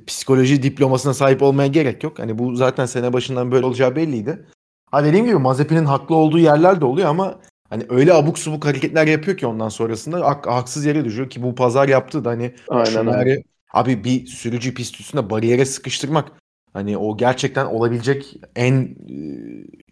psikoloji 0.07 0.63
diplomasına 0.63 1.15
sahip 1.15 1.43
olmaya 1.43 1.69
gerek 1.69 2.05
yok. 2.05 2.19
Hani 2.19 2.39
bu 2.39 2.57
zaten 2.57 2.87
sene 2.87 3.13
başından 3.13 3.53
böyle 3.53 3.67
olacağı 3.67 3.97
belliydi. 3.97 4.47
Ha 4.91 5.05
dediğim 5.05 5.27
gibi 5.27 5.35
Mazepin'in 5.39 5.85
haklı 5.85 6.15
olduğu 6.15 6.39
yerler 6.39 6.81
de 6.81 6.85
oluyor 6.85 7.09
ama 7.09 7.39
hani 7.71 7.83
öyle 7.89 8.13
abuk 8.15 8.39
subuk 8.39 8.65
hareketler 8.67 9.07
yapıyor 9.07 9.37
ki 9.37 9.47
ondan 9.47 9.69
sonrasında 9.69 10.17
hak- 10.27 10.47
haksız 10.47 10.85
yere 10.85 11.05
düşüyor 11.05 11.31
ki 11.31 11.43
bu 11.43 11.55
pazar 11.55 11.89
yaptı 11.89 12.25
da 12.25 12.31
hani 12.31 12.55
Aynen. 12.69 12.85
Schumacher'i- 12.85 13.43
abi 13.73 14.05
bir 14.05 14.27
sürücü 14.27 14.75
pist 14.75 15.01
üstünde 15.01 15.31
bariyere 15.31 15.65
sıkıştırmak 15.65 16.33
hani 16.73 16.97
o 16.99 17.17
gerçekten 17.17 17.67
olabilecek 17.67 18.37
en 18.57 18.75
e, 18.83 19.17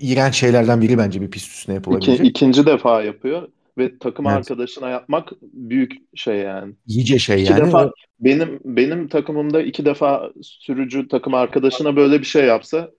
iğrenç 0.01 0.35
şeylerden 0.35 0.81
biri 0.81 0.99
bence 0.99 1.21
bir 1.21 1.31
pist 1.31 1.49
üstünde 1.51 1.79
İki, 1.79 1.91
yapılabilecek. 1.91 2.27
ikinci 2.27 2.67
defa 2.67 3.03
yapıyor 3.03 3.49
ve 3.79 3.99
takım 3.99 4.27
Evet. 4.27 4.37
arkadaşına 4.37 4.89
yapmak 4.91 5.33
büyük 5.43 5.93
şey 6.15 6.37
yani. 6.37 6.75
İyice 6.87 7.19
şey 7.19 7.43
İki 7.43 7.53
yani. 7.53 7.67
defa 7.67 7.91
benim 8.21 8.61
benim 8.65 9.09
takımımda 9.09 9.63
iki 9.63 9.85
defa 9.85 10.31
sürücü 10.43 11.09
takım 11.09 11.35
arkadaşına 11.35 11.97
böyle 11.97 12.19
bir 12.19 12.25
şey 12.27 12.45
yapsa 12.45 12.91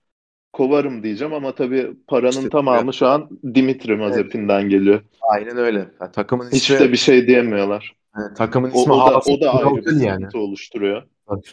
kovarım 0.55 1.03
diyeceğim 1.03 1.33
ama 1.33 1.55
tabii 1.55 1.91
paranın 2.07 2.29
İşte- 2.31 2.49
tamamı 2.49 2.93
şu 2.93 3.07
an 3.07 3.29
Dimitri 3.55 3.95
Mazepin'den 3.95 4.69
geliyor. 4.69 5.01
Aynen 5.33 5.57
öyle. 5.57 5.79
Yani 6.01 6.11
takımın 6.11 6.51
Hiç 6.51 6.69
ismi, 6.69 6.79
de 6.79 6.91
bir 6.91 6.97
şey 6.97 7.27
diyemiyorlar. 7.27 7.95
yani 8.17 8.33
takımın 8.33 8.71
O, 8.71 8.79
ismi 8.81 8.93
o 8.93 8.97
da 8.97 9.03
Haas 9.15 9.27
o 9.29 9.41
da 9.41 9.53
ayrı 9.53 9.85
bir 9.85 10.01
yani. 10.01 10.27
oluşturuyor. 10.33 11.03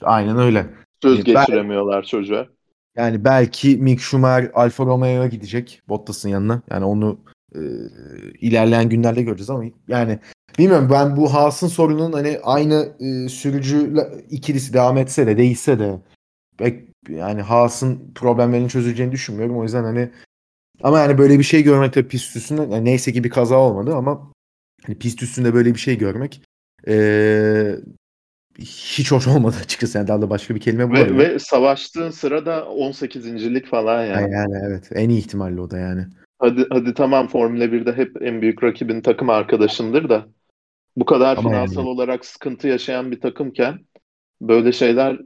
Aynen 0.03 0.39
öyle. 0.39 0.67
Söz 1.03 1.19
Yani 1.19 1.27
ben- 1.35 1.35
geçiremiyorlar 1.45 2.03
çocuğa. 2.03 2.47
Yani 2.97 3.25
belki 3.25 3.77
Mick 3.77 4.01
Schumacher 4.01 4.51
Alfa 4.55 4.85
Romeo'ya 4.87 5.27
gidecek 5.27 5.83
Bottas'ın 5.89 6.29
yanına. 6.29 6.63
Yani 6.71 6.85
onu 6.85 7.19
e, 7.55 7.61
ilerleyen 8.41 8.89
günlerde 8.89 9.23
göreceğiz 9.23 9.51
ama 9.51 9.65
yani 9.89 10.19
bilmiyorum 10.59 10.89
ben 10.93 11.17
bu 11.17 11.35
Haas'ın 11.35 11.69
sorunun 11.69 12.13
hani 12.13 12.39
aynı 12.43 12.89
e, 13.01 13.29
sürücü 13.29 13.95
ikilisi 14.31 14.75
devam 14.75 14.97
etse 14.97 15.27
de 15.27 15.39
değişse 15.39 15.79
de 15.79 15.99
pek 16.59 16.92
yani 17.09 17.43
Haas'ın 17.43 18.13
problemlerini 18.15 18.69
çözüleceğini 18.69 19.13
düşünmüyorum. 19.13 19.59
O 19.59 19.63
yüzden 19.63 19.85
hani 19.85 20.11
ama 20.83 20.99
yani 21.01 21.19
böyle 21.19 21.39
bir 21.39 21.45
şey 21.45 21.63
görmek 21.63 21.95
de 21.95 22.09
pist 22.09 22.37
üstünde 22.37 22.63
yani 22.63 22.85
neyse 22.85 23.13
ki 23.13 23.25
bir 23.25 23.31
kaza 23.31 23.57
olmadı 23.57 23.95
ama 23.95 24.33
hani 24.87 24.99
pist 24.99 25.23
üstünde 25.23 25.55
böyle 25.55 25.75
bir 25.75 25.79
şey 25.81 25.99
görmek 25.99 26.43
e, 26.89 27.77
hiç 28.59 29.13
hoş 29.13 29.29
olmadı 29.29 29.57
açıkçası. 29.63 29.99
Yani 29.99 30.09
daha 30.09 30.23
da 30.23 30.31
başka 30.31 30.55
bir 30.55 30.61
kelime 30.61 30.85
Ve, 30.85 30.89
bulamıyorum. 30.89 31.19
ve 31.19 31.39
savaştığın 31.39 32.11
sırada 32.11 32.59
18.lik 32.59 33.67
falan 33.67 34.05
yani. 34.05 34.23
Yani, 34.23 34.33
yani 34.35 34.55
evet 34.67 34.89
en 34.95 35.09
iyi 35.09 35.19
ihtimalle 35.19 35.61
o 35.61 35.71
da 35.71 35.79
yani. 35.79 36.07
Hadi 36.39 36.67
hadi 36.71 36.95
tamam 36.95 37.29
Formula 37.29 37.73
1'de 37.73 37.93
hep 37.93 38.23
en 38.23 38.43
büyük 38.43 38.63
rakibin 38.63 39.01
takım 39.01 39.31
arkadaşındır 39.31 40.09
da 40.09 40.27
bu 40.97 41.05
kadar 41.05 41.37
Ama 41.37 41.51
finansal 41.51 41.77
yani- 41.77 41.89
olarak 41.89 42.25
sıkıntı 42.25 42.69
yaşayan 42.69 43.11
bir 43.11 43.21
takımken 43.21 43.79
böyle 44.41 44.73
şeyler 44.73 45.19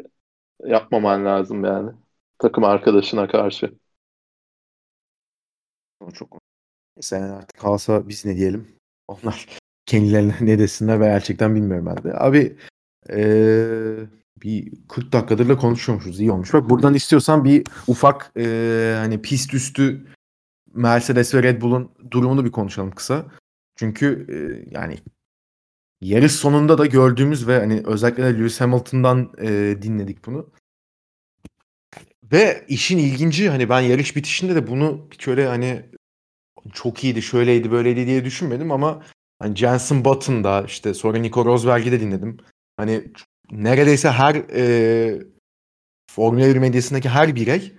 yapmaman 0.64 1.24
lazım 1.24 1.64
yani 1.64 1.92
takım 2.38 2.64
arkadaşına 2.64 3.28
karşı. 3.28 3.74
Çok 6.14 6.38
yani 7.12 7.32
artık 7.32 7.58
kalsa 7.60 8.08
biz 8.08 8.24
ne 8.24 8.36
diyelim. 8.36 8.68
Onlar 9.08 9.46
kendilerine 9.86 10.36
ne 10.40 10.58
desinler 10.58 11.00
ben 11.00 11.08
gerçekten 11.08 11.54
bilmiyorum 11.54 11.86
ben 11.86 12.04
de. 12.04 12.18
Abi 12.18 12.56
eee, 13.10 14.08
bir 14.42 14.72
40 14.88 15.12
dakikadır 15.12 15.48
da 15.48 15.56
konuşuyormuşuz. 15.56 16.20
iyi 16.20 16.32
olmuş. 16.32 16.52
Bak 16.54 16.70
buradan 16.70 16.94
istiyorsan 16.94 17.44
bir 17.44 17.64
ufak 17.88 18.32
eee, 18.36 18.94
hani 18.98 19.22
pist 19.22 19.54
üstü 19.54 20.06
Mercedes 20.74 21.34
ve 21.34 21.42
Red 21.42 21.62
Bull'un 21.62 21.90
durumunu 22.10 22.44
bir 22.44 22.52
konuşalım 22.52 22.90
kısa. 22.90 23.26
Çünkü 23.76 24.26
eee, 24.28 24.68
yani 24.70 24.98
yarış 26.00 26.32
sonunda 26.32 26.78
da 26.78 26.86
gördüğümüz 26.86 27.48
ve 27.48 27.58
hani 27.58 27.82
özellikle 27.84 28.24
de 28.24 28.34
Lewis 28.38 28.60
Hamilton'dan 28.60 29.32
eee, 29.42 29.82
dinledik 29.82 30.26
bunu. 30.26 30.50
Ve 32.32 32.64
işin 32.68 32.98
ilginci 32.98 33.50
hani 33.50 33.68
ben 33.68 33.80
yarış 33.80 34.16
bitişinde 34.16 34.54
de 34.54 34.66
bunu 34.66 35.08
hiç 35.12 35.28
öyle 35.28 35.46
hani 35.46 35.82
çok 36.72 37.04
iyiydi, 37.04 37.22
şöyleydi, 37.22 37.70
böyleydi 37.70 38.06
diye 38.06 38.24
düşünmedim 38.24 38.72
ama 38.72 39.02
hani 39.38 39.56
Jenson 39.56 40.04
Button'da 40.04 40.64
işte 40.66 40.94
sonra 40.94 41.18
Nico 41.18 41.44
Rosberg'i 41.44 41.92
de 41.92 42.00
dinledim. 42.00 42.36
Hani 42.76 43.12
neredeyse 43.52 44.10
her 44.10 44.34
e, 44.34 45.22
Formula 46.10 46.46
1 46.46 46.56
medyasındaki 46.56 47.08
her 47.08 47.36
birey, 47.36 47.72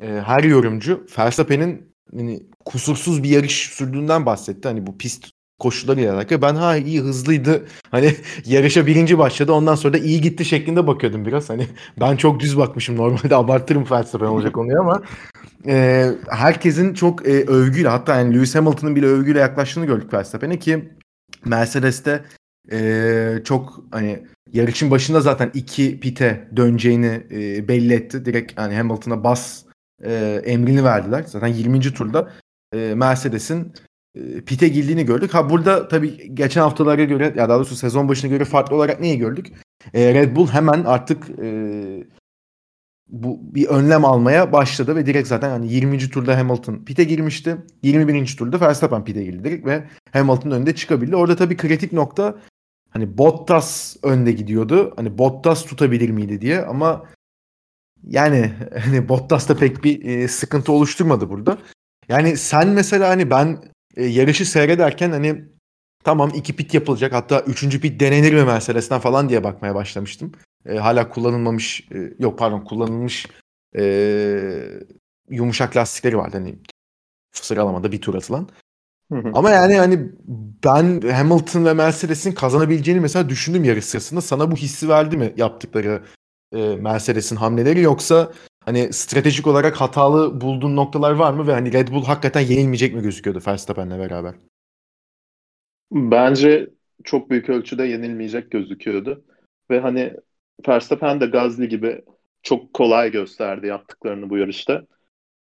e, 0.00 0.06
her 0.06 0.44
yorumcu 0.44 1.06
Verstappen'in 1.18 1.94
hani, 2.16 2.42
kusursuz 2.64 3.22
bir 3.22 3.30
yarış 3.30 3.70
sürdüğünden 3.70 4.26
bahsetti. 4.26 4.68
Hani 4.68 4.86
bu 4.86 4.98
pist 4.98 5.30
koşullarıyla 5.58 6.14
alakalı. 6.14 6.42
Ben 6.42 6.54
ha 6.54 6.76
iyi 6.76 7.00
hızlıydı. 7.00 7.66
Hani 7.90 8.14
yarışa 8.44 8.86
birinci 8.86 9.18
başladı. 9.18 9.52
Ondan 9.52 9.74
sonra 9.74 9.94
da 9.94 9.98
iyi 9.98 10.20
gitti 10.20 10.44
şeklinde 10.44 10.86
bakıyordum 10.86 11.24
biraz. 11.26 11.50
Hani 11.50 11.66
ben 12.00 12.16
çok 12.16 12.40
düz 12.40 12.58
bakmışım. 12.58 12.96
Normalde 12.96 13.36
abartırım 13.36 13.90
Verstappen 13.90 14.26
olacak 14.26 14.52
konuyu 14.52 14.80
ama 14.80 15.02
e, 15.66 16.06
herkesin 16.28 16.94
çok 16.94 17.28
e, 17.28 17.44
övgüyle 17.44 17.88
hatta 17.88 18.16
yani 18.16 18.34
Lewis 18.34 18.54
Hamilton'ın 18.54 18.96
bile 18.96 19.06
övgüyle 19.06 19.38
yaklaştığını 19.38 19.86
gördük 19.86 20.12
Verstappen'e 20.14 20.58
ki 20.58 20.88
Mercedes'te 21.44 22.24
e, 22.72 23.38
çok 23.44 23.84
hani 23.90 24.26
yarışın 24.52 24.90
başında 24.90 25.20
zaten 25.20 25.50
iki 25.54 26.00
pite 26.00 26.48
döneceğini 26.56 27.22
e, 27.30 27.68
belli 27.68 27.94
etti. 27.94 28.24
Direkt 28.24 28.58
hani 28.58 28.74
Hamilton'a 28.74 29.24
bas 29.24 29.62
e, 30.04 30.42
emrini 30.44 30.84
verdiler. 30.84 31.22
Zaten 31.26 31.48
20. 31.48 31.80
turda 31.80 32.32
e, 32.74 32.94
Mercedes'in 32.94 33.72
pite 34.46 34.68
girdiğini 34.68 35.04
gördük. 35.04 35.34
Ha 35.34 35.50
burada 35.50 35.88
tabii 35.88 36.34
geçen 36.34 36.60
haftalara 36.60 37.04
göre 37.04 37.24
ya 37.24 37.48
daha 37.48 37.56
doğrusu 37.56 37.76
sezon 37.76 38.08
başına 38.08 38.30
göre 38.30 38.44
farklı 38.44 38.76
olarak 38.76 39.00
neyi 39.00 39.18
gördük? 39.18 39.52
E, 39.94 40.14
Red 40.14 40.36
Bull 40.36 40.48
hemen 40.48 40.84
artık 40.84 41.30
e, 41.42 41.48
bu 43.08 43.40
bir 43.54 43.66
önlem 43.66 44.04
almaya 44.04 44.52
başladı 44.52 44.96
ve 44.96 45.06
direkt 45.06 45.28
zaten 45.28 45.50
hani 45.50 45.72
20. 45.72 45.98
turda 45.98 46.38
Hamilton 46.38 46.84
pite 46.84 47.04
girmişti. 47.04 47.56
21. 47.82 48.36
turda 48.36 48.60
Verstappen 48.60 49.04
pite 49.04 49.24
girdi 49.24 49.44
direkt 49.44 49.66
ve 49.66 49.84
Hamilton 50.12 50.50
önünde 50.50 50.74
çıkabildi. 50.74 51.16
Orada 51.16 51.36
tabii 51.36 51.56
kritik 51.56 51.92
nokta 51.92 52.38
hani 52.90 53.18
Bottas 53.18 53.96
önde 54.02 54.32
gidiyordu. 54.32 54.92
Hani 54.96 55.18
Bottas 55.18 55.64
tutabilir 55.64 56.10
miydi 56.10 56.40
diye 56.40 56.62
ama 56.62 57.04
yani 58.04 58.52
hani 58.84 59.08
Bottas 59.08 59.48
da 59.48 59.56
pek 59.56 59.84
bir 59.84 60.04
e, 60.04 60.28
sıkıntı 60.28 60.72
oluşturmadı 60.72 61.30
burada. 61.30 61.58
Yani 62.08 62.36
sen 62.36 62.68
mesela 62.68 63.08
hani 63.08 63.30
ben 63.30 63.58
e, 63.98 64.06
yarışı 64.06 64.46
seyrederken 64.46 65.10
hani 65.10 65.44
tamam 66.04 66.30
iki 66.34 66.56
pit 66.56 66.74
yapılacak 66.74 67.12
hatta 67.12 67.40
üçüncü 67.40 67.80
pit 67.80 68.00
denenir 68.00 68.32
mi 68.32 68.44
Mercedes'ten 68.44 69.00
falan 69.00 69.28
diye 69.28 69.44
bakmaya 69.44 69.74
başlamıştım. 69.74 70.32
E, 70.66 70.76
hala 70.76 71.08
kullanılmamış 71.08 71.88
e, 71.94 72.14
yok 72.18 72.38
pardon 72.38 72.60
kullanılmış 72.60 73.26
e, 73.76 73.82
yumuşak 75.30 75.76
lastikleri 75.76 76.16
vardı 76.16 76.36
hani 76.36 76.58
sıralamada 77.32 77.92
bir 77.92 78.00
tur 78.00 78.14
atılan. 78.14 78.48
Ama 79.34 79.50
yani 79.50 79.76
hani 79.76 80.10
ben 80.64 81.00
Hamilton 81.00 81.64
ve 81.64 81.74
Mercedes'in 81.74 82.32
kazanabileceğini 82.32 83.00
mesela 83.00 83.28
düşündüm 83.28 83.64
yarış 83.64 83.84
sırasında. 83.84 84.20
Sana 84.20 84.50
bu 84.50 84.56
hissi 84.56 84.88
verdi 84.88 85.16
mi 85.16 85.34
yaptıkları 85.36 86.02
e, 86.54 86.76
Mercedes'in 86.76 87.36
hamleleri 87.36 87.80
yoksa 87.80 88.32
hani 88.68 88.92
stratejik 88.92 89.46
olarak 89.46 89.80
hatalı 89.80 90.40
bulduğun 90.40 90.76
noktalar 90.76 91.12
var 91.12 91.32
mı 91.32 91.46
ve 91.46 91.52
hani 91.52 91.72
Red 91.72 91.88
Bull 91.88 92.04
hakikaten 92.04 92.40
yenilmeyecek 92.40 92.94
mi 92.94 93.02
gözüküyordu 93.02 93.40
Verstappen'le 93.46 93.98
beraber? 93.98 94.34
Bence 95.92 96.70
çok 97.04 97.30
büyük 97.30 97.48
ölçüde 97.48 97.84
yenilmeyecek 97.84 98.50
gözüküyordu. 98.50 99.24
Ve 99.70 99.80
hani 99.80 100.14
Verstappen 100.68 101.20
de 101.20 101.26
Gazli 101.26 101.68
gibi 101.68 102.02
çok 102.42 102.74
kolay 102.74 103.10
gösterdi 103.10 103.66
yaptıklarını 103.66 104.30
bu 104.30 104.36
yarışta. 104.36 104.86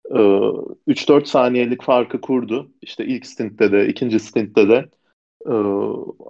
3-4 0.10 1.26
saniyelik 1.28 1.84
farkı 1.84 2.22
kurdu. 2.22 2.72
İşte 2.82 3.06
ilk 3.06 3.26
stintte 3.26 3.72
de, 3.72 3.88
ikinci 3.88 4.20
stintte 4.20 4.70
de 4.70 4.90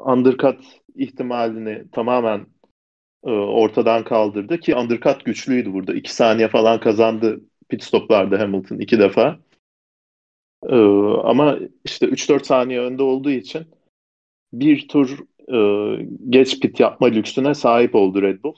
undercut 0.06 0.66
ihtimalini 0.96 1.92
tamamen 1.92 2.46
ortadan 3.32 4.04
kaldırdı 4.04 4.60
ki 4.60 4.76
undercut 4.76 5.26
güçlüydü 5.26 5.74
burada. 5.74 5.94
2 5.94 6.16
saniye 6.16 6.48
falan 6.48 6.80
kazandı 6.80 7.42
pit 7.70 7.84
stoplarda 7.84 8.40
Hamilton 8.40 8.78
iki 8.80 9.00
defa. 9.00 9.40
Ama 11.24 11.60
işte 11.86 12.06
3-4 12.06 12.46
saniye 12.46 12.80
önde 12.80 13.04
olduğu 13.04 13.32
için 13.32 13.68
bir 14.54 14.88
tur 14.88 15.20
geç 16.30 16.60
pit 16.60 16.80
yapma 16.80 17.08
lüksüne 17.08 17.54
sahip 17.54 17.96
oldu 17.96 18.22
Red 18.22 18.44
Bull 18.44 18.56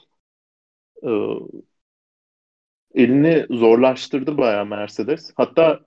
elini 2.94 3.46
zorlaştırdı 3.50 4.38
bayağı 4.38 4.66
Mercedes. 4.66 5.32
Hatta 5.36 5.80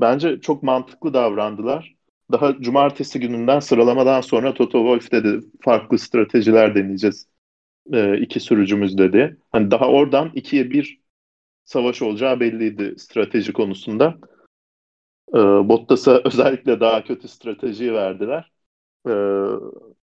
bence 0.00 0.40
çok 0.40 0.62
mantıklı 0.62 1.14
davrandılar. 1.14 1.94
Daha 2.32 2.60
cumartesi 2.60 3.20
gününden 3.20 3.60
sıralamadan 3.60 4.20
sonra 4.20 4.54
Toto 4.54 4.78
Wolff 4.78 5.12
dedi 5.12 5.46
farklı 5.60 5.98
stratejiler 5.98 6.74
deneyeceğiz 6.74 7.29
e, 7.92 8.18
iki 8.18 8.40
sürücümüz 8.40 8.98
dedi. 8.98 9.36
Hani 9.52 9.70
daha 9.70 9.88
oradan 9.88 10.30
ikiye 10.34 10.70
bir 10.70 11.00
savaş 11.64 12.02
olacağı 12.02 12.40
belliydi 12.40 12.94
strateji 12.98 13.52
konusunda. 13.52 14.18
E, 15.34 15.38
Bottas'a 15.38 16.20
özellikle 16.24 16.80
daha 16.80 17.04
kötü 17.04 17.28
strateji 17.28 17.94
verdiler. 17.94 18.52
E, 19.08 19.12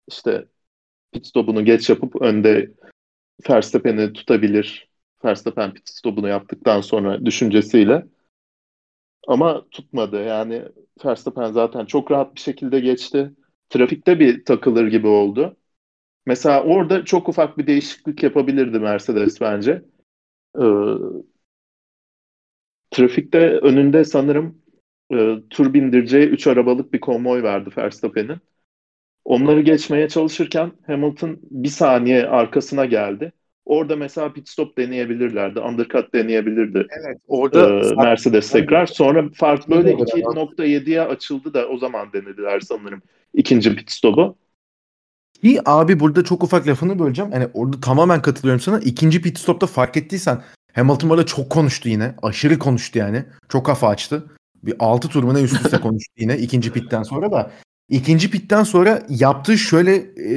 işte 0.07 0.47
pit 1.11 1.27
stopunu 1.27 1.65
geç 1.65 1.89
yapıp 1.89 2.21
önde 2.21 2.71
Verstappen'i 3.49 4.13
tutabilir 4.13 4.87
Verstappen 5.25 5.73
pit 5.73 5.89
stopunu 5.89 6.27
yaptıktan 6.27 6.81
sonra 6.81 7.25
düşüncesiyle. 7.25 8.05
Ama 9.27 9.69
tutmadı. 9.71 10.23
Yani 10.23 10.65
Verstappen 11.05 11.51
zaten 11.51 11.85
çok 11.85 12.11
rahat 12.11 12.35
bir 12.35 12.39
şekilde 12.39 12.79
geçti. 12.79 13.31
Trafikte 13.69 14.19
bir 14.19 14.45
takılır 14.45 14.87
gibi 14.87 15.07
oldu. 15.07 15.57
Mesela 16.27 16.63
orada 16.63 17.05
çok 17.05 17.29
ufak 17.29 17.57
bir 17.57 17.67
değişiklik 17.67 18.23
yapabilirdi 18.23 18.79
Mercedes 18.79 19.41
bence. 19.41 19.81
Ee, 20.59 20.65
trafikte 22.91 23.39
önünde 23.39 24.03
sanırım 24.03 24.61
e, 25.13 25.35
tur 25.49 25.73
bindireceği 25.73 26.27
3 26.27 26.47
arabalık 26.47 26.93
bir 26.93 26.99
konvoy 26.99 27.43
vardı 27.43 27.69
Verstappen'in. 27.77 28.37
Onları 29.25 29.61
geçmeye 29.61 30.07
çalışırken 30.09 30.71
Hamilton 30.87 31.39
bir 31.41 31.69
saniye 31.69 32.27
arkasına 32.27 32.85
geldi. 32.85 33.33
Orada 33.65 33.95
mesela 33.95 34.33
pit 34.33 34.49
stop 34.49 34.77
deneyebilirlerdi. 34.77 35.59
Undercut 35.59 36.13
deneyebilirdi. 36.13 36.87
Evet. 36.99 37.17
Orada 37.27 37.69
ee, 37.69 37.95
Mercedes 37.95 38.51
tekrar. 38.51 38.85
Sonra 38.85 39.29
fark 39.33 39.69
böyle 39.69 39.91
2.7'ye 39.91 41.01
açıldı 41.01 41.53
da 41.53 41.67
o 41.67 41.77
zaman 41.77 42.13
denediler 42.13 42.59
sanırım 42.59 43.01
ikinci 43.33 43.75
pit 43.75 43.91
stopu. 43.91 44.37
Ki 45.41 45.61
abi 45.65 45.99
burada 45.99 46.23
çok 46.23 46.43
ufak 46.43 46.67
lafını 46.67 46.99
böleceğim. 46.99 47.31
Yani 47.31 47.47
orada 47.53 47.81
tamamen 47.81 48.21
katılıyorum 48.21 48.61
sana. 48.61 48.79
İkinci 48.79 49.21
pit 49.21 49.39
stopta 49.39 49.67
fark 49.67 49.97
ettiysen 49.97 50.41
Hamilton 50.73 51.09
burada 51.09 51.25
çok 51.25 51.49
konuştu 51.49 51.89
yine. 51.89 52.15
Aşırı 52.21 52.59
konuştu 52.59 52.99
yani. 52.99 53.25
Çok 53.49 53.65
kafa 53.65 53.87
açtı. 53.87 54.25
Bir 54.63 54.75
6 54.79 55.07
tur 55.07 55.23
mu 55.23 55.33
ne 55.33 55.41
üst 55.41 55.65
üste 55.65 55.77
konuştu 55.81 56.13
yine 56.17 56.37
ikinci 56.37 56.71
pitten 56.71 57.03
sonra 57.03 57.31
da. 57.31 57.51
İkinci 57.89 58.31
pitten 58.31 58.63
sonra 58.63 59.05
yaptığı 59.09 59.57
şöyle 59.57 59.95
e, 59.95 60.35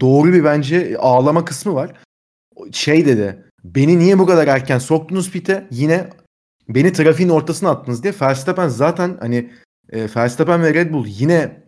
doğru 0.00 0.32
bir 0.32 0.44
bence 0.44 0.96
ağlama 0.98 1.44
kısmı 1.44 1.74
var 1.74 1.92
şey 2.72 3.06
dedi. 3.06 3.44
Beni 3.64 3.98
niye 3.98 4.18
bu 4.18 4.26
kadar 4.26 4.48
erken 4.48 4.78
soktunuz 4.78 5.30
pite? 5.30 5.66
Yine 5.70 6.10
beni 6.68 6.92
trafiğin 6.92 7.28
ortasına 7.30 7.70
attınız 7.70 8.02
diye. 8.02 8.14
Verstappen 8.22 8.68
zaten 8.68 9.16
hani 9.20 9.50
e, 9.92 10.08
Verstappen 10.16 10.62
ve 10.62 10.74
Red 10.74 10.92
Bull 10.92 11.06
yine 11.06 11.67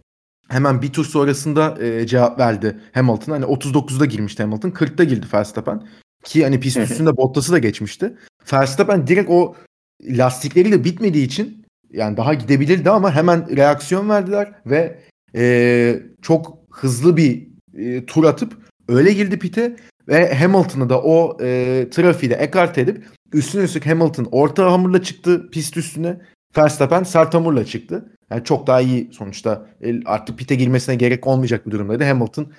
hemen 0.51 0.83
bir 0.83 0.93
tur 0.93 1.05
sonrasında 1.05 1.85
e, 1.85 2.07
cevap 2.07 2.39
verdi 2.39 2.81
Hamilton. 2.93 3.33
Hani 3.33 3.45
39'da 3.45 4.05
girmişti 4.07 4.43
Hamilton. 4.43 4.71
40'ta 4.71 5.05
girdi 5.05 5.27
Verstappen. 5.35 5.83
Ki 6.25 6.45
hani 6.45 6.61
pist 6.61 6.77
üstünde 6.77 7.17
Bottas'ı 7.17 7.53
da 7.53 7.59
geçmişti. 7.59 8.17
Verstappen 8.53 9.07
direkt 9.07 9.31
o 9.31 9.55
lastikleriyle 10.03 10.85
bitmediği 10.85 11.27
için 11.27 11.67
yani 11.93 12.17
daha 12.17 12.35
gidebilirdi 12.35 12.91
ama 12.91 13.15
hemen 13.15 13.57
reaksiyon 13.57 14.09
verdiler 14.09 14.53
ve 14.67 14.99
e, 15.35 16.03
çok 16.23 16.59
hızlı 16.71 17.17
bir 17.17 17.49
e, 17.79 18.07
tur 18.07 18.25
atıp 18.25 18.59
öyle 18.89 19.13
girdi 19.13 19.39
pite 19.39 19.77
ve 20.09 20.35
Hamilton'ı 20.35 20.89
da 20.89 21.03
o 21.03 21.39
e, 21.43 21.87
trafiği 21.91 22.31
de 22.31 22.35
ekarte 22.35 22.81
edip 22.81 23.05
üstüne 23.33 23.63
üstlük 23.63 23.87
Hamilton 23.87 24.29
orta 24.33 24.73
hamurla 24.73 25.03
çıktı 25.03 25.51
pist 25.51 25.77
üstüne. 25.77 26.21
Verstappen 26.57 27.03
sert 27.03 27.35
hamurla 27.35 27.65
çıktı. 27.65 28.13
Yani 28.31 28.45
çok 28.45 28.67
daha 28.67 28.81
iyi 28.81 29.13
sonuçta 29.13 29.67
artık 30.05 30.39
pite 30.39 30.55
girmesine 30.55 30.95
gerek 30.95 31.27
olmayacak 31.27 31.67
bir 31.67 31.71
durumdaydı. 31.71 32.05
Hamilton 32.05 32.53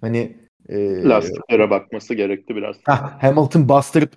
hani 0.00 0.36
e, 0.68 1.04
lastiklere 1.04 1.70
bakması 1.70 2.14
gerekti 2.14 2.56
biraz. 2.56 2.76
Heh, 2.86 3.22
Hamilton 3.22 3.68
bastırıp 3.68 4.10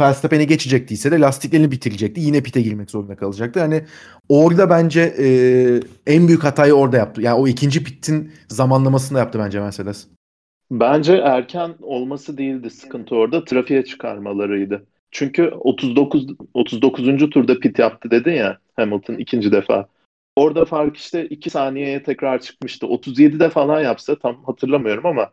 Verstappen'e 0.00 0.44
geçecektiyse 0.44 1.12
de 1.12 1.20
lastiklerini 1.20 1.70
bitirecekti. 1.70 2.20
Yine 2.20 2.42
pite 2.42 2.62
girmek 2.62 2.90
zorunda 2.90 3.16
kalacaktı. 3.16 3.60
Hani 3.60 3.84
orada 4.28 4.70
bence 4.70 5.14
e, 5.18 5.26
en 6.06 6.28
büyük 6.28 6.44
hatayı 6.44 6.74
orada 6.74 6.96
yaptı. 6.96 7.22
Yani 7.22 7.40
o 7.40 7.48
ikinci 7.48 7.84
pitin 7.84 8.32
zamanlamasında 8.48 9.18
yaptı 9.18 9.38
bence 9.38 9.60
Mercedes. 9.60 10.06
Bence 10.70 11.12
erken 11.12 11.74
olması 11.82 12.38
değildi 12.38 12.70
sıkıntı 12.70 13.14
orada. 13.14 13.44
Trafiğe 13.44 13.84
çıkarmalarıydı. 13.84 14.86
Çünkü 15.14 15.48
39 15.48 16.26
39. 16.54 17.30
turda 17.30 17.60
pit 17.60 17.78
yaptı 17.78 18.10
dedin 18.10 18.32
ya 18.32 18.58
Hamilton 18.76 19.14
ikinci 19.14 19.52
defa. 19.52 19.88
Orada 20.36 20.64
fark 20.64 20.96
işte 20.96 21.26
2 21.26 21.50
saniyeye 21.50 22.02
tekrar 22.02 22.40
çıkmıştı. 22.40 22.86
37'de 22.86 23.50
falan 23.50 23.80
yapsa 23.80 24.18
tam 24.18 24.44
hatırlamıyorum 24.44 25.06
ama 25.06 25.30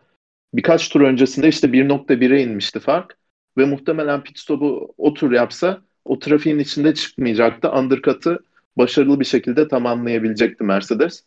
birkaç 0.53 0.89
tur 0.89 1.01
öncesinde 1.01 1.47
işte 1.47 1.67
1.1'e 1.67 2.43
inmişti 2.43 2.79
fark. 2.79 3.17
Ve 3.57 3.65
muhtemelen 3.65 4.23
pit 4.23 4.39
stopu 4.39 4.93
o 4.97 5.13
tur 5.13 5.31
yapsa 5.31 5.81
o 6.05 6.19
trafiğin 6.19 6.59
içinde 6.59 6.93
çıkmayacaktı. 6.93 7.71
Undercut'ı 7.71 8.39
başarılı 8.77 9.19
bir 9.19 9.25
şekilde 9.25 9.67
tamamlayabilecekti 9.67 10.63
Mercedes. 10.63 11.23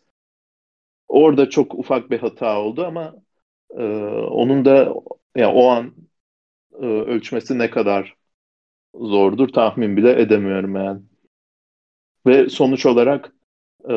Orada 1.07 1.49
çok 1.49 1.75
ufak 1.75 2.11
bir 2.11 2.19
hata 2.19 2.59
oldu 2.59 2.85
ama 2.85 3.15
ee, 3.77 3.83
onun 4.29 4.65
da 4.65 4.93
yani 5.35 5.53
o 5.53 5.67
an 5.67 5.93
e, 6.81 6.85
ölçmesi 6.85 7.59
ne 7.59 7.69
kadar 7.69 8.15
zordur 8.99 9.47
tahmin 9.47 9.97
bile 9.97 10.21
edemiyorum 10.21 10.75
yani. 10.75 11.01
Ve 12.27 12.49
sonuç 12.49 12.85
olarak 12.85 13.31
e, 13.89 13.95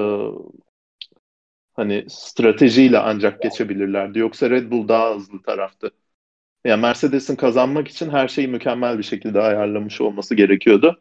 hani 1.73 2.05
stratejiyle 2.09 2.99
ancak 2.99 3.43
geçebilirlerdi. 3.43 4.19
Yoksa 4.19 4.51
Red 4.51 4.71
Bull 4.71 4.89
daha 4.89 5.15
hızlı 5.15 5.43
taraftı. 5.43 5.91
Yani 6.65 6.81
Mercedes'in 6.81 7.37
kazanmak 7.37 7.89
için 7.89 8.11
her 8.11 8.29
şeyi 8.29 8.49
mükemmel 8.49 8.99
bir 8.99 9.03
şekilde 9.03 9.41
ayarlamış 9.41 10.01
olması 10.01 10.35
gerekiyordu. 10.35 11.01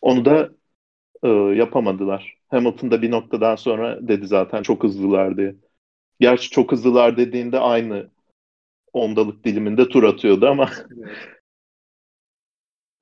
Onu 0.00 0.24
da 0.24 0.50
e, 1.22 1.28
yapamadılar. 1.28 2.36
Hamilton 2.48 2.90
da 2.90 3.02
bir 3.02 3.10
noktadan 3.10 3.56
sonra 3.56 4.08
dedi 4.08 4.26
zaten 4.26 4.62
çok 4.62 4.82
hızlılar 4.84 5.36
diye. 5.36 5.54
Gerçi 6.20 6.50
çok 6.50 6.72
hızlılar 6.72 7.16
dediğinde 7.16 7.58
aynı 7.58 8.10
ondalık 8.92 9.44
diliminde 9.44 9.88
tur 9.88 10.02
atıyordu 10.02 10.46
ama 10.48 10.70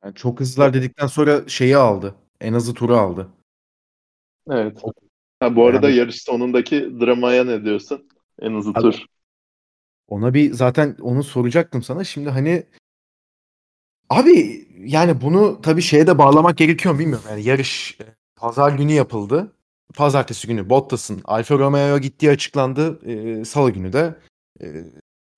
Yani 0.05 0.15
çok 0.15 0.41
hızlılar 0.41 0.75
dedikten 0.75 1.07
sonra 1.07 1.49
şeyi 1.49 1.77
aldı. 1.77 2.15
En 2.41 2.53
hızlı 2.55 2.75
turu 2.75 2.97
aldı. 2.97 3.29
Evet. 4.51 4.83
Ha, 5.41 5.57
bu 5.57 5.67
arada 5.67 5.89
Yani- 5.89 5.99
yarış 5.99 6.23
sonundaki 6.23 7.01
dramaya 7.01 7.45
ne 7.45 7.65
diyorsun? 7.65 8.09
En 8.41 8.55
hızlı 8.55 8.71
Abi- 8.71 8.81
tur. 8.81 9.05
Ona 10.09 10.35
bir 10.35 10.53
zaten 10.53 10.97
onu 11.01 11.23
soracaktım 11.25 11.83
sana. 11.83 12.05
Şimdi 12.05 12.31
hani 12.31 12.67
abi 14.11 14.67
yani 14.79 15.21
bunu 15.21 15.61
tabii 15.63 15.83
şeye 15.83 16.07
de 16.07 16.19
bağlamak 16.19 16.57
gerekiyor 16.57 16.95
mu 16.95 17.01
bilmiyorum. 17.01 17.25
Yani 17.31 17.43
yarış 17.45 17.97
e, 18.01 18.05
pazar 18.37 18.73
günü 18.73 18.93
yapıldı. 18.93 19.53
Pazartesi 19.95 20.47
günü 20.49 20.71
Bottas'ın 20.71 21.21
Alfa 21.25 21.59
Romeo'ya 21.59 21.99
gittiği 21.99 22.31
açıklandı. 22.31 23.01
E, 23.11 23.45
Salı 23.45 23.71
günü 23.71 23.93
de 23.93 24.15
e, 24.63 24.67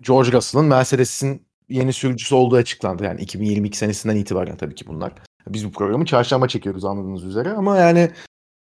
George 0.03 0.33
Russell'ın 0.33 0.67
Mercedes'in 0.67 1.47
yeni 1.69 1.93
sürücüsü 1.93 2.35
olduğu 2.35 2.57
açıklandı. 2.57 3.05
Yani 3.05 3.21
2022 3.21 3.79
senesinden 3.79 4.17
itibaren 4.17 4.57
tabii 4.57 4.75
ki 4.75 4.87
bunlar. 4.87 5.13
Biz 5.49 5.67
bu 5.67 5.73
programı 5.73 6.05
çarşamba 6.05 6.49
çekiyoruz 6.49 6.85
anladığınız 6.85 7.25
üzere 7.25 7.51
ama 7.51 7.77
yani 7.79 8.11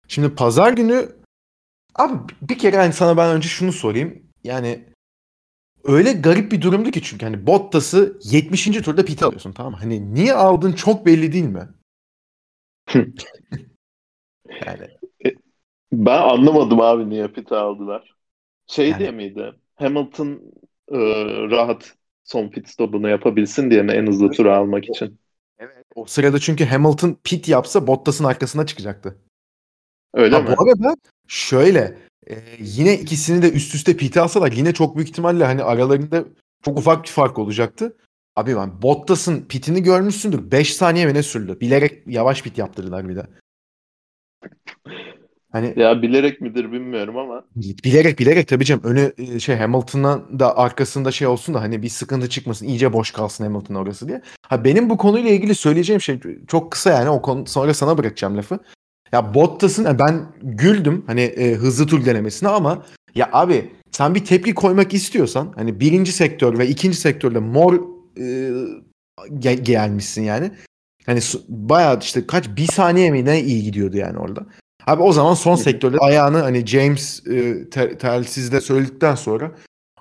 şimdi 0.08 0.34
pazar 0.34 0.72
günü 0.72 1.08
abi 1.94 2.14
bir 2.42 2.58
kere 2.58 2.76
hani 2.76 2.92
sana 2.92 3.16
ben 3.16 3.36
önce 3.36 3.48
şunu 3.48 3.72
sorayım. 3.72 4.22
Yani 4.44 4.84
öyle 5.84 6.12
garip 6.12 6.52
bir 6.52 6.62
durumdu 6.62 6.90
ki 6.90 7.02
çünkü 7.02 7.26
hani 7.26 7.46
Bottas'ı 7.46 8.18
70. 8.24 8.64
turda 8.64 9.04
pit 9.04 9.22
alıyorsun 9.22 9.52
tamam 9.52 9.72
mı? 9.72 9.78
Hani 9.78 10.14
niye 10.14 10.34
aldın 10.34 10.72
çok 10.72 11.06
belli 11.06 11.32
değil 11.32 11.44
mi? 11.44 11.68
yani 14.66 14.88
Ben 15.92 16.22
anlamadım 16.22 16.80
abi 16.80 17.10
niye 17.10 17.28
pit 17.28 17.52
aldılar. 17.52 18.14
Şey 18.66 18.88
Yani- 18.88 18.98
diye 18.98 19.10
miydi? 19.10 19.52
Hamilton 19.74 20.40
e, 20.88 20.98
rahat 21.50 21.96
son 22.24 22.48
pit 22.48 22.68
stopunu 22.68 23.08
yapabilsin 23.08 23.70
diye 23.70 23.82
mi 23.82 23.92
en 23.92 24.06
hızlı 24.06 24.30
turu 24.30 24.52
almak 24.52 24.88
için? 24.88 25.18
o 25.94 26.06
sırada 26.06 26.38
çünkü 26.38 26.64
Hamilton 26.64 27.16
pit 27.24 27.48
yapsa 27.48 27.86
Bottas'ın 27.86 28.24
arkasına 28.24 28.66
çıkacaktı. 28.66 29.18
Öyle 30.14 30.34
Ha, 30.36 30.42
mi? 30.42 30.48
bu 30.48 30.62
arada 30.62 30.96
şöyle 31.28 31.98
e, 32.26 32.34
yine 32.58 32.94
ikisini 32.98 33.42
de 33.42 33.52
üst 33.52 33.74
üste 33.74 33.96
pite 33.96 34.20
alsalar 34.20 34.52
yine 34.52 34.74
çok 34.74 34.96
büyük 34.96 35.08
ihtimalle 35.08 35.44
hani 35.44 35.62
aralarında 35.62 36.24
çok 36.64 36.78
ufak 36.78 37.04
bir 37.04 37.08
fark 37.08 37.38
olacaktı. 37.38 37.96
Abi 38.36 38.56
ben 38.56 38.82
Bottas'ın 38.82 39.44
pitini 39.48 39.82
görmüşsündür. 39.82 40.50
5 40.50 40.74
saniye 40.76 41.06
mi 41.06 41.14
ne 41.14 41.22
sürdü? 41.22 41.60
Bilerek 41.60 42.02
yavaş 42.06 42.42
pit 42.42 42.58
yaptırdılar 42.58 43.08
bir 43.08 43.16
de. 43.16 43.26
Hani 45.54 45.74
Ya 45.76 46.02
bilerek 46.02 46.40
midir 46.40 46.72
bilmiyorum 46.72 47.16
ama 47.18 47.44
bilerek 47.56 48.18
bilerek 48.18 48.48
tabii 48.48 48.64
canım 48.64 48.82
önü 48.84 49.12
e, 49.18 49.40
şey 49.40 49.56
Hamilton'dan 49.56 50.38
da 50.38 50.56
arkasında 50.58 51.10
şey 51.12 51.26
olsun 51.26 51.54
da 51.54 51.60
hani 51.60 51.82
bir 51.82 51.88
sıkıntı 51.88 52.28
çıkmasın 52.28 52.66
iyice 52.66 52.92
boş 52.92 53.10
kalsın 53.10 53.44
Hamilton 53.44 53.74
orası 53.74 54.08
diye. 54.08 54.22
Ha 54.48 54.64
benim 54.64 54.90
bu 54.90 54.96
konuyla 54.96 55.30
ilgili 55.30 55.54
söyleyeceğim 55.54 56.00
şey 56.00 56.20
çok 56.46 56.72
kısa 56.72 56.90
yani 56.90 57.10
o 57.10 57.22
konu 57.22 57.46
sonra 57.46 57.74
sana 57.74 57.98
bırakacağım 57.98 58.36
lafı. 58.36 58.58
Ya 59.12 59.34
Bottas'ın 59.34 59.84
yani 59.84 59.98
ben 59.98 60.26
güldüm 60.42 61.04
hani 61.06 61.20
e, 61.20 61.54
hızlı 61.54 61.86
tur 61.86 62.04
denemesine 62.04 62.48
ama 62.48 62.86
ya 63.14 63.28
abi 63.32 63.72
sen 63.90 64.14
bir 64.14 64.24
tepki 64.24 64.54
koymak 64.54 64.94
istiyorsan 64.94 65.52
hani 65.56 65.80
birinci 65.80 66.12
sektör 66.12 66.58
ve 66.58 66.68
ikinci 66.68 66.96
sektörde 66.96 67.38
mor 67.38 67.74
e, 68.16 68.22
ge- 69.30 69.62
gelmişsin 69.62 70.22
yani. 70.22 70.50
Hani 71.06 71.20
bayağı 71.48 71.98
işte 71.98 72.26
kaç 72.26 72.48
bir 72.56 72.66
saniye 72.66 73.10
mi 73.10 73.24
ne 73.24 73.42
iyi 73.42 73.62
gidiyordu 73.62 73.96
yani 73.96 74.18
orada. 74.18 74.46
Abi 74.86 75.02
o 75.02 75.12
zaman 75.12 75.34
son 75.34 75.56
sektörde 75.56 75.98
ayağını 75.98 76.38
hani 76.38 76.66
James 76.66 77.26
e, 77.26 77.70
te- 77.70 77.98
telsizde 77.98 78.60
söyledikten 78.60 79.14
sonra 79.14 79.52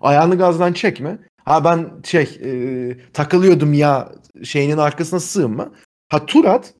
ayağını 0.02 0.38
gazdan 0.38 0.74
çekme. 0.74 1.20
Ha 1.46 1.66
ben 1.66 2.02
şey 2.04 2.40
e, 2.44 2.52
takılıyordum 3.14 3.74
ya 3.74 4.12
şeyinin 4.44 4.78
arkasına 4.78 5.20
sığınma. 5.20 5.72
Ha 6.10 6.26
tur 6.26 6.46
at. 6.46 6.74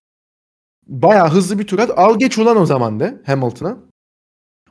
Bayağı 0.88 1.30
hızlı 1.30 1.60
bir 1.60 1.68
tur 1.68 1.80
at. 1.80 2.00
Al 2.00 2.20
geç 2.20 2.38
ulan 2.38 2.58
o 2.58 2.66
zaman 2.66 3.00
de 3.00 3.22
Hamilton'a. 3.26 3.78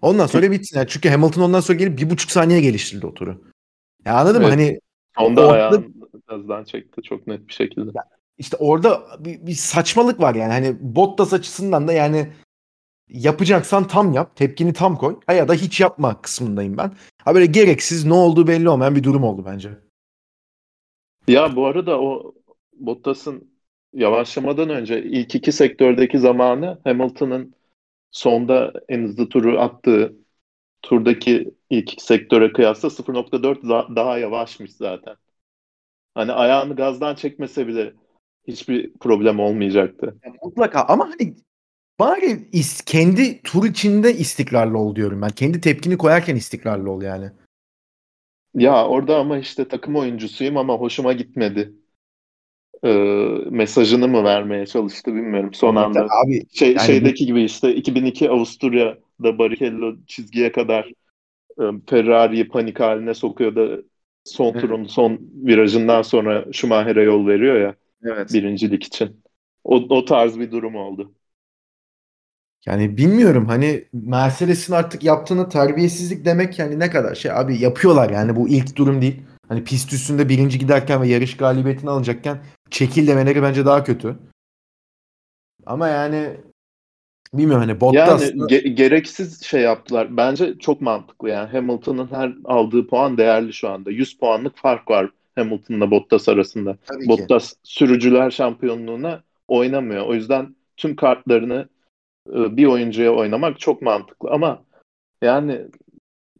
Ondan 0.02 0.26
sonra 0.26 0.50
bitsin. 0.50 0.78
Yani 0.78 0.88
çünkü 0.88 1.08
Hamilton 1.08 1.42
ondan 1.42 1.60
sonra 1.60 1.78
gelip 1.78 1.98
bir 1.98 2.10
buçuk 2.10 2.30
saniye 2.30 2.60
geliştirdi 2.60 3.06
o 3.06 3.14
turu. 3.14 3.44
Ya 4.04 4.14
anladın 4.14 4.42
mı? 4.42 4.48
Evet. 4.48 4.58
Hani 4.58 4.80
onda 5.26 5.48
ayağını 5.48 5.84
gazdan 6.28 6.64
çekti 6.64 7.02
çok 7.02 7.26
net 7.26 7.48
bir 7.48 7.52
şekilde. 7.52 7.90
işte 8.38 8.56
orada 8.56 9.02
bir, 9.18 9.46
bir 9.46 9.54
saçmalık 9.54 10.20
var 10.20 10.34
yani. 10.34 10.52
Hani 10.52 10.76
Bottas 10.80 11.32
açısından 11.32 11.88
da 11.88 11.92
yani 11.92 12.32
yapacaksan 13.12 13.86
tam 13.86 14.12
yap. 14.12 14.36
Tepkini 14.36 14.72
tam 14.72 14.96
koy. 14.96 15.16
Ha 15.26 15.32
ya 15.32 15.48
da 15.48 15.54
hiç 15.54 15.80
yapma 15.80 16.22
kısmındayım 16.22 16.76
ben. 16.76 16.92
Ha 17.24 17.34
böyle 17.34 17.46
gereksiz 17.46 18.04
ne 18.04 18.14
olduğu 18.14 18.46
belli 18.46 18.68
olmayan 18.68 18.96
bir 18.96 19.02
durum 19.04 19.24
oldu 19.24 19.42
bence. 19.46 19.70
Ya 21.28 21.56
bu 21.56 21.66
arada 21.66 22.00
o 22.00 22.34
Bottas'ın 22.72 23.50
yavaşlamadan 23.92 24.68
önce 24.68 25.02
ilk 25.02 25.34
iki 25.34 25.52
sektördeki 25.52 26.18
zamanı 26.18 26.78
Hamilton'ın 26.84 27.54
sonda 28.10 28.72
en 28.88 29.02
hızlı 29.02 29.28
turu 29.28 29.60
attığı 29.60 30.16
turdaki 30.82 31.54
ilk 31.70 31.92
iki 31.92 32.04
sektöre 32.04 32.52
kıyasla 32.52 32.90
0.4 32.90 33.64
za- 33.64 33.96
daha 33.96 34.18
yavaşmış 34.18 34.72
zaten. 34.72 35.16
Hani 36.14 36.32
ayağını 36.32 36.76
gazdan 36.76 37.14
çekmese 37.14 37.66
bile 37.66 37.94
hiçbir 38.48 38.92
problem 38.92 39.40
olmayacaktı. 39.40 40.16
Ya 40.24 40.32
mutlaka 40.42 40.82
ama 40.82 41.10
hani 41.10 41.34
bari 42.02 42.48
is, 42.52 42.80
kendi 42.80 43.42
tur 43.42 43.64
içinde 43.64 44.14
istikrarlı 44.14 44.78
ol 44.78 44.96
diyorum 44.96 45.22
ben. 45.22 45.28
Kendi 45.30 45.60
tepkini 45.60 45.98
koyarken 45.98 46.36
istikrarlı 46.36 46.90
ol 46.90 47.02
yani. 47.02 47.30
Ya 48.54 48.86
orada 48.86 49.18
ama 49.18 49.38
işte 49.38 49.68
takım 49.68 49.96
oyuncusuyum 49.96 50.56
ama 50.56 50.74
hoşuma 50.74 51.12
gitmedi. 51.12 51.72
Ee, 52.84 52.88
mesajını 53.50 54.08
mı 54.08 54.24
vermeye 54.24 54.66
çalıştı 54.66 55.14
bilmiyorum 55.14 55.54
son 55.54 55.76
anda. 55.76 56.06
Abi 56.24 56.42
Şey, 56.52 56.68
Yani 56.68 56.80
şeydeki 56.80 57.26
gibi 57.26 57.42
işte 57.42 57.74
2002 57.74 58.30
Avusturya'da 58.30 59.38
Barrichello 59.38 59.96
çizgiye 60.06 60.52
kadar 60.52 60.92
e, 61.60 61.64
Ferrari'yi 61.90 62.48
panik 62.48 62.80
haline 62.80 63.14
sokuyor 63.14 63.56
da 63.56 63.82
son 64.24 64.52
Evet. 64.52 64.62
turun 64.62 64.84
son 64.84 65.18
virajından 65.32 66.02
sonra 66.02 66.44
Schumacher'e 66.52 67.02
yol 67.02 67.26
veriyor 67.26 67.60
ya 67.60 67.74
evet. 68.04 68.32
birincilik 68.32 68.84
için. 68.84 69.22
O, 69.64 69.76
o 69.76 70.04
tarz 70.04 70.38
bir 70.38 70.50
durum 70.50 70.76
oldu. 70.76 71.14
Yani 72.66 72.96
bilmiyorum 72.96 73.46
hani 73.46 73.84
Mercedes'in 73.92 74.72
artık 74.72 75.04
yaptığını 75.04 75.48
terbiyesizlik 75.48 76.24
demek 76.24 76.58
yani 76.58 76.78
ne 76.78 76.90
kadar 76.90 77.14
şey 77.14 77.32
abi 77.32 77.58
yapıyorlar 77.58 78.10
yani 78.10 78.36
bu 78.36 78.48
ilk 78.48 78.76
durum 78.76 79.02
değil. 79.02 79.22
Hani 79.48 79.64
pist 79.64 79.92
üstünde 79.92 80.28
birinci 80.28 80.58
giderken 80.58 81.02
ve 81.02 81.08
yarış 81.08 81.36
galibiyetini 81.36 81.90
alacakken 81.90 82.38
çekil 82.70 83.06
demeleri 83.06 83.42
bence 83.42 83.66
daha 83.66 83.84
kötü. 83.84 84.16
Ama 85.66 85.88
yani 85.88 86.36
bilmiyorum 87.34 87.68
hani 87.68 87.80
Bottas 87.80 88.22
Yani 88.22 88.42
ge- 88.42 88.68
gereksiz 88.68 89.42
şey 89.42 89.60
yaptılar. 89.60 90.16
Bence 90.16 90.58
çok 90.58 90.80
mantıklı 90.80 91.28
yani. 91.28 91.48
Hamilton'ın 91.48 92.08
her 92.12 92.34
aldığı 92.44 92.86
puan 92.86 93.18
değerli 93.18 93.52
şu 93.52 93.68
anda. 93.68 93.90
100 93.90 94.18
puanlık 94.18 94.56
fark 94.56 94.90
var 94.90 95.10
Hamilton'la 95.34 95.90
Bottas 95.90 96.28
arasında. 96.28 96.76
tabii 96.86 97.02
ki. 97.02 97.08
Bottas 97.08 97.54
sürücüler 97.62 98.30
şampiyonluğuna 98.30 99.22
oynamıyor. 99.48 100.06
O 100.06 100.14
yüzden 100.14 100.56
tüm 100.76 100.96
kartlarını 100.96 101.68
bir 102.26 102.66
oyuncuya 102.66 103.14
oynamak 103.14 103.60
çok 103.60 103.82
mantıklı. 103.82 104.30
Ama 104.30 104.64
yani 105.22 105.60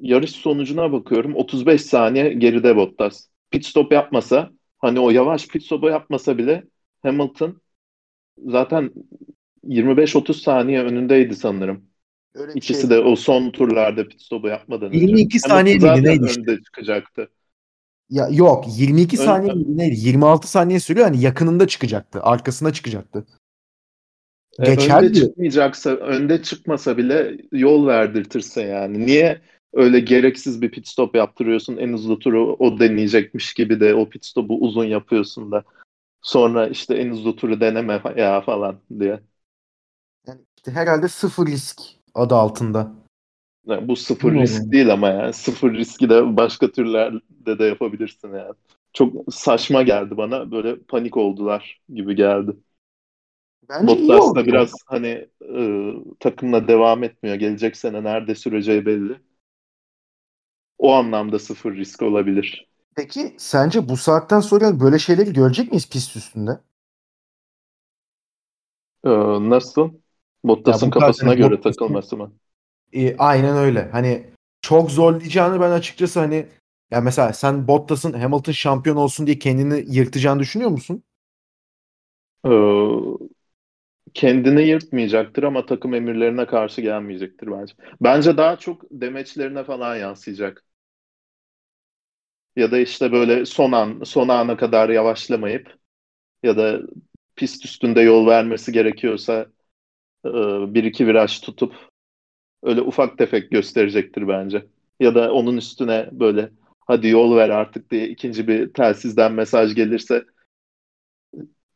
yarış 0.01 0.31
sonucuna 0.31 0.93
bakıyorum 0.93 1.37
35 1.37 1.83
saniye 1.83 2.33
geride 2.33 2.77
Bottas. 2.77 3.27
Pit 3.51 3.67
stop 3.67 3.93
yapmasa 3.93 4.51
hani 4.79 5.01
o 5.01 5.11
yavaş 5.11 5.49
pit 5.49 5.65
stopu 5.65 5.89
yapmasa 5.89 6.39
bile 6.39 6.65
Hamilton 7.03 7.63
zaten 8.47 8.91
25-30 9.65 10.43
saniye 10.43 10.83
önündeydi 10.83 11.37
sanırım. 11.37 11.85
Öyle 12.35 12.53
İkisi 12.55 12.81
şey. 12.81 12.91
de 12.91 12.99
o 12.99 13.17
son 13.17 13.51
turlarda 13.51 14.09
pit 14.09 14.23
stopu 14.23 14.49
yapmadan 14.49 14.89
önce. 14.89 14.99
22 14.99 15.41
saniye 15.41 15.79
Hamilton 15.79 16.01
miydi, 16.01 16.09
neydi 16.09 16.27
işte? 16.27 16.41
önde 16.41 16.63
çıkacaktı. 16.63 17.29
Ya 18.11 18.29
yok 18.31 18.65
22 18.69 19.17
Ön- 19.17 19.25
saniye 19.25 19.55
mi 19.55 19.77
neydi? 19.79 19.95
26 19.99 20.49
saniye 20.51 20.81
sürüyor 20.81 21.07
hani 21.07 21.21
yakınında 21.21 21.67
çıkacaktı. 21.67 22.21
Arkasına 22.23 22.73
çıkacaktı. 22.73 23.27
E, 24.59 24.75
Geçerdi. 24.75 25.07
önde 25.07 25.15
çıkmayacaksa, 25.15 25.91
önde 25.91 26.43
çıkmasa 26.43 26.97
bile 26.97 27.39
yol 27.53 27.87
verdirtirse 27.87 28.63
yani. 28.63 29.07
Niye 29.07 29.41
öyle 29.73 30.01
gereksiz 30.01 30.63
bir 30.63 30.71
pit 30.71 30.89
stop 30.89 31.15
yaptırıyorsun? 31.15 31.77
En 31.77 31.93
hızlı 31.93 32.19
turu 32.19 32.57
o 32.59 32.81
deneyecekmiş 32.81 33.55
gibi 33.55 33.81
de 33.81 33.95
o 33.95 34.09
pit 34.09 34.25
stopu 34.25 34.59
uzun 34.61 34.85
yapıyorsun 34.85 35.53
da. 35.53 35.65
Sonra 36.23 36.69
işte 36.69 36.95
en 36.95 37.11
hızlı 37.11 37.37
turu 37.37 37.61
deneme 37.61 38.03
ya 38.17 38.41
falan 38.41 38.77
diye. 39.01 39.21
Yani 40.27 40.41
işte 40.57 40.73
herhalde 40.73 41.09
sıfır 41.09 41.47
risk 41.47 41.81
adı 42.15 42.35
altında. 42.35 42.93
Yani 43.67 43.89
bu 43.89 43.97
sıfır 43.97 44.29
Bilmiyorum. 44.29 44.43
risk 44.43 44.73
değil 44.73 44.93
ama 44.93 45.09
yani 45.09 45.33
sıfır 45.33 45.75
riski 45.75 46.11
de 46.11 46.37
başka 46.37 46.73
türlerde 46.73 47.59
de 47.59 47.65
yapabilirsin 47.65 48.29
yani. 48.29 48.55
Çok 48.93 49.35
saçma 49.35 49.83
geldi 49.83 50.17
bana. 50.17 50.51
Böyle 50.51 50.77
panik 50.79 51.17
oldular 51.17 51.81
gibi 51.95 52.17
geldi. 52.17 52.57
Bence 53.69 53.87
Bottas 53.89 54.35
da 54.35 54.47
biraz 54.47 54.73
hani 54.87 55.29
e, 55.59 55.61
takımla 56.21 56.69
devam 56.69 57.05
etmiyor. 57.05 57.37
Gelecek 57.37 57.77
sene 57.77 58.05
nerede 58.05 58.35
süreceği 58.35 58.87
belli. 58.87 59.21
O 60.79 60.93
anlamda 60.93 61.39
sıfır 61.39 61.77
risk 61.77 62.03
olabilir. 62.03 62.69
Peki 62.97 63.35
sence 63.39 63.89
bu 63.89 63.97
saatten 63.97 64.41
sonra 64.41 64.81
böyle 64.81 64.99
şeyleri 64.99 65.33
görecek 65.33 65.71
miyiz 65.71 65.89
pist 65.91 66.17
üstünde? 66.17 66.61
Ee, 69.05 69.11
nasıl? 69.51 69.91
Bottas'ın 70.45 70.91
kafasına 70.91 71.35
göre 71.35 71.55
Bottas'ın- 71.55 71.61
takılması 71.61 72.17
mı? 72.17 72.33
E, 72.93 73.17
aynen 73.19 73.57
öyle. 73.57 73.89
Hani 73.93 74.27
çok 74.63 74.91
zorlayacağını 74.91 75.61
ben 75.61 75.71
açıkçası 75.71 76.21
hani 76.21 76.47
ya 76.91 77.01
mesela 77.01 77.33
sen 77.33 77.69
Bottas'ın 77.69 78.13
Hamilton 78.13 78.53
şampiyon 78.53 78.97
olsun 78.97 79.27
diye 79.27 79.39
kendini 79.39 79.85
yırtacağını 79.97 80.41
düşünüyor 80.41 80.71
musun? 80.71 81.03
Ee, 82.45 82.49
kendini 84.15 84.63
yırtmayacaktır 84.69 85.43
ama 85.43 85.67
takım 85.67 85.95
emirlerine 85.95 86.47
karşı 86.47 86.81
gelmeyecektir 86.81 87.47
bence. 87.53 87.75
Bence 88.01 88.37
daha 88.37 88.57
çok 88.59 88.83
demeçlerine 88.91 89.65
falan 89.65 89.97
yansıyacak. 89.97 90.65
Ya 92.57 92.71
da 92.73 92.79
işte 92.79 93.13
böyle 93.13 93.47
son 93.47 93.73
an, 93.73 94.01
son 94.05 94.29
ana 94.29 94.57
kadar 94.57 94.89
yavaşlamayıp 94.89 95.77
ya 96.45 96.57
da 96.57 96.81
pist 97.37 97.67
üstünde 97.67 98.03
yol 98.03 98.27
vermesi 98.29 98.73
gerekiyorsa 98.73 99.47
e, 100.27 100.31
bir 100.75 100.85
iki 100.85 101.07
viraj 101.07 101.41
tutup 101.41 101.75
öyle 102.63 102.83
ufak 102.83 103.19
tefek 103.19 103.51
gösterecektir 103.53 104.29
bence. 104.29 104.67
Ya 105.01 105.15
da 105.15 105.33
onun 105.35 105.57
üstüne 105.57 106.09
böyle 106.13 106.51
hadi 106.89 107.09
yol 107.09 107.37
ver 107.37 107.51
artık 107.51 107.91
diye 107.91 108.09
ikinci 108.09 108.49
bir 108.49 108.75
telsizden 108.75 109.33
mesaj 109.33 109.75
gelirse 109.75 110.25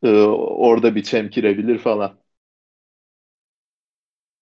e, 0.03 0.09
orada 0.11 0.95
bir 0.95 1.03
çemkirebilir 1.03 1.78
falan. 1.78 2.18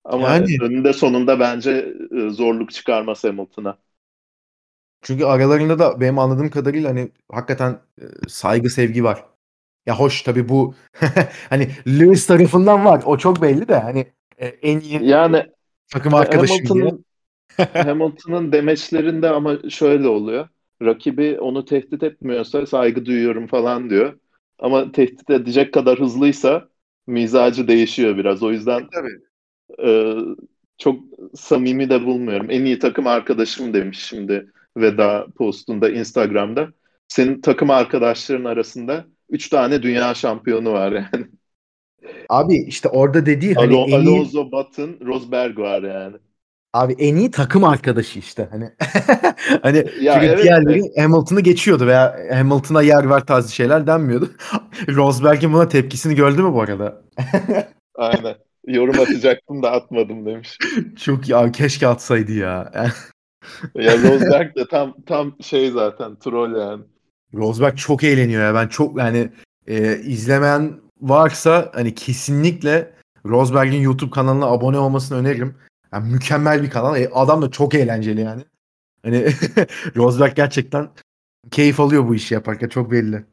Ama 0.05 0.37
Yani 0.37 0.61
önünde 0.61 0.93
sonunda 0.93 1.41
bence 1.41 1.95
e, 2.27 2.31
zorluk 2.31 2.73
çıkarmaz 2.73 3.25
Hamilton'a. 3.25 3.79
çünkü 5.03 5.25
aralarında 5.25 5.79
da 5.79 6.01
benim 6.01 6.19
anladığım 6.19 6.51
kadarıyla 6.51 6.91
hani 6.91 7.13
hakikaten 7.33 7.81
e, 8.01 8.05
saygı 8.29 8.71
sevgi 8.71 9.05
var. 9.05 9.25
Ya 9.87 9.99
hoş 9.99 10.23
tabii 10.23 10.49
bu 10.49 10.75
hani 11.51 11.71
Lewis 11.89 12.27
tarafından 12.27 12.85
var. 12.85 13.03
O 13.07 13.19
çok 13.19 13.43
belli 13.43 13.69
de 13.69 13.79
hani 13.79 14.13
e, 14.39 14.47
en 14.47 14.81
iyi 14.81 15.07
Yani 15.07 15.47
takım 15.93 16.15
arkadaşım 16.15 16.75
diye. 16.75 16.85
Hamilton'ın 16.87 17.05
Hamilton'ın 17.83 18.53
demeçlerinde 18.53 19.31
ama 19.31 19.71
şöyle 19.71 20.09
oluyor. 20.09 20.49
Rakibi 20.83 21.41
onu 21.41 21.65
tehdit 21.65 22.03
etmiyorsa 22.03 22.67
saygı 22.67 23.07
duyuyorum 23.07 23.47
falan 23.47 23.91
diyor. 23.91 24.21
Ama 24.59 24.93
tehdit 24.93 25.31
edecek 25.31 25.75
kadar 25.75 26.01
hızlıysa 26.01 26.69
mizacı 27.07 27.69
değişiyor 27.69 28.17
biraz. 28.19 28.43
O 28.43 28.53
yüzden 28.53 28.91
Tabii. 28.93 29.25
E, 29.85 30.15
çok 30.79 31.01
samimi 31.35 31.91
de 31.91 32.05
bulmuyorum. 32.07 32.47
En 32.51 32.65
iyi 32.65 32.79
takım 32.79 33.07
arkadaşım 33.07 33.75
demiş 33.75 33.99
şimdi 34.07 34.53
veda 34.77 35.27
postunda 35.37 35.91
Instagram'da. 35.91 36.69
Senin 37.09 37.41
takım 37.41 37.71
arkadaşların 37.71 38.45
arasında 38.45 39.05
3 39.31 39.49
tane 39.49 39.83
dünya 39.83 40.15
şampiyonu 40.15 40.73
var 40.73 40.93
yani. 40.93 41.27
Abi 42.29 42.57
işte 42.69 42.89
orada 42.89 43.27
dediği 43.27 43.55
hani 43.55 43.75
Alo- 43.75 43.87
en 43.87 44.01
iyi 44.01 44.23
Alonso, 44.23 44.45
Button, 44.53 44.99
Rosberg 45.01 45.59
var 45.59 45.83
yani. 45.83 46.17
Abi 46.73 46.93
en 46.99 47.17
iyi 47.17 47.31
takım 47.31 47.65
arkadaşı 47.65 48.19
işte 48.19 48.49
hani. 48.51 48.73
hani 49.63 49.85
Ya 49.95 50.25
çünkü 50.25 50.27
evet 50.27 50.43
diğerleri 50.43 50.81
de 50.81 50.93
Hamilton'ı 51.03 51.41
geçiyordu 51.41 51.87
veya 51.87 52.17
Hamilton'a 52.33 52.83
yer 52.83 53.11
ver 53.11 53.27
tarzı 53.27 53.55
şeyler 53.55 53.87
denmiyordu. 53.87 54.31
Rosberg'in 54.89 55.53
buna 55.53 55.69
tepkisini 55.69 56.15
gördü 56.15 56.43
mü 56.43 56.53
bu 56.53 56.63
arada? 56.63 57.03
aynen. 57.95 58.44
Yorum 58.67 59.01
atacaktım 59.01 59.63
da 59.63 59.73
atmadım 59.73 60.27
demiş. 60.27 60.59
Çok 60.97 61.29
ya 61.29 61.53
keşke 61.53 61.89
atsaydı 61.89 62.33
ya. 62.33 62.73
Ya 63.75 63.93
Rosberg 64.03 64.57
de 64.57 64.69
tam 64.71 64.95
tam 65.07 65.37
şey 65.43 65.71
zaten 65.71 66.17
troll 66.17 66.57
yani. 66.61 66.85
Rosberg 67.35 67.77
çok 67.77 68.05
eğleniyor 68.05 68.43
ya. 68.43 68.55
Ben 68.55 68.69
çok 68.69 68.99
yani 68.99 69.31
e, 69.67 69.99
izlemeyen 69.99 70.81
varsa 71.01 71.71
hani 71.75 71.95
kesinlikle 71.95 72.95
Rosberg'in 73.27 73.81
YouTube 73.81 74.11
kanalına 74.11 74.47
abone 74.47 74.79
olmasını 74.79 75.19
öneririm. 75.19 75.55
Yani 75.93 76.13
mükemmel 76.13 76.63
bir 76.63 76.71
kanal. 76.71 77.01
E, 77.01 77.09
adam 77.09 77.43
da 77.43 77.51
çok 77.51 77.75
eğlenceli 77.75 78.21
yani. 78.21 78.45
Hani 79.03 79.25
Rosberg 79.97 80.37
gerçekten 80.37 80.89
keyif 81.51 81.81
alıyor 81.81 82.09
bu 82.09 82.15
işi 82.15 82.35
yaparken 82.35 82.69
çok 82.69 82.91
belli. 82.91 83.25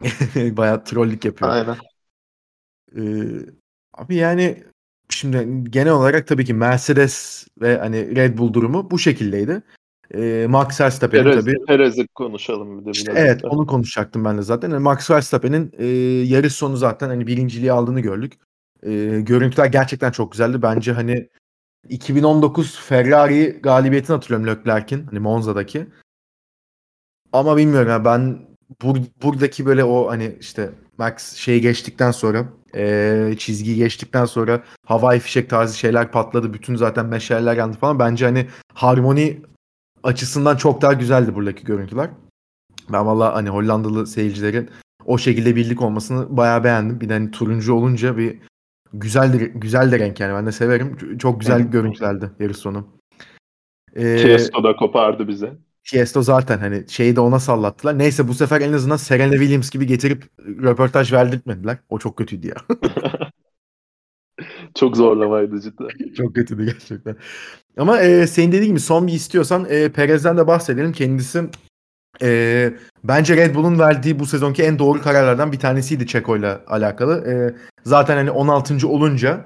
Bayağı 0.56 0.84
trollük 0.84 1.24
yapıyor. 1.24 1.50
Aynen. 1.50 1.76
Ee, 2.96 3.02
abi 3.96 4.14
yani 4.14 4.64
şimdi 5.08 5.70
genel 5.70 5.92
olarak 5.92 6.26
tabii 6.26 6.44
ki 6.44 6.54
Mercedes 6.54 7.46
ve 7.60 7.78
hani 7.78 8.16
Red 8.16 8.38
Bull 8.38 8.52
durumu 8.52 8.90
bu 8.90 8.98
şekildeydi. 8.98 9.62
Ee, 10.14 10.46
Max 10.48 10.80
Verstappen'in 10.80 11.24
Perez, 11.24 11.44
tabii 11.44 11.64
Perez'i 11.66 12.06
konuşalım 12.06 12.80
bir 12.80 12.84
de 12.84 12.90
işte 12.90 13.12
evet 13.16 13.42
da. 13.42 13.48
onu 13.48 13.66
konuşacaktım 13.66 14.24
ben 14.24 14.38
de 14.38 14.42
zaten. 14.42 14.70
Yani 14.70 14.82
Max 14.82 15.10
Verstappen'in 15.10 15.72
e, 15.78 15.86
yarış 16.26 16.52
sonu 16.52 16.76
zaten 16.76 17.08
hani 17.08 17.26
birinciliği 17.26 17.72
aldığını 17.72 18.00
gördük. 18.00 18.32
E, 18.82 19.20
görüntüler 19.20 19.66
gerçekten 19.66 20.10
çok 20.10 20.32
güzeldi. 20.32 20.62
Bence 20.62 20.92
hani 20.92 21.28
2019 21.88 22.80
Ferrari 22.80 23.60
galibiyetini 23.62 24.14
hatırlıyorum 24.14 24.46
Leclerc'in 24.46 25.06
hani 25.06 25.18
Monza'daki. 25.18 25.86
Ama 27.32 27.56
bilmiyorum 27.56 27.88
ya 27.88 28.04
ben 28.04 28.46
bur- 28.82 29.06
buradaki 29.22 29.66
böyle 29.66 29.84
o 29.84 30.10
hani 30.10 30.36
işte 30.40 30.70
Max 30.98 31.34
şeyi 31.34 31.60
geçtikten 31.60 32.10
sonra 32.10 32.44
eee 32.74 33.34
çizgiyi 33.38 33.76
geçtikten 33.76 34.24
sonra 34.24 34.62
havai 34.86 35.20
fişek 35.20 35.50
tarzı 35.50 35.78
şeyler 35.78 36.10
patladı. 36.12 36.52
Bütün 36.54 36.76
zaten 36.76 37.06
meşaleler 37.06 37.56
yandı 37.56 37.76
falan. 37.76 37.98
Bence 37.98 38.24
hani 38.24 38.46
harmoni 38.74 39.40
açısından 40.02 40.56
çok 40.56 40.82
daha 40.82 40.92
güzeldi 40.92 41.34
buradaki 41.34 41.64
görüntüler. 41.64 42.10
Ben 42.92 43.06
valla 43.06 43.34
hani 43.34 43.48
Hollandalı 43.48 44.06
seyircilerin 44.06 44.70
o 45.06 45.18
şekilde 45.18 45.56
birlik 45.56 45.82
olmasını 45.82 46.36
bayağı 46.36 46.64
beğendim. 46.64 47.00
Bir 47.00 47.08
de 47.08 47.12
hani 47.12 47.30
turuncu 47.30 47.74
olunca 47.74 48.16
bir 48.16 48.38
güzel 48.92 49.32
de, 49.32 49.36
güzel 49.44 49.92
de 49.92 49.98
renk 49.98 50.20
yani 50.20 50.34
ben 50.34 50.46
de 50.46 50.52
severim. 50.52 51.18
Çok 51.18 51.40
güzel 51.40 51.62
görüntülerdi 51.62 52.30
yarış 52.40 52.56
sonu. 52.56 52.86
Eee 53.96 54.16
Tiesto 54.16 54.64
da 54.64 54.76
kopardı 54.76 55.28
bize. 55.28 55.56
Tiesto 55.90 56.22
zaten 56.22 56.58
hani 56.58 56.84
şeyi 56.88 57.16
de 57.16 57.20
ona 57.20 57.40
sallattılar. 57.40 57.98
Neyse 57.98 58.28
bu 58.28 58.34
sefer 58.34 58.60
en 58.60 58.72
azından 58.72 58.96
Serena 58.96 59.32
Williams 59.32 59.70
gibi 59.70 59.86
getirip 59.86 60.24
röportaj 60.38 61.12
verdirtmediler. 61.12 61.78
O 61.88 61.98
çok 61.98 62.16
kötüydü 62.18 62.46
ya. 62.46 62.56
Çok 64.74 64.96
zorlamaydı 64.96 65.60
cidden. 65.60 66.14
çok 66.16 66.34
kötüydü 66.34 66.64
gerçekten. 66.64 67.16
Ama 67.76 68.00
e, 68.00 68.26
senin 68.26 68.52
dediğin 68.52 68.70
gibi 68.70 68.80
son 68.80 69.06
bir 69.06 69.12
istiyorsan 69.12 69.66
e, 69.70 69.92
Perez'den 69.92 70.36
de 70.36 70.46
bahsedelim. 70.46 70.92
Kendisi 70.92 71.42
e, 72.22 72.72
bence 73.04 73.36
Red 73.36 73.54
Bull'un 73.54 73.78
verdiği 73.78 74.18
bu 74.18 74.26
sezonki 74.26 74.62
en 74.62 74.78
doğru 74.78 75.02
kararlardan 75.02 75.52
bir 75.52 75.58
tanesiydi 75.58 76.06
Checo'yla 76.06 76.64
alakalı. 76.66 77.28
E, 77.28 77.54
zaten 77.84 78.16
hani 78.16 78.30
16. 78.30 78.88
olunca 78.88 79.44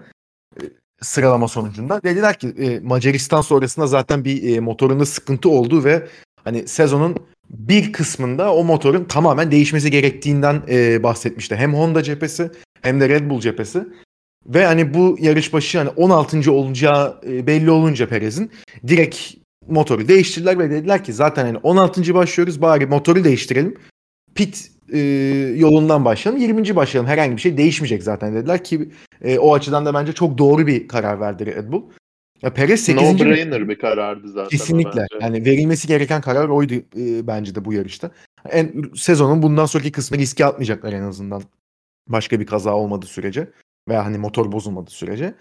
e, 0.62 0.64
sıralama 1.00 1.48
sonucunda 1.48 2.02
dediler 2.02 2.38
ki 2.38 2.48
e, 2.48 2.80
Macaristan 2.80 3.40
sonrasında 3.40 3.86
zaten 3.86 4.24
bir 4.24 4.56
e, 4.56 4.60
motorunda 4.60 5.06
sıkıntı 5.06 5.48
oldu 5.48 5.84
ve 5.84 6.08
hani 6.44 6.68
sezonun 6.68 7.16
bir 7.50 7.92
kısmında 7.92 8.54
o 8.54 8.64
motorun 8.64 9.04
tamamen 9.04 9.50
değişmesi 9.50 9.90
gerektiğinden 9.90 10.62
e, 10.68 11.02
bahsetmişti. 11.02 11.56
Hem 11.56 11.74
Honda 11.74 12.02
cephesi 12.02 12.50
hem 12.82 13.00
de 13.00 13.08
Red 13.08 13.30
Bull 13.30 13.40
cephesi. 13.40 13.86
Ve 14.46 14.66
hani 14.66 14.94
bu 14.94 15.16
yarış 15.20 15.52
başı 15.52 15.78
hani 15.78 15.88
16. 15.88 16.52
olacağı 16.52 17.20
e, 17.26 17.46
belli 17.46 17.70
olunca 17.70 18.08
Perez'in 18.08 18.50
direkt 18.86 19.16
motoru 19.68 20.08
değiştirdiler 20.08 20.58
ve 20.58 20.70
dediler 20.70 21.04
ki 21.04 21.12
zaten 21.12 21.44
hani 21.46 21.58
16. 21.58 22.14
başlıyoruz 22.14 22.62
bari 22.62 22.86
motoru 22.86 23.24
değiştirelim. 23.24 23.76
Pit 24.34 24.70
e, 24.92 24.98
yolundan 25.56 26.04
başlayalım. 26.04 26.42
20. 26.42 26.76
başlayalım. 26.76 27.10
Herhangi 27.10 27.36
bir 27.36 27.40
şey 27.40 27.56
değişmeyecek 27.56 28.02
zaten 28.02 28.34
dediler 28.34 28.64
ki 28.64 28.90
e, 29.22 29.38
o 29.38 29.54
açıdan 29.54 29.86
da 29.86 29.94
bence 29.94 30.12
çok 30.12 30.38
doğru 30.38 30.66
bir 30.66 30.88
karar 30.88 31.20
verdi 31.20 31.46
Red 31.46 31.72
Bull. 31.72 31.82
Ya 32.42 32.54
Perez 32.54 32.80
8. 32.80 33.02
No 33.02 33.18
brainer 33.18 33.68
bir 33.68 33.78
karardı 33.78 34.28
zaten 34.28 34.48
Kesinlikle. 34.48 35.00
bence. 35.12 35.24
Yani 35.24 35.44
verilmesi 35.44 35.88
gereken 35.88 36.20
karar 36.20 36.48
oydu 36.48 36.74
e, 36.74 37.26
bence 37.26 37.54
de 37.54 37.64
bu 37.64 37.72
yarışta. 37.72 38.10
En 38.50 38.72
sezonun 38.94 39.42
bundan 39.42 39.66
sonraki 39.66 39.92
kısmı 39.92 40.18
riske 40.18 40.44
atmayacaklar 40.44 40.92
en 40.92 41.02
azından. 41.02 41.42
Başka 42.08 42.40
bir 42.40 42.46
kaza 42.46 42.74
olmadığı 42.74 43.06
sürece 43.06 43.50
veya 43.88 44.04
hani 44.04 44.18
motor 44.18 44.52
bozulmadığı 44.52 44.90
sürece. 44.90 45.34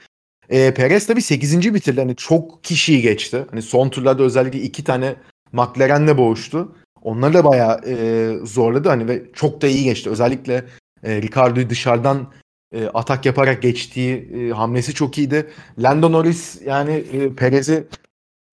E, 0.50 0.74
Perez 0.74 1.08
tabii 1.08 1.22
8. 1.22 1.74
bitirdi. 1.74 2.00
Hani 2.02 2.16
çok 2.16 2.64
kişiyi 2.64 3.02
geçti. 3.02 3.46
Hani 3.50 3.62
son 3.62 3.90
turlarda 3.90 4.24
özellikle 4.24 4.62
iki 4.62 4.84
tane 4.84 5.16
McLaren'le 5.52 6.18
boğuştu. 6.18 6.76
Onları 7.02 7.34
da 7.34 7.44
bayağı 7.44 7.82
e, 7.88 8.34
zorladı 8.44 8.90
hani 8.90 9.08
ve 9.08 9.24
çok 9.34 9.62
da 9.62 9.68
iyi 9.68 9.84
geçti. 9.84 10.10
Özellikle 10.10 10.66
e, 11.04 11.22
Ricardo'yu 11.22 11.70
dışarıdan 11.70 12.34
e, 12.72 12.88
atak 12.88 13.26
yaparak 13.26 13.62
geçtiği 13.62 14.16
e, 14.16 14.50
hamlesi 14.50 14.94
çok 14.94 15.18
iyiydi. 15.18 15.48
Lando 15.80 16.12
Norris 16.12 16.62
yani 16.66 16.92
e, 16.92 17.36
Perez'i 17.36 17.88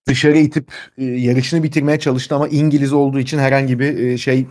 dışarı 0.08 0.38
itip 0.38 0.72
e, 0.98 1.04
yarışını 1.04 1.62
bitirmeye 1.62 1.98
çalıştı 1.98 2.34
ama 2.34 2.48
İngiliz 2.48 2.92
olduğu 2.92 3.18
için 3.18 3.38
herhangi 3.38 3.78
bir 3.80 3.98
e, 3.98 4.18
şey 4.18 4.46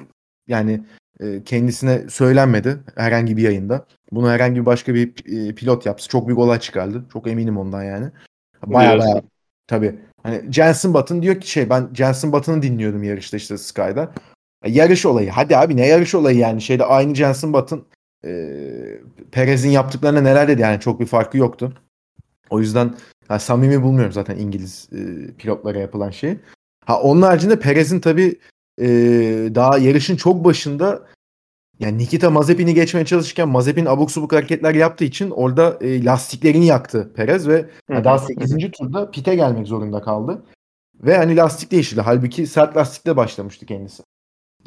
yani 0.48 0.82
e, 1.20 1.44
kendisine 1.44 2.10
söylenmedi 2.10 2.78
herhangi 2.96 3.38
bir 3.38 3.42
yayında. 3.42 3.86
Bunu 4.12 4.30
herhangi 4.30 4.62
bir 4.62 4.66
başka 4.66 4.94
bir 4.94 5.08
e, 5.26 5.56
pilot 5.56 5.86
yapsa 5.86 6.08
çok 6.08 6.28
büyük 6.28 6.40
olay 6.40 6.60
çıkardı. 6.60 7.06
Çok 7.14 7.28
eminim 7.28 7.58
ondan 7.58 7.84
yani. 7.84 8.12
Baya 8.66 9.00
baya 9.00 9.22
tabii. 9.68 9.96
Hani 10.24 10.54
Jensen 10.54 10.94
Button 10.94 11.22
diyor 11.22 11.42
ki 11.42 11.52
şey 11.52 11.70
ben 11.70 11.90
Jensen 11.94 12.32
Button'ı 12.32 12.62
dinliyordum 12.62 13.04
yarışta 13.04 13.38
işte 13.38 13.58
Sky'da. 13.58 14.14
E, 14.64 14.72
Yarış 14.72 15.06
olayı. 15.06 15.30
Hadi 15.30 15.58
abi 15.58 15.78
ne 15.78 15.88
yarış 15.88 16.16
olayı 16.16 16.38
yani 16.38 16.62
şeyde 16.62 16.86
aynı 16.86 17.16
Jensen 17.16 17.54
Button 17.54 17.86
Perez'in 19.32 19.70
yaptıklarına 19.70 20.22
neler 20.22 20.48
dedi 20.48 20.62
yani 20.62 20.80
çok 20.80 21.00
bir 21.00 21.06
farkı 21.06 21.38
yoktu. 21.38 21.74
O 22.50 22.60
yüzden 22.60 22.96
yani 23.30 23.40
samimi 23.40 23.84
bulmuyorum 23.84 24.12
zaten 24.12 24.38
İngiliz 24.38 24.90
e, 24.92 25.32
pilotlara 25.38 25.80
yapılan 25.80 26.10
şeyi. 26.10 26.40
Ha 26.86 27.02
onun 27.02 27.22
haricinde 27.22 27.60
Perez'in 27.60 28.00
tabii 28.00 28.40
e, 28.82 28.88
daha 29.56 29.78
yarışın 29.78 30.16
çok 30.16 30.46
başında 30.46 31.08
yani 31.80 31.98
Nikita 31.98 32.30
Mazepin'i 32.30 32.74
geçmeye 32.74 33.06
çalışırken 33.06 33.50
Mazepin 33.50 33.86
abuk 33.86 34.12
subuk 34.12 34.34
hareketler 34.34 34.76
yaptığı 34.76 35.06
için 35.06 35.30
orada 35.30 35.78
e, 35.82 36.06
lastiklerini 36.06 36.66
yaktı 36.66 37.12
Perez 37.16 37.48
ve 37.48 37.66
yani 37.90 38.04
daha 38.04 38.20
8. 38.20 38.72
turda 38.72 39.12
pite 39.12 39.36
gelmek 39.36 39.68
zorunda 39.68 40.02
kaldı. 40.02 40.44
Ve 41.04 41.18
hani 41.18 41.36
lastik 41.36 41.72
değiştirdi. 41.72 42.02
Halbuki 42.02 42.48
sert 42.48 42.78
lastikle 42.78 43.18
başlamıştı 43.18 43.66
kendisi. 43.66 44.04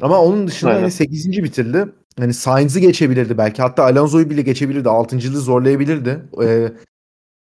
Ama 0.01 0.21
onun 0.21 0.47
dışında 0.47 0.71
Aynen. 0.71 0.81
hani 0.81 0.91
8. 0.91 1.43
bitirdi. 1.43 1.85
Hani 2.19 2.33
Sainz'ı 2.33 2.79
geçebilirdi 2.79 3.37
belki. 3.37 3.61
Hatta 3.61 3.83
Alonso'yu 3.83 4.29
bile 4.29 4.41
geçebilirdi. 4.41 4.89
6.lığı 4.89 5.39
zorlayabilirdi. 5.39 6.21
Ee, 6.43 6.71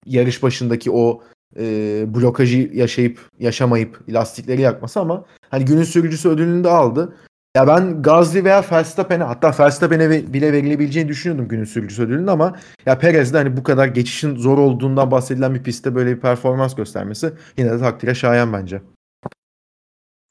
yarış 0.07 0.43
başındaki 0.43 0.91
o 0.91 1.23
e, 1.59 1.65
blokajı 2.15 2.71
yaşayıp 2.75 3.21
yaşamayıp 3.39 4.01
lastikleri 4.09 4.61
yakması 4.61 5.01
ama 5.01 5.25
hani 5.51 5.65
günün 5.65 5.83
sürücüsü 5.83 6.29
ödülünü 6.29 6.65
de 6.65 6.69
aldı. 6.69 7.17
Ya 7.57 7.67
ben 7.67 8.03
Gazli 8.03 8.45
veya 8.45 8.65
Verstappen'e 8.73 9.25
hatta 9.25 9.55
Verstappen'e 9.59 10.11
ve- 10.11 10.33
bile 10.33 10.53
verilebileceğini 10.53 11.09
düşünüyordum 11.09 11.49
günün 11.49 11.65
sürücüsü 11.65 12.03
ödülünün 12.03 12.27
ama 12.27 12.57
ya 12.87 12.99
Perez 12.99 13.35
de 13.35 13.39
hani 13.39 13.57
bu 13.57 13.63
kadar 13.63 13.87
geçişin 13.87 14.37
zor 14.37 14.59
olduğundan 14.59 15.11
bahsedilen 15.11 15.55
bir 15.55 15.63
pistte 15.63 15.95
böyle 15.95 16.17
bir 16.17 16.21
performans 16.21 16.75
göstermesi 16.75 17.33
yine 17.59 17.71
de 17.71 17.79
takdire 17.79 18.15
şayan 18.15 18.53
bence. 18.53 18.83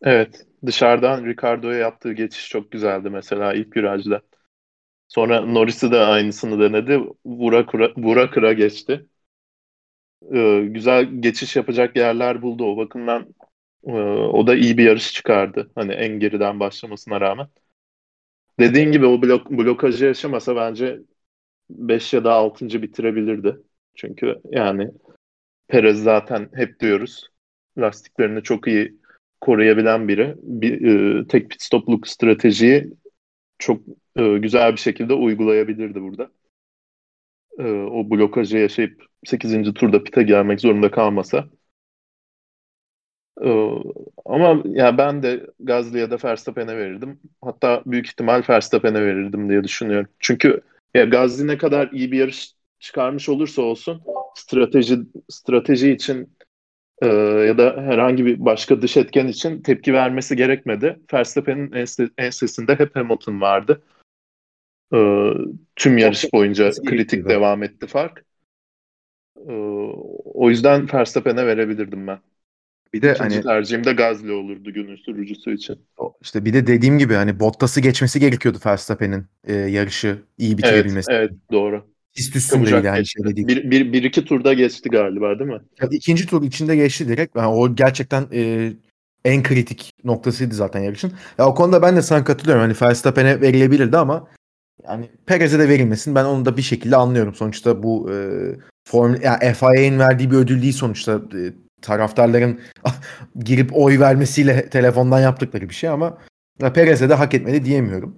Evet. 0.02 0.46
Dışarıdan 0.66 1.26
Ricardo'ya 1.26 1.78
yaptığı 1.80 2.14
geçiş 2.14 2.50
çok 2.50 2.72
güzeldi 2.72 3.10
mesela 3.10 3.54
ilk 3.54 3.78
virajda. 3.78 4.22
Sonra 5.10 5.42
Norris'i 5.42 5.92
de 5.92 6.00
aynısını 6.00 6.60
denedi. 6.62 7.02
Vura 7.26 7.68
kıra, 7.68 7.94
vura 7.98 8.32
kıra 8.32 8.54
geçti. 8.54 9.08
Ee, 10.34 10.62
güzel 10.70 11.06
geçiş 11.22 11.56
yapacak 11.56 11.96
yerler 11.98 12.42
buldu. 12.42 12.66
O 12.66 12.78
bakımdan 12.78 13.36
e, 13.88 13.92
o 13.92 14.48
da 14.48 14.56
iyi 14.56 14.78
bir 14.78 14.84
yarış 14.86 15.14
çıkardı. 15.14 15.72
Hani 15.76 15.92
en 15.94 16.20
geriden 16.20 16.60
başlamasına 16.60 17.22
rağmen. 17.22 17.48
Dediğin 18.60 18.92
gibi 18.92 19.06
o 19.06 19.22
blok, 19.22 19.52
blokajı 19.52 20.06
yaşamasa 20.06 20.56
bence 20.56 21.00
5 21.70 22.14
ya 22.14 22.26
da 22.26 22.34
6. 22.34 22.84
bitirebilirdi. 22.84 23.58
Çünkü 23.96 24.42
yani 24.52 24.92
Perez 25.68 26.04
zaten 26.04 26.50
hep 26.56 26.80
diyoruz 26.80 27.30
lastiklerini 27.80 28.44
çok 28.44 28.68
iyi 28.68 29.02
koruyabilen 29.46 30.08
biri. 30.08 30.36
Bir, 30.44 30.82
e, 31.22 31.28
tek 31.28 31.50
pit 31.52 31.62
stopluk 31.62 32.08
stratejiyi 32.08 32.94
çok 33.60 33.82
e, 34.18 34.38
güzel 34.38 34.72
bir 34.74 34.78
şekilde 34.78 35.14
uygulayabilirdi 35.14 36.02
burada. 36.02 36.32
E, 37.60 37.64
o 37.72 38.10
blokajı 38.10 38.58
yaşayıp 38.58 39.06
8. 39.26 39.74
turda 39.74 40.04
pite 40.04 40.24
gelmek 40.24 40.62
zorunda 40.62 40.92
kalmasa. 40.92 41.50
E, 43.42 43.50
ama 44.26 44.64
ya 44.66 44.98
ben 44.98 45.24
de 45.24 45.48
Gasly 45.60 46.00
ya 46.00 46.12
da 46.12 46.18
Verstappen'e 46.24 46.78
verirdim. 46.78 47.20
Hatta 47.42 47.84
büyük 47.86 48.08
ihtimal 48.08 48.44
Verstappen'e 48.50 49.02
verirdim 49.06 49.50
diye 49.50 49.64
düşünüyorum. 49.64 50.10
Çünkü 50.20 50.62
ya 50.94 51.06
Gasly 51.06 51.48
ne 51.48 51.58
kadar 51.58 51.92
iyi 51.92 52.12
bir 52.12 52.20
yarış 52.20 52.54
çıkarmış 52.80 53.30
olursa 53.30 53.62
olsun 53.62 54.02
strateji 54.36 55.00
strateji 55.30 55.92
için 55.92 56.35
e, 57.02 57.08
ya 57.48 57.58
da 57.58 57.82
herhangi 57.82 58.26
bir 58.26 58.46
başka 58.46 58.82
dış 58.82 58.98
etken 58.98 59.28
için 59.28 59.62
tepki 59.62 59.94
vermesi 59.94 60.36
gerekmedi. 60.36 61.00
Verstappen'in 61.14 61.72
ense- 61.72 62.12
ensesinde 62.18 62.76
hep 62.80 62.96
Hamilton 62.96 63.42
vardı. 63.42 63.82
E, 64.94 65.00
tüm 65.76 65.98
yarış 65.98 66.34
boyunca 66.34 66.72
kritik 66.86 67.30
devam 67.30 67.64
etti 67.64 67.88
fark. 67.88 68.26
E, 69.38 69.54
o 70.26 70.50
yüzden 70.50 70.94
Verstappen'e 70.94 71.46
verebilirdim 71.48 72.08
ben. 72.08 72.20
Bir 72.94 73.02
de 73.02 73.14
İkinci 73.14 73.36
hani 73.36 73.44
tercihim 73.44 73.84
de 73.84 73.94
Gasly 73.94 74.32
olurdu 74.32 74.74
günün 74.74 74.96
sürücüsü 74.96 75.54
için. 75.56 75.80
işte 76.22 76.46
bir 76.46 76.54
de 76.54 76.68
dediğim 76.68 76.98
gibi 76.98 77.14
hani 77.14 77.40
Bottas'ı 77.40 77.82
geçmesi 77.82 78.20
gerekiyordu 78.20 78.58
Verstappen'in 78.66 79.26
e, 79.44 79.54
yarışı 79.54 80.24
iyi 80.38 80.52
Evet, 80.52 80.58
bitirebilmesi. 80.58 81.12
evet 81.12 81.32
doğru. 81.52 81.95
Pist 82.16 82.36
üstündeydi 82.36 82.86
yani 82.86 82.98
geçti. 82.98 83.24
Bir, 83.24 83.72
bir, 83.72 83.94
bir 83.94 84.04
iki 84.04 84.26
turda 84.26 84.54
geçti 84.54 84.90
galiba 84.90 85.40
değil 85.40 85.50
mi? 85.50 85.62
Ya 85.82 85.88
ikinci 85.92 86.26
tur 86.26 86.44
içinde 86.44 86.76
geçti 86.76 87.08
direkt. 87.08 87.36
Yani 87.36 87.48
o 87.48 87.76
gerçekten 87.76 88.28
e, 88.34 88.72
en 89.26 89.44
kritik 89.44 89.92
noktasıydı 90.04 90.56
zaten 90.56 90.80
yarışın. 90.80 91.14
Ya 91.38 91.48
o 91.48 91.56
konuda 91.56 91.82
ben 91.82 91.96
de 91.96 92.02
sana 92.02 92.24
katılıyorum. 92.24 92.62
Hani 92.62 92.76
Verstappen'e 92.82 93.42
verilebilirdi 93.42 93.98
ama 93.98 94.28
yani 94.88 95.10
Perez'e 95.26 95.60
de 95.60 95.70
verilmesin. 95.70 96.16
Ben 96.16 96.26
onu 96.26 96.46
da 96.46 96.58
bir 96.58 96.62
şekilde 96.62 96.96
anlıyorum. 96.96 97.36
Sonuçta 97.36 97.84
bu 97.84 98.12
e, 98.14 98.16
form 98.88 99.16
yani 99.22 99.54
FIA'nin 99.54 100.00
verdiği 100.00 100.32
bir 100.32 100.36
ödül 100.36 100.62
değil 100.62 100.74
sonuçta. 100.74 101.14
E, 101.14 101.54
taraftarların 101.82 102.60
girip 103.40 103.70
oy 103.74 104.00
vermesiyle 104.00 104.70
telefondan 104.70 105.20
yaptıkları 105.20 105.70
bir 105.70 105.74
şey 105.74 105.90
ama 105.90 106.18
Perez'e 106.60 107.10
de 107.10 107.14
hak 107.14 107.34
etmedi 107.34 107.66
diyemiyorum 107.66 108.18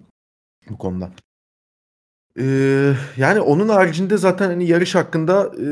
bu 0.70 0.78
konuda. 0.78 1.12
Ee, 2.39 2.93
yani 3.17 3.41
onun 3.41 3.69
haricinde 3.69 4.17
zaten 4.17 4.47
hani 4.47 4.67
yarış 4.67 4.95
hakkında 4.95 5.51
e, 5.61 5.67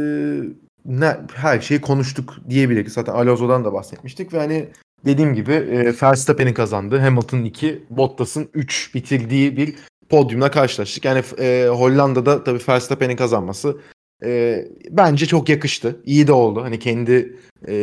ne, 0.86 1.18
her 1.34 1.60
şeyi 1.60 1.82
konuştuk 1.82 2.36
diyebiliriz. 2.50 2.94
Zaten 2.94 3.14
Alonso'dan 3.14 3.66
da 3.66 3.74
bahsetmiştik 3.74 4.34
ve 4.34 4.38
hani 4.38 4.70
dediğim 5.06 5.36
gibi 5.36 5.52
e, 5.54 5.94
Verstappen'in 6.04 6.54
kazandığı, 6.54 7.00
Hamilton'ın 7.00 7.46
2, 7.46 7.84
Bottas'ın 7.90 8.50
3 8.54 8.96
bitirdiği 8.96 9.58
bir 9.58 9.76
podyumla 10.10 10.52
karşılaştık. 10.52 11.06
Yani 11.06 11.24
e, 11.40 11.68
Hollanda'da 11.68 12.44
tabii 12.44 12.60
Verstappen'in 12.70 13.16
kazanması 13.16 13.78
e, 14.24 14.62
bence 14.90 15.26
çok 15.26 15.50
yakıştı. 15.50 16.02
İyi 16.06 16.28
de 16.28 16.32
oldu. 16.32 16.64
Hani 16.64 16.80
kendi 16.80 17.38
e, 17.68 17.76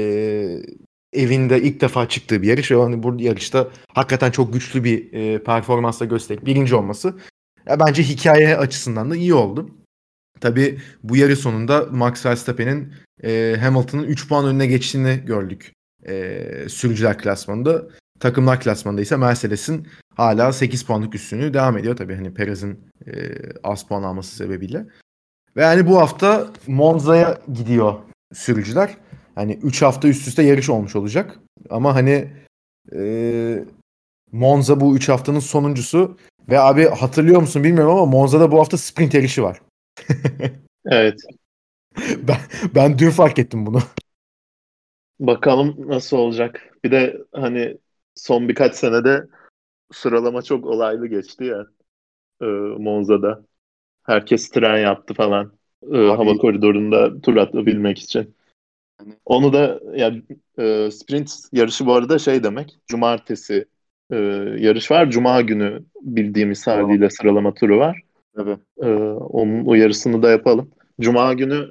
evinde 1.13 1.63
ilk 1.63 1.81
defa 1.81 2.09
çıktığı 2.09 2.43
bir 2.43 2.49
yarış 2.49 2.71
ve 2.71 2.77
hani 2.77 3.03
bu 3.03 3.17
yarışta 3.19 3.69
hakikaten 3.95 4.31
çok 4.31 4.53
güçlü 4.53 4.85
bir 4.85 5.13
e, 5.13 5.43
performansla 5.43 6.07
gösterip 6.07 6.47
birinci 6.47 6.75
olması 6.75 7.15
ya 7.67 7.81
bence 7.81 8.03
hikaye 8.03 8.57
açısından 8.57 9.11
da 9.11 9.17
iyi 9.17 9.35
oldu. 9.35 9.71
Tabii 10.41 10.81
bu 11.03 11.17
yarı 11.17 11.37
sonunda 11.37 11.87
Max 11.91 12.27
Verstappen'in 12.27 12.93
e, 13.25 13.57
Hamilton'ın 13.61 14.05
3 14.05 14.29
puan 14.29 14.47
önüne 14.47 14.67
geçtiğini 14.67 15.23
gördük 15.27 15.73
e, 16.07 16.45
sürücüler 16.69 17.19
klasmanında. 17.19 17.89
Takımlar 18.21 18.61
klasmanında 18.61 19.01
ise 19.01 19.17
Mercedes'in 19.17 19.89
hala 20.15 20.53
8 20.53 20.85
puanlık 20.85 21.15
üstünlüğü 21.15 21.55
devam 21.55 21.79
ediyor. 21.79 21.97
Tabii 21.97 22.15
hani 22.15 22.35
Perez'in 22.35 22.81
e, 23.07 23.13
az 23.65 23.89
puan 23.89 24.03
alması 24.03 24.37
sebebiyle. 24.37 24.87
Ve 25.57 25.63
yani 25.63 25.87
bu 25.87 25.99
hafta 26.01 26.51
Monza'ya 26.67 27.39
gidiyor 27.53 27.95
sürücüler. 28.35 28.97
Hani 29.35 29.55
3 29.63 29.83
hafta 29.83 30.09
üst 30.09 30.29
üste 30.29 30.43
yarış 30.43 30.71
olmuş 30.71 30.97
olacak. 30.97 31.39
Ama 31.71 31.95
hani 31.95 32.31
e, 32.97 33.65
Monza 34.33 34.81
bu 34.81 34.97
3 34.97 35.09
haftanın 35.09 35.41
sonuncusu. 35.41 36.17
Ve 36.49 36.61
abi 36.61 36.85
hatırlıyor 36.89 37.41
musun 37.41 37.65
bilmiyorum 37.65 37.93
ama 37.93 38.07
Monza'da 38.07 38.53
bu 38.53 38.59
hafta 38.61 38.79
sprint 38.79 39.15
yarışı 39.15 39.43
var. 39.43 39.61
Evet. 40.87 41.21
ben, 41.99 42.37
ben 42.75 42.99
dün 42.99 43.11
fark 43.11 43.39
ettim 43.39 43.67
bunu. 43.67 43.83
Bakalım 45.21 45.77
nasıl 45.89 46.17
olacak. 46.17 46.79
Bir 46.85 46.91
de 46.91 47.19
hani 47.33 47.79
son 48.15 48.49
birkaç 48.49 48.75
senede 48.75 49.27
sıralama 49.93 50.43
çok 50.43 50.67
olaylı 50.67 51.07
geçti 51.07 51.45
ya 51.45 51.67
e, 52.43 52.47
Monza'da. 52.79 53.45
Herkes 54.05 54.51
tren 54.51 54.79
yaptı 54.79 55.15
falan 55.15 55.53
e, 55.93 55.97
Abi- 55.99 56.09
hava 56.09 56.35
koridorunda 56.39 57.21
tur 57.21 57.37
atabilmek 57.37 57.99
için. 57.99 58.37
Onu 59.25 59.53
da 59.53 59.81
ya 59.95 60.13
e, 60.59 60.91
sprint 60.91 61.33
yarışı 61.53 61.87
bu 61.87 61.95
arada 61.95 62.19
şey 62.19 62.43
demek. 62.45 62.79
Cumartesi 62.89 63.69
e, 64.13 64.17
yarış 64.59 64.91
var. 64.91 65.11
Cuma 65.11 65.41
günü 65.41 65.83
bildiğimiz 66.01 66.65
Tamam. 66.65 66.85
haliyle 66.85 67.11
sıralama 67.11 67.55
turu 67.55 67.79
var. 67.79 68.01
Tabii. 68.37 68.57
E, 68.83 68.87
onun 69.13 69.65
uyarısını 69.65 70.23
da 70.23 70.31
yapalım. 70.31 70.71
Cuma 71.01 71.33
günü 71.33 71.71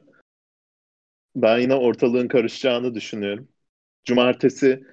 ben 1.36 1.60
yine 1.60 1.76
ortalığın 1.76 2.28
karışacağını 2.28 2.96
düşünüyorum. 2.96 3.48
Cumartesi 4.06 4.84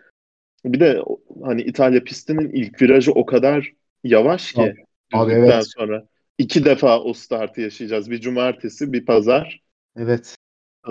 bir 0.64 0.80
de 0.80 1.02
o- 1.06 1.20
hani 1.44 1.62
İtalya 1.62 2.04
pistinin 2.04 2.50
ilk 2.50 2.82
virajı 2.82 3.12
o 3.12 3.26
kadar 3.26 3.72
yavaş 4.04 4.52
ki 4.52 4.60
Abi- 4.62 4.84
abi 5.12 5.32
evet. 5.32 5.64
sonra. 5.66 6.06
iki 6.38 6.64
defa 6.64 7.00
o 7.00 7.12
startı 7.12 7.60
yaşayacağız. 7.60 8.10
Bir 8.10 8.20
cumartesi, 8.20 8.92
bir 8.92 9.04
pazar. 9.04 9.60
Evet. 9.96 10.34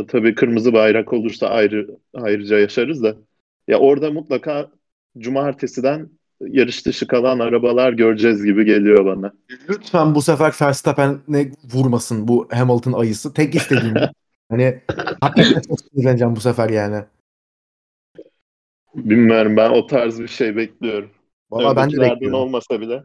Tabii 0.08 0.36
kırmızı 0.36 0.74
bayrak 0.74 1.14
olursa 1.14 1.48
ayrı 1.48 1.98
ayrıca 2.14 2.60
yaşarız 2.60 3.04
da. 3.04 3.16
Ya 3.68 3.80
orada 3.80 4.12
mutlaka 4.12 4.72
cumartesiden 5.18 6.10
yarış 6.42 6.86
dışı 6.86 7.08
kalan 7.08 7.40
arabalar 7.40 7.94
göreceğiz 7.94 8.44
gibi 8.44 8.66
geliyor 8.66 9.06
bana. 9.06 9.34
Lütfen 9.70 10.16
bu 10.16 10.22
sefer 10.22 10.54
Verstappen'e 10.62 11.52
vurmasın 11.74 12.28
bu 12.28 12.48
Hamilton 12.52 12.94
ayısı. 12.94 13.34
Tek 13.34 13.56
istediğim 13.56 13.96
hani 14.50 14.82
hakikaten 15.22 15.62
çok 15.62 15.82
sinirleneceğim 15.82 16.36
bu 16.36 16.40
sefer 16.40 16.70
yani. 16.70 17.04
Bilmiyorum 18.96 19.58
ben 19.58 19.70
o 19.70 19.88
tarz 19.88 20.20
bir 20.20 20.28
şey 20.28 20.56
bekliyorum. 20.56 21.10
Valla 21.52 21.76
ben 21.76 21.92
de 21.92 22.02
bekliyorum. 22.02 22.40
olmasa 22.40 22.82
bile. 22.82 23.04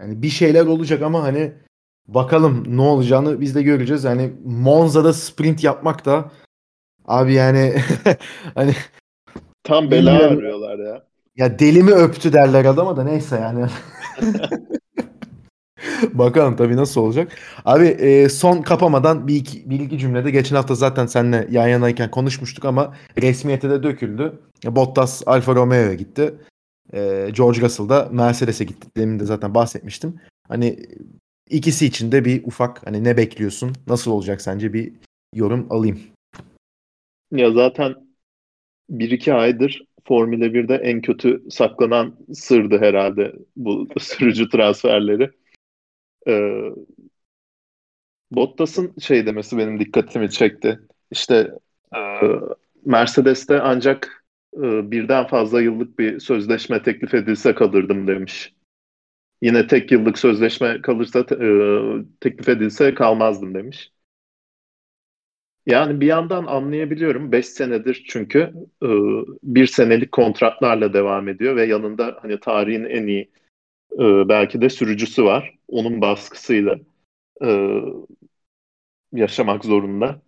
Yani 0.00 0.22
bir 0.22 0.28
şeyler 0.28 0.66
olacak 0.66 1.02
ama 1.02 1.22
hani 1.22 1.52
Bakalım 2.08 2.76
ne 2.76 2.82
olacağını 2.82 3.40
biz 3.40 3.54
de 3.54 3.62
göreceğiz. 3.62 4.04
Yani 4.04 4.32
Monza'da 4.44 5.12
sprint 5.12 5.64
yapmak 5.64 6.04
da 6.04 6.30
abi 7.04 7.34
yani 7.34 7.74
hani 8.54 8.72
Tam 9.62 9.90
bela 9.90 10.12
Bilmiyorum. 10.12 10.38
arıyorlar 10.38 10.78
ya. 10.78 11.06
Ya 11.36 11.58
deli 11.58 11.82
mi 11.82 11.90
öptü 11.90 12.32
derler 12.32 12.64
adama 12.64 12.96
da 12.96 13.04
neyse 13.04 13.36
yani. 13.36 13.66
Bakalım 16.12 16.56
tabii 16.56 16.76
nasıl 16.76 17.00
olacak. 17.00 17.32
Abi 17.64 17.86
e, 17.86 18.28
son 18.28 18.62
kapamadan 18.62 19.28
bir 19.28 19.36
iki, 19.36 19.70
bir 19.70 19.80
iki 19.80 19.98
cümlede 19.98 20.30
geçen 20.30 20.56
hafta 20.56 20.74
zaten 20.74 21.06
seninle 21.06 21.48
yan 21.50 21.68
yanayken 21.68 22.10
konuşmuştuk 22.10 22.64
ama 22.64 22.94
resmiyete 23.22 23.70
de 23.70 23.82
döküldü. 23.82 24.40
Bottas 24.64 25.22
Alfa 25.26 25.54
Romeo'ya 25.54 25.94
gitti. 25.94 26.34
E, 26.92 27.30
George 27.32 27.60
Russell 27.60 27.88
da 27.88 28.08
Mercedes'e 28.12 28.64
gitti. 28.64 28.88
Demin 28.96 29.20
de 29.20 29.24
zaten 29.24 29.54
bahsetmiştim. 29.54 30.20
Hani 30.48 30.78
ikisi 31.50 31.86
için 31.86 32.12
de 32.12 32.24
bir 32.24 32.44
ufak 32.44 32.86
hani 32.86 33.04
ne 33.04 33.16
bekliyorsun? 33.16 33.72
Nasıl 33.86 34.10
olacak 34.10 34.40
sence 34.40 34.72
bir 34.72 34.92
yorum 35.34 35.66
alayım. 35.70 36.00
Ya 37.32 37.52
zaten 37.52 37.94
1-2 38.90 39.34
aydır 39.34 39.82
Formula 40.08 40.46
1'de 40.46 40.74
en 40.74 41.00
kötü 41.00 41.42
saklanan 41.50 42.16
sırdı 42.34 42.78
herhalde 42.78 43.32
bu 43.56 43.88
sürücü 43.98 44.48
transferleri. 44.48 45.30
Ee, 46.28 46.70
Bottas'ın 48.30 48.94
şey 49.00 49.26
demesi 49.26 49.58
benim 49.58 49.80
dikkatimi 49.80 50.30
çekti. 50.30 50.80
İşte 51.10 51.50
e, 51.96 52.00
Mercedes'te 52.84 53.60
ancak 53.60 54.24
e, 54.56 54.90
birden 54.90 55.26
fazla 55.26 55.60
yıllık 55.60 55.98
bir 55.98 56.20
sözleşme 56.20 56.82
teklif 56.82 57.14
edilse 57.14 57.54
kalırdım 57.54 58.06
demiş. 58.06 58.54
Yine 59.42 59.66
tek 59.66 59.92
yıllık 59.92 60.18
sözleşme 60.18 60.82
kalırsa 60.82 61.20
e, 61.20 61.48
teklif 62.20 62.48
edilse 62.48 62.94
kalmazdım 62.94 63.54
demiş. 63.54 63.92
Yani 65.66 66.00
bir 66.00 66.06
yandan 66.06 66.46
anlayabiliyorum. 66.46 67.32
5 67.32 67.46
senedir 67.46 68.04
çünkü 68.08 68.38
e, 68.82 68.88
bir 69.42 69.66
senelik 69.66 70.12
kontratlarla 70.12 70.92
devam 70.92 71.28
ediyor 71.28 71.56
ve 71.56 71.66
yanında 71.66 72.18
hani 72.22 72.40
tarihin 72.40 72.84
en 72.84 73.06
iyi 73.06 73.30
e, 73.92 74.28
belki 74.28 74.60
de 74.60 74.70
sürücüsü 74.70 75.24
var. 75.24 75.54
Onun 75.68 76.00
baskısıyla 76.00 76.78
e, 77.44 77.80
yaşamak 79.12 79.64
zorunda. 79.64 80.22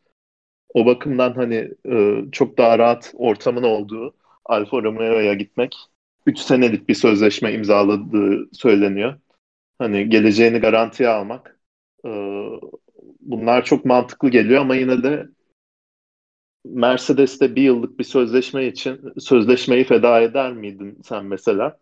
O 0.75 0.87
bakımdan 0.87 1.35
hani 1.35 1.71
e, 1.91 2.25
çok 2.33 2.59
daha 2.59 2.79
rahat 2.79 3.13
ortamın 3.17 3.63
olduğu 3.63 4.15
Alfa 4.45 4.83
Romeo'ya 4.83 5.35
gitmek 5.35 5.77
3 6.27 6.39
senelik 6.39 6.89
bir 6.89 6.95
sözleşme 6.95 7.53
imzaladığı 7.53 8.49
söyleniyor. 8.53 9.15
Hani 9.79 10.11
geleceğini 10.11 10.59
garantiye 10.59 11.09
almak 11.09 11.61
e, 12.07 12.11
bunlar 13.29 13.65
çok 13.65 13.85
mantıklı 13.85 14.29
geliyor 14.29 14.61
ama 14.61 14.77
yine 14.77 15.03
de 15.03 15.29
Mercedes'te 16.65 17.57
bir 17.57 17.63
yıllık 17.63 17.99
bir 17.99 18.05
sözleşme 18.05 18.67
için 18.67 19.01
sözleşmeyi 19.19 19.85
feda 19.85 20.21
eder 20.21 20.53
miydin 20.53 20.99
sen 21.05 21.25
mesela? 21.25 21.79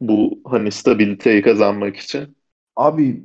Bu 0.00 0.40
hani 0.44 0.72
stabiliteyi 0.72 1.42
kazanmak 1.42 1.96
için. 1.96 2.36
Abi 2.76 3.22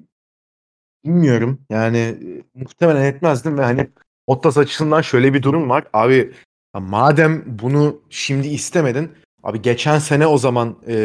bilmiyorum. 1.06 1.62
Yani 1.70 1.98
e, 1.98 2.44
muhtemelen 2.54 3.04
etmezdim 3.06 3.58
ve 3.58 3.64
hani 3.64 3.90
Bottas 4.28 4.58
açısından 4.58 5.02
şöyle 5.02 5.34
bir 5.34 5.44
durum 5.44 5.70
var. 5.70 5.88
Abi 5.94 6.34
madem 6.74 7.44
bunu 7.60 8.02
şimdi 8.10 8.48
istemedin 8.48 9.12
abi 9.44 9.62
geçen 9.62 10.00
sene 10.00 10.28
o 10.28 10.38
zaman 10.38 10.78
e, 10.88 10.96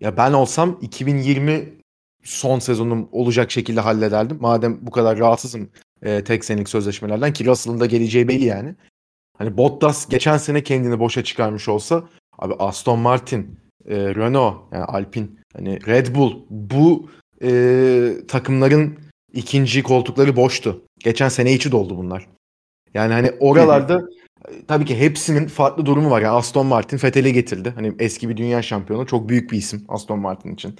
ya 0.00 0.16
ben 0.16 0.32
olsam 0.32 0.78
2020 0.82 1.83
son 2.24 2.58
sezonum 2.58 3.08
olacak 3.12 3.50
şekilde 3.50 3.80
hallederdim. 3.80 4.38
Madem 4.40 4.78
bu 4.82 4.90
kadar 4.90 5.18
rahatsızım 5.18 5.70
e, 6.02 6.24
tek 6.24 6.44
senelik 6.44 6.68
sözleşmelerden 6.68 7.32
ki 7.32 7.46
Russell'ın 7.46 7.80
da 7.80 7.86
geleceği 7.86 8.28
belli 8.28 8.44
yani. 8.44 8.74
Hani 9.38 9.56
Bottas 9.56 10.08
geçen 10.08 10.36
sene 10.36 10.62
kendini 10.62 10.98
boşa 10.98 11.24
çıkarmış 11.24 11.68
olsa 11.68 12.04
abi 12.38 12.54
Aston 12.58 12.98
Martin, 12.98 13.58
e, 13.86 13.96
Renault, 13.96 14.72
yani 14.72 14.84
Alpine, 14.84 15.28
hani 15.56 15.86
Red 15.86 16.14
Bull 16.14 16.34
bu 16.50 17.10
e, 17.42 18.12
takımların 18.28 18.98
ikinci 19.32 19.82
koltukları 19.82 20.36
boştu. 20.36 20.84
Geçen 20.98 21.28
sene 21.28 21.52
içi 21.52 21.72
doldu 21.72 21.98
bunlar. 21.98 22.28
Yani 22.94 23.12
hani 23.12 23.30
oralarda 23.40 24.02
e, 24.48 24.66
tabii 24.68 24.84
ki 24.84 24.98
hepsinin 24.98 25.46
farklı 25.46 25.86
durumu 25.86 26.10
var. 26.10 26.22
Yani 26.22 26.36
Aston 26.36 26.66
Martin 26.66 27.00
Vettel'i 27.04 27.32
getirdi. 27.32 27.72
Hani 27.74 27.94
eski 27.98 28.28
bir 28.28 28.36
dünya 28.36 28.62
şampiyonu. 28.62 29.06
Çok 29.06 29.28
büyük 29.28 29.52
bir 29.52 29.58
isim 29.58 29.84
Aston 29.88 30.18
Martin 30.18 30.54
için. 30.54 30.76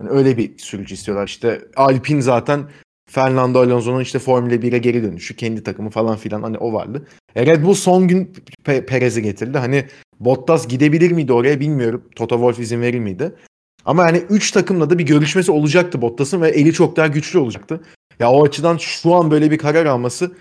Yani 0.00 0.10
öyle 0.10 0.36
bir 0.36 0.58
sürücü 0.58 0.94
istiyorlar. 0.94 1.26
İşte 1.26 1.60
Alpine 1.76 2.22
zaten 2.22 2.64
Fernando 3.10 3.60
Alonso'nun 3.60 4.00
işte 4.00 4.18
Formula 4.18 4.54
1'e 4.54 4.78
geri 4.78 5.02
dönüşü, 5.02 5.36
kendi 5.36 5.62
takımı 5.62 5.90
falan 5.90 6.16
filan 6.16 6.42
hani 6.42 6.58
o 6.58 6.72
vardı. 6.72 7.06
E 7.36 7.46
Red 7.46 7.64
Bull 7.64 7.74
son 7.74 8.08
gün 8.08 8.32
Pe- 8.64 8.86
Perez'i 8.86 9.22
getirdi. 9.22 9.58
Hani 9.58 9.84
Bottas 10.20 10.68
gidebilir 10.68 11.10
miydi 11.10 11.32
oraya 11.32 11.60
bilmiyorum. 11.60 12.04
Toto 12.16 12.34
Wolff 12.34 12.58
izin 12.58 12.80
verir 12.82 13.00
miydi? 13.00 13.34
Ama 13.84 14.06
yani 14.06 14.22
3 14.30 14.50
takımla 14.50 14.90
da 14.90 14.98
bir 14.98 15.06
görüşmesi 15.06 15.52
olacaktı 15.52 16.02
Bottas'ın 16.02 16.42
ve 16.42 16.48
eli 16.48 16.72
çok 16.72 16.96
daha 16.96 17.06
güçlü 17.06 17.38
olacaktı. 17.38 17.80
Ya 18.18 18.30
o 18.30 18.44
açıdan 18.44 18.76
şu 18.76 19.14
an 19.14 19.30
böyle 19.30 19.50
bir 19.50 19.58
karar 19.58 19.86
alması 19.86 20.32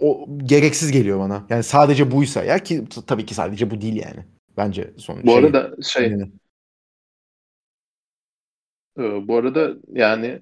o 0.00 0.28
gereksiz 0.44 0.92
geliyor 0.92 1.18
bana. 1.18 1.46
Yani 1.50 1.62
sadece 1.62 2.10
buysa 2.10 2.44
ya 2.44 2.58
ki 2.58 2.84
tabii 3.06 3.26
ki 3.26 3.34
sadece 3.34 3.70
bu 3.70 3.80
değil 3.80 3.96
yani. 3.96 4.26
Bence 4.56 4.90
sonuç. 4.96 5.24
Bu 5.24 5.34
arada 5.34 5.70
şey 5.82 6.10
Yani. 6.10 6.32
E, 8.98 9.28
bu 9.28 9.36
arada 9.36 9.74
yani 9.92 10.40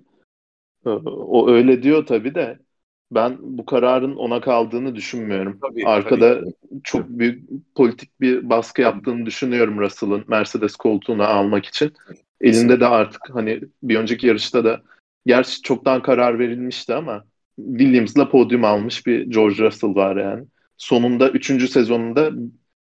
e, 0.86 0.88
o 1.07 1.51
öyle 1.51 1.82
diyor 1.82 2.07
tabii 2.07 2.34
de 2.34 2.59
ben 3.11 3.36
bu 3.40 3.66
kararın 3.66 4.16
ona 4.16 4.40
kaldığını 4.40 4.94
düşünmüyorum. 4.94 5.59
Tabii, 5.62 5.86
Arkada 5.86 6.40
tabii. 6.40 6.53
çok 6.84 7.09
büyük 7.09 7.48
politik 7.74 8.20
bir 8.20 8.51
baskı 8.51 8.82
yaptığını 8.82 9.26
düşünüyorum 9.26 9.78
Russell'ın 9.78 10.24
Mercedes 10.28 10.76
koltuğunu 10.76 11.22
almak 11.22 11.66
için. 11.66 11.92
Elinde 12.40 12.80
de 12.80 12.86
artık 12.86 13.22
hani 13.32 13.61
bir 13.82 13.96
önceki 13.96 14.26
yarışta 14.26 14.64
da 14.64 14.82
gerçi 15.26 15.62
çoktan 15.62 16.03
karar 16.03 16.38
verilmişti 16.38 16.94
ama 16.94 17.24
Williams'la 17.57 18.28
podyum 18.28 18.64
almış 18.64 19.07
bir 19.07 19.26
George 19.26 19.64
Russell 19.64 19.94
var 19.94 20.16
yani. 20.16 20.44
Sonunda 20.76 21.30
üçüncü 21.30 21.68
sezonunda 21.68 22.30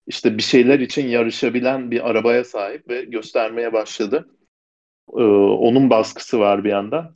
işte 0.08 0.38
bir 0.38 0.44
şeyler 0.44 0.80
için 0.80 1.08
yarışabilen 1.08 1.92
bir 1.92 2.10
arabaya 2.10 2.44
sahip 2.44 2.90
ve 2.90 3.04
göstermeye 3.04 3.74
başladı. 3.74 4.28
Ee, 5.18 5.24
onun 5.58 5.90
baskısı 5.90 6.40
var 6.40 6.64
bir 6.64 6.70
yandan. 6.70 7.16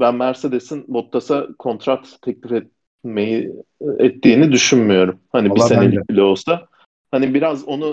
Ben 0.00 0.14
Mercedes'in 0.14 0.84
Bottas'a 0.88 1.46
kontrat 1.58 2.18
teklif 2.22 2.52
etmeyi 2.52 3.52
ettiğini 3.98 4.52
düşünmüyorum. 4.52 5.20
Hani 5.32 5.54
bir 5.54 5.60
Vallahi 5.60 5.74
ben 5.74 5.92
senelik 5.92 6.08
bile 6.10 6.22
olsa. 6.22 6.68
Hani 7.10 7.34
biraz 7.34 7.64
onu 7.64 7.86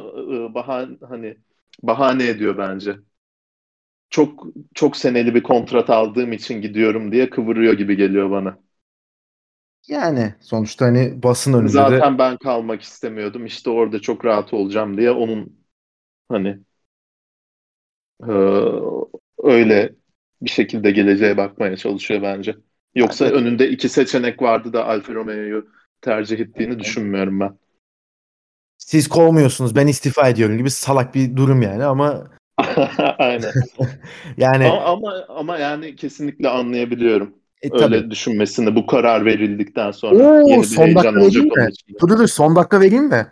e, 0.51 0.53
bahane 0.53 0.97
hani 1.09 1.37
bahane 1.83 2.27
ediyor 2.27 2.57
bence. 2.57 2.95
Çok 4.09 4.43
çok 4.75 4.97
seneli 4.97 5.35
bir 5.35 5.43
kontrat 5.43 5.89
aldığım 5.89 6.33
için 6.33 6.61
gidiyorum 6.61 7.11
diye 7.11 7.29
kıvırıyor 7.29 7.73
gibi 7.73 7.95
geliyor 7.97 8.31
bana. 8.31 8.57
Yani 9.87 10.35
sonuçta 10.41 10.85
hani 10.85 11.23
basın 11.23 11.53
önünde 11.53 11.87
de 11.87 11.93
Zaten 11.97 12.17
ben 12.17 12.37
kalmak 12.37 12.81
istemiyordum. 12.81 13.45
İşte 13.45 13.69
orada 13.69 13.99
çok 14.01 14.25
rahat 14.25 14.53
olacağım 14.53 14.97
diye 14.97 15.11
onun 15.11 15.59
hani 16.29 16.59
e, 18.19 19.02
öyle 19.43 19.93
bir 20.41 20.49
şekilde 20.49 20.91
geleceğe 20.91 21.37
bakmaya 21.37 21.77
çalışıyor 21.77 22.21
bence. 22.21 22.55
Yoksa 22.95 23.25
Evet. 23.25 23.35
önünde 23.35 23.69
iki 23.69 23.89
seçenek 23.89 24.41
vardı 24.41 24.73
da 24.73 24.85
Alfa 24.85 25.13
Romeo'yu 25.13 25.67
tercih 26.01 26.39
ettiğini 26.39 26.79
düşünmüyorum 26.79 27.39
ben. 27.39 27.57
siz 28.77 29.07
kovmuyorsunuz 29.09 29.75
ben 29.75 29.87
istifa 29.87 30.29
ediyorum 30.29 30.57
gibi 30.57 30.69
salak 30.71 31.15
bir 31.15 31.35
durum 31.35 31.61
yani 31.61 31.83
ama 31.83 32.27
Aynen. 33.17 33.51
yani 34.37 34.65
Ama, 34.67 34.81
ama 34.85 35.13
ama 35.29 35.57
yani 35.57 35.95
kesinlikle 35.95 36.49
anlayabiliyorum. 36.49 37.33
e, 37.61 37.69
Öyle 37.73 37.79
tabii. 37.99 38.11
düşünmesini 38.11 38.75
bu 38.75 38.85
karar 38.85 39.25
verildikten 39.25 39.91
sonra 39.91 40.15
Oo, 40.15 40.49
yeni 40.49 40.61
bir 40.61 40.67
son 40.67 40.95
dakika 40.95 41.21
olacak 41.21 41.43
mi? 41.45 41.67
Dur 42.01 42.09
dur 42.09 42.27
son 42.27 42.55
dakika 42.55 42.81
vereyim 42.81 43.05
mi? 43.09 43.27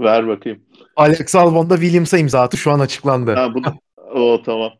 Ver 0.00 0.28
bakayım. 0.28 0.60
Alex 0.96 1.34
Albon 1.34 1.70
da 1.70 1.74
Williams'a 1.76 2.18
imza 2.18 2.40
attı 2.40 2.56
şu 2.56 2.70
an 2.70 2.80
açıklandı. 2.80 3.34
Ha, 3.34 3.54
bu 3.54 3.64
da, 3.64 3.74
o 4.14 4.42
tamam. 4.42 4.72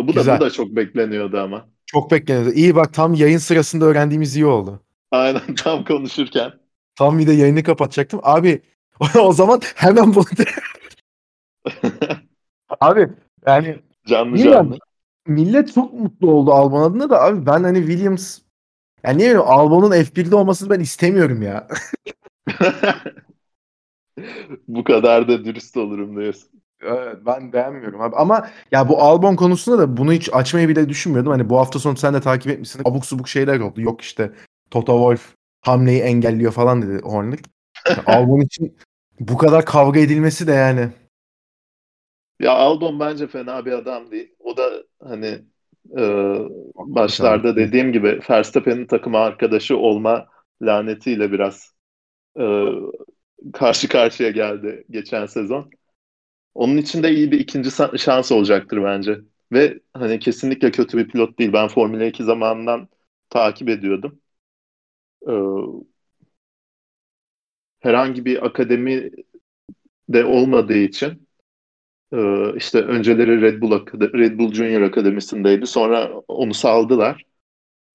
Bu 0.00 0.08
da 0.08 0.12
Güzel. 0.12 0.40
bu 0.40 0.44
da 0.44 0.50
çok 0.50 0.76
bekleniyordu 0.76 1.38
ama. 1.40 1.68
Çok 1.86 2.10
bekleniyordu. 2.10 2.50
İyi 2.52 2.74
bak 2.76 2.94
tam 2.94 3.14
yayın 3.14 3.38
sırasında 3.38 3.84
öğrendiğimiz 3.84 4.36
iyi 4.36 4.46
oldu. 4.46 4.80
Aynen 5.10 5.54
tam 5.56 5.84
konuşurken. 5.84 6.52
Tam 6.98 7.18
bir 7.18 7.26
de 7.26 7.32
yayını 7.32 7.62
kapatacaktım. 7.62 8.20
Abi 8.22 8.62
o 9.20 9.32
zaman 9.32 9.60
hemen 9.74 10.14
bunu 10.14 10.24
Abi 12.80 13.08
yani 13.46 13.78
canlı 14.06 14.38
canlı. 14.38 14.78
millet 15.26 15.74
çok 15.74 15.92
mutlu 15.92 16.30
oldu 16.30 16.52
Albon 16.52 16.82
adına 16.82 17.10
da 17.10 17.22
abi 17.22 17.46
ben 17.46 17.62
hani 17.64 17.78
Williams 17.78 18.38
yani 19.04 19.14
ne 19.18 19.22
bileyim 19.22 19.40
Albon'un 19.44 19.90
F1'de 19.90 20.36
olmasını 20.36 20.70
ben 20.70 20.80
istemiyorum 20.80 21.42
ya. 21.42 21.68
Bu 24.68 24.84
kadar 24.84 25.28
da 25.28 25.44
dürüst 25.44 25.76
olurum 25.76 26.16
diyorsun. 26.16 26.53
Evet, 26.84 27.16
ben 27.26 27.52
beğenmiyorum 27.52 28.00
abi. 28.00 28.16
Ama 28.16 28.48
ya 28.72 28.88
bu 28.88 29.02
Albon 29.02 29.36
konusunda 29.36 29.78
da 29.78 29.96
bunu 29.96 30.12
hiç 30.12 30.28
açmayı 30.32 30.68
bile 30.68 30.88
düşünmüyordum. 30.88 31.32
Hani 31.32 31.50
bu 31.50 31.58
hafta 31.58 31.78
sonu 31.78 31.96
sen 31.96 32.14
de 32.14 32.20
takip 32.20 32.52
etmişsin. 32.52 32.82
Abuk 32.84 33.06
subuk 33.06 33.28
şeyler 33.28 33.60
oldu. 33.60 33.80
Yok 33.80 34.00
işte 34.00 34.32
Toto 34.70 34.92
Wolff 34.92 35.34
hamleyi 35.60 36.00
engelliyor 36.00 36.52
falan 36.52 36.82
dedi 36.82 37.02
Horner. 37.02 37.38
Albon 38.06 38.40
için 38.40 38.76
bu 39.20 39.38
kadar 39.38 39.64
kavga 39.64 40.00
edilmesi 40.00 40.46
de 40.46 40.52
yani. 40.52 40.88
Ya 42.40 42.52
Albon 42.52 43.00
bence 43.00 43.26
fena 43.26 43.64
bir 43.66 43.72
adam 43.72 44.10
değil. 44.10 44.34
O 44.38 44.56
da 44.56 44.70
hani 45.02 45.38
e, 45.98 46.02
başlarda 46.76 47.56
dediğim 47.56 47.92
gibi 47.92 48.20
Verstappen'in 48.30 48.86
takım 48.86 49.14
arkadaşı 49.14 49.76
olma 49.76 50.26
lanetiyle 50.62 51.32
biraz 51.32 51.74
e, 52.40 52.66
karşı 53.52 53.88
karşıya 53.88 54.30
geldi 54.30 54.84
geçen 54.90 55.26
sezon. 55.26 55.70
Onun 56.54 56.76
için 56.76 57.02
de 57.02 57.10
iyi 57.12 57.30
bir 57.32 57.40
ikinci 57.40 57.70
şans 57.98 58.32
olacaktır 58.32 58.84
bence. 58.84 59.20
Ve 59.52 59.80
hani 59.94 60.18
kesinlikle 60.18 60.70
kötü 60.70 60.98
bir 60.98 61.08
pilot 61.08 61.38
değil. 61.38 61.52
Ben 61.52 61.68
Formula 61.68 62.04
2 62.04 62.24
zamanından 62.24 62.88
takip 63.30 63.68
ediyordum. 63.68 64.20
Ee, 65.26 65.84
herhangi 67.80 68.24
bir 68.24 68.46
akademi 68.46 69.10
de 70.08 70.24
olmadığı 70.24 70.76
için 70.78 71.28
e, 72.14 72.18
işte 72.56 72.78
önceleri 72.82 73.42
Red 73.42 73.62
Bull 73.62 73.72
Red 74.14 74.38
Bull 74.38 74.54
Junior 74.54 74.82
Akademisi'ndeydi. 74.82 75.66
Sonra 75.68 76.12
onu 76.28 76.54
saldılar. 76.54 77.24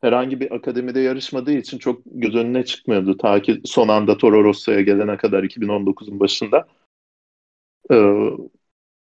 Herhangi 0.01 0.39
bir 0.39 0.51
akademide 0.55 1.01
yarışmadığı 1.01 1.53
için 1.53 1.77
çok 1.79 2.01
göz 2.05 2.35
önüne 2.35 2.65
çıkmıyordu. 2.65 3.17
Ta 3.17 3.43
ki 3.43 3.61
son 3.65 3.87
anda 3.87 4.17
Toro 4.17 4.43
Rosso'ya 4.43 4.81
gelene 4.81 5.17
kadar 5.17 5.43
2019'un 5.43 6.21
başında. 6.21 6.67
Ee, 7.91 7.95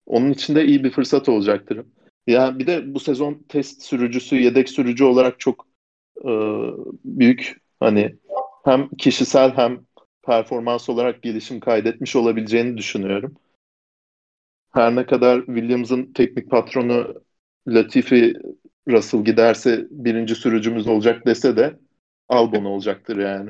onun 0.05 0.31
için 0.31 0.55
de 0.55 0.65
iyi 0.65 0.83
bir 0.83 0.91
fırsat 0.91 1.29
olacaktır. 1.29 1.85
Ya 2.27 2.59
bir 2.59 2.67
de 2.67 2.93
bu 2.93 2.99
sezon 2.99 3.45
test 3.49 3.81
sürücüsü, 3.83 4.35
yedek 4.35 4.69
sürücü 4.69 5.03
olarak 5.03 5.39
çok 5.39 5.67
e, 6.25 6.29
büyük 7.05 7.57
hani 7.79 8.15
hem 8.65 8.89
kişisel 8.89 9.51
hem 9.57 9.85
performans 10.25 10.89
olarak 10.89 11.23
gelişim 11.23 11.59
kaydetmiş 11.59 12.15
olabileceğini 12.15 12.77
düşünüyorum. 12.77 13.35
Her 14.73 14.95
ne 14.95 15.05
kadar 15.05 15.45
Williams'ın 15.45 16.13
teknik 16.13 16.49
patronu 16.51 17.23
Latifi 17.67 18.33
Russell 18.87 19.23
giderse 19.23 19.87
birinci 19.91 20.35
sürücümüz 20.35 20.87
olacak 20.87 21.25
dese 21.25 21.57
de 21.57 21.79
Albon 22.29 22.65
olacaktır 22.65 23.17
yani. 23.17 23.49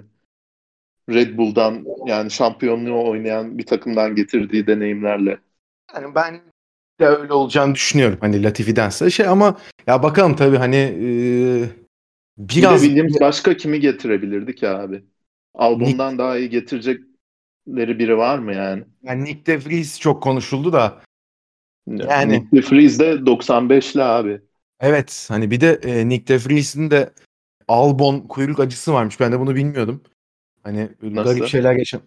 Red 1.14 1.38
Bull'dan 1.38 1.86
yani 2.06 2.32
şampiyonluğu 2.32 3.10
oynayan 3.10 3.58
bir 3.58 3.66
takımdan 3.66 4.16
getirdiği 4.16 4.68
deneyimlerle. 4.68 5.38
Yani 5.96 6.16
ben 6.16 6.42
de 7.00 7.06
öyle 7.06 7.34
olacağını 7.34 7.76
düşünüyorum. 7.76 8.18
Hani 8.22 8.44
Latifi'dense 8.44 9.10
şey 9.10 9.28
ama 9.28 9.58
ya 9.88 10.04
bakalım 10.04 10.36
tabii 10.36 10.58
hani 10.58 10.76
e, 10.76 11.06
biraz... 12.38 12.84
Bir 12.84 12.86
de 12.86 12.88
Williams 12.88 13.22
başka 13.22 13.58
kimi 13.58 13.80
getirebilirdi 13.80 14.56
ki 14.56 14.68
abi? 14.68 15.04
Albon'dan 15.56 16.12
Nick... 16.12 16.18
daha 16.18 16.38
iyi 16.38 16.50
getirecekleri 16.50 18.00
biri 18.00 18.18
var 18.18 18.40
mı 18.40 18.56
yani? 18.56 18.84
Yani 19.04 19.24
Nick 19.24 19.46
de 19.46 19.66
Vries 19.66 20.00
çok 20.00 20.24
konuşuldu 20.24 20.74
da. 20.74 21.02
Yani 21.88 22.34
Nick 22.34 22.58
de 22.58 22.76
Vries 22.76 23.00
de 23.00 23.14
95'li 23.14 24.04
abi. 24.04 24.42
Evet 24.80 25.26
hani 25.30 25.52
bir 25.52 25.62
de 25.62 25.80
e, 25.84 26.10
Nick 26.10 26.28
de 26.28 26.50
Vries'in 26.50 26.92
de 26.92 27.14
Albon 27.68 28.20
kuyruk 28.20 28.60
acısı 28.60 28.94
varmış. 28.94 29.20
Ben 29.20 29.32
de 29.32 29.40
bunu 29.40 29.56
bilmiyordum. 29.56 30.02
Hani 30.64 30.90
Nasıl? 31.02 31.34
garip 31.34 31.48
şeyler 31.48 31.76
yaşam 31.76 32.02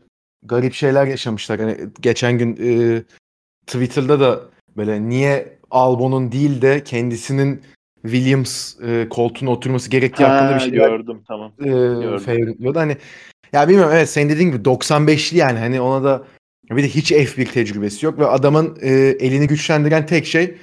garip 0.44 0.74
şeyler 0.74 1.06
yaşamışlar. 1.06 1.60
Hani 1.60 1.76
geçen 2.00 2.38
gün 2.38 2.56
e, 2.60 3.02
Twitter'da 3.66 4.20
da 4.20 4.40
böyle 4.76 5.08
niye 5.08 5.58
Albon'un 5.70 6.32
değil 6.32 6.62
de 6.62 6.84
kendisinin 6.84 7.62
Williams 8.02 8.80
e, 8.80 9.08
koltuğuna 9.10 9.50
oturması 9.50 9.90
gerektiği 9.90 10.24
ha, 10.24 10.34
hakkında 10.34 10.54
bir 10.54 10.60
şey 10.60 10.70
gördüm 10.70 11.22
tamam. 11.28 11.52
E, 11.60 11.64
gördüm. 11.68 12.74
Hani 12.74 12.96
ya 13.52 13.68
bilmiyorum 13.68 13.92
evet 13.94 14.10
senin 14.10 14.30
dediğin 14.30 14.52
gibi 14.52 14.62
95'li 14.62 15.38
yani 15.38 15.58
hani 15.58 15.80
ona 15.80 16.04
da 16.04 16.24
bir 16.70 16.82
de 16.82 16.88
hiç 16.88 17.12
F1 17.12 17.52
tecrübesi 17.52 18.06
yok 18.06 18.18
ve 18.18 18.26
adamın 18.26 18.78
e, 18.80 18.90
elini 19.20 19.46
güçlendiren 19.46 20.06
tek 20.06 20.26
şey 20.26 20.56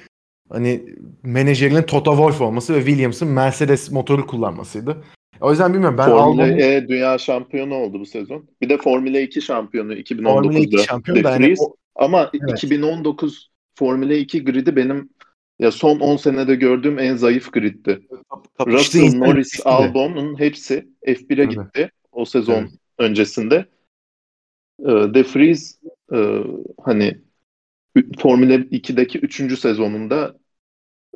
hani 0.50 0.82
menajerinin 1.22 1.82
Toto 1.82 2.10
Wolff 2.10 2.40
olması 2.40 2.74
ve 2.74 2.78
Williams'ın 2.78 3.28
Mercedes 3.28 3.90
motoru 3.90 4.26
kullanmasıydı. 4.26 5.04
O 5.42 5.50
yüzden 5.50 5.72
bilmiyorum 5.72 5.98
ben 5.98 6.04
Formula 6.04 6.44
Albon'u... 6.44 6.60
E 6.60 6.88
dünya 6.88 7.18
şampiyonu 7.18 7.74
oldu 7.74 8.00
bu 8.00 8.06
sezon. 8.06 8.48
Bir 8.60 8.68
de 8.68 8.78
Formula 8.78 9.20
2 9.20 9.42
şampiyonu 9.42 9.94
2019'da. 9.94 10.32
Formula 10.32 10.58
2 10.58 10.78
şampiyonu 10.78 11.24
da 11.24 11.30
yani 11.30 11.54
o... 11.60 11.76
Ama 11.94 12.30
evet. 12.34 12.58
2019 12.58 13.50
Formula 13.74 14.14
2 14.14 14.44
gridi 14.44 14.76
benim 14.76 15.10
ya 15.58 15.70
son 15.70 16.00
10 16.00 16.16
senede 16.16 16.54
gördüğüm 16.54 16.98
en 16.98 17.16
zayıf 17.16 17.52
griddi. 17.52 18.00
Russell, 18.66 19.18
Norris, 19.18 19.60
Albon'un 19.64 20.38
hepsi 20.38 20.88
F1'e 21.06 21.44
gitti 21.44 21.90
o 22.12 22.24
sezon 22.24 22.54
evet. 22.54 22.70
öncesinde. 22.98 23.66
Ee, 24.80 24.86
De 24.86 25.24
Vries 25.24 25.78
e, 26.12 26.38
hani 26.84 27.18
Formula 28.18 28.54
2'deki 28.54 29.18
3. 29.18 29.58
sezonunda 29.58 30.36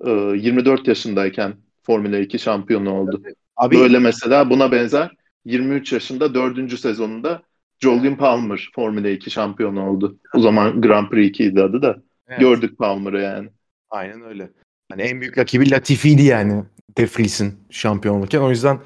24 0.04 0.88
e, 0.88 0.90
yaşındayken 0.90 1.54
Formula 1.82 2.18
2 2.18 2.38
şampiyonu 2.38 2.94
oldu. 2.94 3.22
Abi, 3.56 3.78
Böyle 3.78 3.98
mesela 3.98 4.50
buna 4.50 4.72
benzer 4.72 5.10
23 5.44 5.92
yaşında 5.92 6.34
4. 6.34 6.78
sezonunda 6.78 7.42
Jolyon 7.80 8.14
Palmer 8.14 8.70
Formula 8.74 9.08
2 9.08 9.30
şampiyonu 9.30 9.88
oldu. 9.88 10.18
O 10.34 10.40
zaman 10.40 10.82
Grand 10.82 11.08
Prix 11.08 11.28
2 11.28 11.44
idi 11.44 11.62
adı 11.62 11.82
da. 11.82 12.02
Evet. 12.28 12.40
Gördük 12.40 12.78
Palmer'ı 12.78 13.22
yani. 13.22 13.48
Aynen 13.90 14.22
öyle. 14.22 14.50
Hani 14.90 15.02
en 15.02 15.20
büyük 15.20 15.38
rakibi 15.38 15.70
Latifi'ydi 15.70 16.22
yani 16.22 16.64
De 16.98 17.04
Vries'in 17.04 17.54
şampiyonlukken. 17.70 18.40
O 18.40 18.50
yüzden 18.50 18.80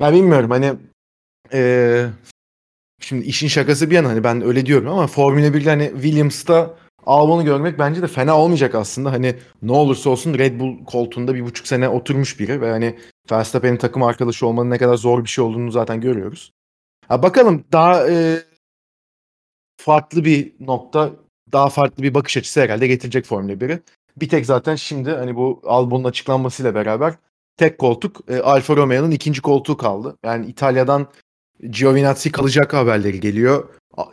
ben 0.00 0.14
bilmiyorum 0.14 0.50
hani 0.50 0.72
ee, 1.52 2.06
şimdi 3.00 3.24
işin 3.26 3.48
şakası 3.48 3.90
bir 3.90 3.94
yana 3.94 4.08
hani 4.08 4.24
ben 4.24 4.42
öyle 4.42 4.66
diyorum 4.66 4.88
ama 4.88 5.06
Formula 5.06 5.46
1'de 5.46 5.70
hani 5.70 5.90
Williams'ta 5.92 6.74
Albon'u 7.06 7.44
görmek 7.44 7.78
bence 7.78 8.02
de 8.02 8.06
fena 8.06 8.38
olmayacak 8.38 8.74
aslında. 8.74 9.12
Hani 9.12 9.36
ne 9.62 9.72
olursa 9.72 10.10
olsun 10.10 10.38
Red 10.38 10.60
Bull 10.60 10.84
koltuğunda 10.84 11.34
bir 11.34 11.44
buçuk 11.44 11.66
sene 11.66 11.88
oturmuş 11.88 12.40
biri 12.40 12.60
ve 12.60 12.70
hani 12.70 12.96
Verstappen'in 13.32 13.76
takım 13.76 14.02
arkadaşı 14.02 14.46
olmanın 14.46 14.70
ne 14.70 14.78
kadar 14.78 14.96
zor 14.96 15.24
bir 15.24 15.28
şey 15.28 15.44
olduğunu 15.44 15.70
zaten 15.70 16.00
görüyoruz. 16.00 16.52
Ha, 17.08 17.22
bakalım 17.22 17.64
daha 17.72 18.10
e, 18.10 18.42
farklı 19.76 20.24
bir 20.24 20.52
nokta, 20.60 21.10
daha 21.52 21.68
farklı 21.68 22.02
bir 22.02 22.14
bakış 22.14 22.36
açısı 22.36 22.60
herhalde 22.60 22.86
getirecek 22.86 23.24
Formula 23.24 23.52
1'i. 23.52 23.82
Bir 24.16 24.28
tek 24.28 24.46
zaten 24.46 24.76
şimdi 24.76 25.10
hani 25.10 25.36
bu 25.36 25.60
Albon'un 25.64 26.04
açıklanmasıyla 26.04 26.74
beraber 26.74 27.14
tek 27.56 27.78
koltuk 27.78 28.20
e, 28.28 28.38
Alfa 28.38 28.76
Romeo'nun 28.76 29.10
ikinci 29.10 29.40
koltuğu 29.42 29.76
kaldı. 29.76 30.16
Yani 30.24 30.46
İtalya'dan 30.46 31.06
Giovinazzi 31.70 32.32
kalacak 32.32 32.74
haberleri 32.74 33.20
geliyor. 33.20 33.68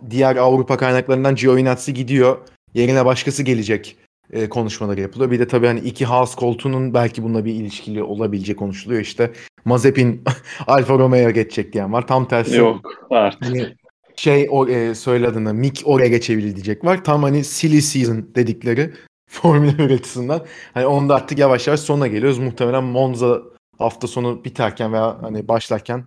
Diğer 0.10 0.36
Avrupa 0.36 0.78
kaynaklarından 0.78 1.36
Giovinazzi 1.36 1.94
gidiyor. 1.94 2.38
Yerine 2.74 3.06
başkası 3.06 3.44
gelecek 3.44 3.98
e, 4.32 4.50
konuşmaları 4.50 5.02
yapılıyor. 5.02 5.32
Bir 5.32 5.40
de 5.40 5.48
tabii 5.48 5.68
hani 5.68 5.80
iki 5.80 6.06
Haas 6.06 6.36
koltuğunun 6.36 6.94
belki 6.94 7.24
bununla 7.24 7.46
bir 7.46 7.54
ilişkili 7.54 8.04
olabilecek 8.04 8.60
konuşuluyor. 8.60 9.02
İşte 9.02 9.32
Mazepin 9.66 10.24
Alfa 10.68 11.00
Romeo'ya 11.00 11.32
geçecek 11.32 11.74
diyen 11.74 11.94
var. 11.94 12.08
Tam 12.08 12.28
tersi. 12.28 12.58
Yok 12.58 12.92
artık. 13.10 13.46
Hani 13.46 13.76
şey 14.16 14.48
o 14.50 14.68
e, 14.68 14.96
söylediğinde 14.96 15.54
Mick 15.54 15.82
oraya 15.86 16.08
geçebilir 16.08 16.56
diyecek 16.56 16.86
var. 16.86 17.04
Tam 17.04 17.24
hani 17.24 17.44
silly 17.44 17.82
season 17.82 18.30
dedikleri 18.36 18.94
Formula 19.30 19.78
1 19.78 19.92
açısından. 19.92 20.46
Hani 20.74 20.86
onda 20.86 21.16
artık 21.16 21.38
yavaş 21.40 21.68
yavaş 21.68 21.80
sona 21.80 22.08
geliyoruz. 22.08 22.40
Muhtemelen 22.40 22.84
Monza 22.84 23.42
hafta 23.78 24.08
sonu 24.08 24.44
biterken 24.46 24.94
veya 24.94 25.18
hani 25.22 25.48
başlarken 25.48 26.06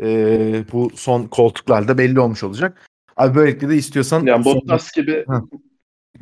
e, 0.00 0.64
bu 0.72 0.90
son 0.94 1.24
koltuklarda 1.24 1.98
belli 1.98 2.20
olmuş 2.20 2.42
olacak. 2.42 2.88
Abi 3.16 3.34
böylelikle 3.34 3.68
de 3.68 3.76
istiyorsan... 3.76 4.26
Yani 4.26 4.44
Bottas 4.44 4.92
gibi 4.92 5.24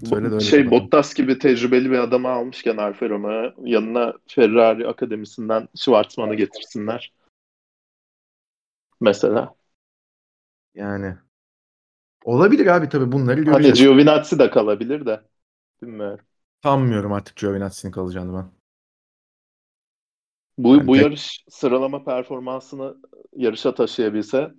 Söyle 0.04 0.32
de 0.32 0.40
şey 0.40 0.70
Bottas 0.70 1.14
gibi 1.14 1.38
tecrübeli 1.38 1.90
bir 1.90 1.98
adamı 1.98 2.28
almışken 2.28 2.76
Alfa 2.76 3.08
Romeo 3.08 3.52
yanına 3.64 4.12
Ferrari 4.26 4.88
akademisinden 4.88 5.68
Schwarzman'ı 5.76 6.34
getirsinler. 6.34 7.12
Mesela. 9.00 9.54
Yani 10.74 11.16
olabilir 12.24 12.66
abi 12.66 12.88
tabii 12.88 13.12
bunları 13.12 13.36
hani 13.36 13.44
göreceğiz. 13.44 13.78
Hani 13.78 13.86
Giovinazzi 13.86 14.38
de 14.38 14.50
kalabilir 14.50 15.06
de. 15.06 15.20
Bilmiyorum. 15.82 16.24
Sanmıyorum 16.62 17.12
artık 17.12 17.36
Giovinazzi'nin 17.36 17.92
kalacağını 17.92 18.34
ben. 18.34 18.50
Bu, 20.58 20.76
yani 20.76 20.86
bu 20.86 20.94
tek... 20.94 21.02
yarış 21.02 21.44
sıralama 21.48 22.04
performansını 22.04 22.96
yarışa 23.36 23.74
taşıyabilse 23.74 24.54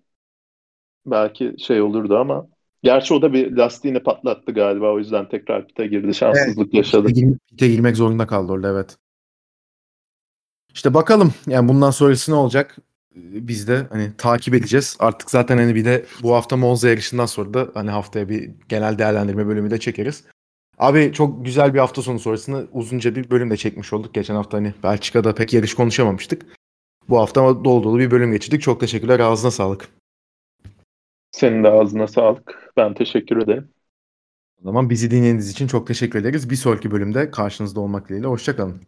belki 1.06 1.56
şey 1.60 1.82
olurdu 1.82 2.18
ama 2.18 2.48
Gerçi 2.84 3.14
o 3.14 3.22
da 3.22 3.34
bir 3.34 3.58
lastiğini 3.58 4.00
patlattı 4.00 4.52
galiba. 4.52 4.94
O 4.94 5.00
yüzden 5.00 5.30
tekrar 5.30 5.68
pite 5.68 5.88
girdi. 5.88 6.14
Şanssızlık 6.14 6.58
evet, 6.58 6.74
yaşadı. 6.74 7.08
Pite, 7.50 7.68
girmek 7.68 7.98
zorunda 7.98 8.28
kaldı 8.28 8.52
orada 8.52 8.70
evet. 8.70 8.98
İşte 10.74 10.94
bakalım 10.94 11.34
yani 11.48 11.70
bundan 11.70 11.92
sonrası 11.92 12.32
ne 12.32 12.36
olacak? 12.36 12.78
Biz 13.16 13.68
de 13.68 13.88
hani 13.90 14.12
takip 14.18 14.54
edeceğiz. 14.54 14.98
Artık 15.00 15.32
zaten 15.32 15.58
hani 15.58 15.76
bir 15.76 15.86
de 15.86 16.06
bu 16.24 16.36
hafta 16.36 16.58
Monza 16.58 16.90
yarışından 16.90 17.26
sonra 17.26 17.54
da 17.54 17.68
hani 17.74 17.90
haftaya 17.90 18.30
bir 18.30 18.52
genel 18.70 18.98
değerlendirme 18.98 19.48
bölümü 19.48 19.72
de 19.72 19.80
çekeriz. 19.80 20.24
Abi 20.78 21.14
çok 21.14 21.46
güzel 21.46 21.74
bir 21.74 21.80
hafta 21.80 22.02
sonu 22.02 22.20
sonrasında 22.20 22.64
uzunca 22.74 23.16
bir 23.16 23.30
bölüm 23.30 23.50
de 23.50 23.58
çekmiş 23.58 23.94
olduk. 23.94 24.14
Geçen 24.14 24.36
hafta 24.36 24.58
hani 24.58 24.74
Belçika'da 24.84 25.36
pek 25.36 25.54
yarış 25.54 25.74
konuşamamıştık. 25.74 26.46
Bu 27.10 27.20
hafta 27.20 27.42
dolu 27.42 27.84
dolu 27.84 28.00
bir 28.00 28.12
bölüm 28.12 28.32
geçirdik. 28.32 28.62
Çok 28.62 28.80
teşekkürler. 28.80 29.20
Ağzına 29.20 29.52
sağlık. 29.52 29.90
Senin 31.32 31.64
de 31.64 31.70
ağzına 31.70 32.08
sağlık. 32.08 32.74
Ben 32.78 32.94
teşekkür 32.94 33.38
ederim. 33.38 33.70
O 34.62 34.64
zaman 34.64 34.90
bizi 34.90 35.12
dinlediğiniz 35.12 35.50
için 35.50 35.68
çok 35.68 35.88
teşekkür 35.88 36.20
ederiz. 36.20 36.50
Bir 36.50 36.56
sonraki 36.56 36.92
bölümde 36.92 37.32
karşınızda 37.32 37.80
olmak 37.80 38.10
dileğiyle. 38.10 38.28
Hoşçakalın. 38.28 38.82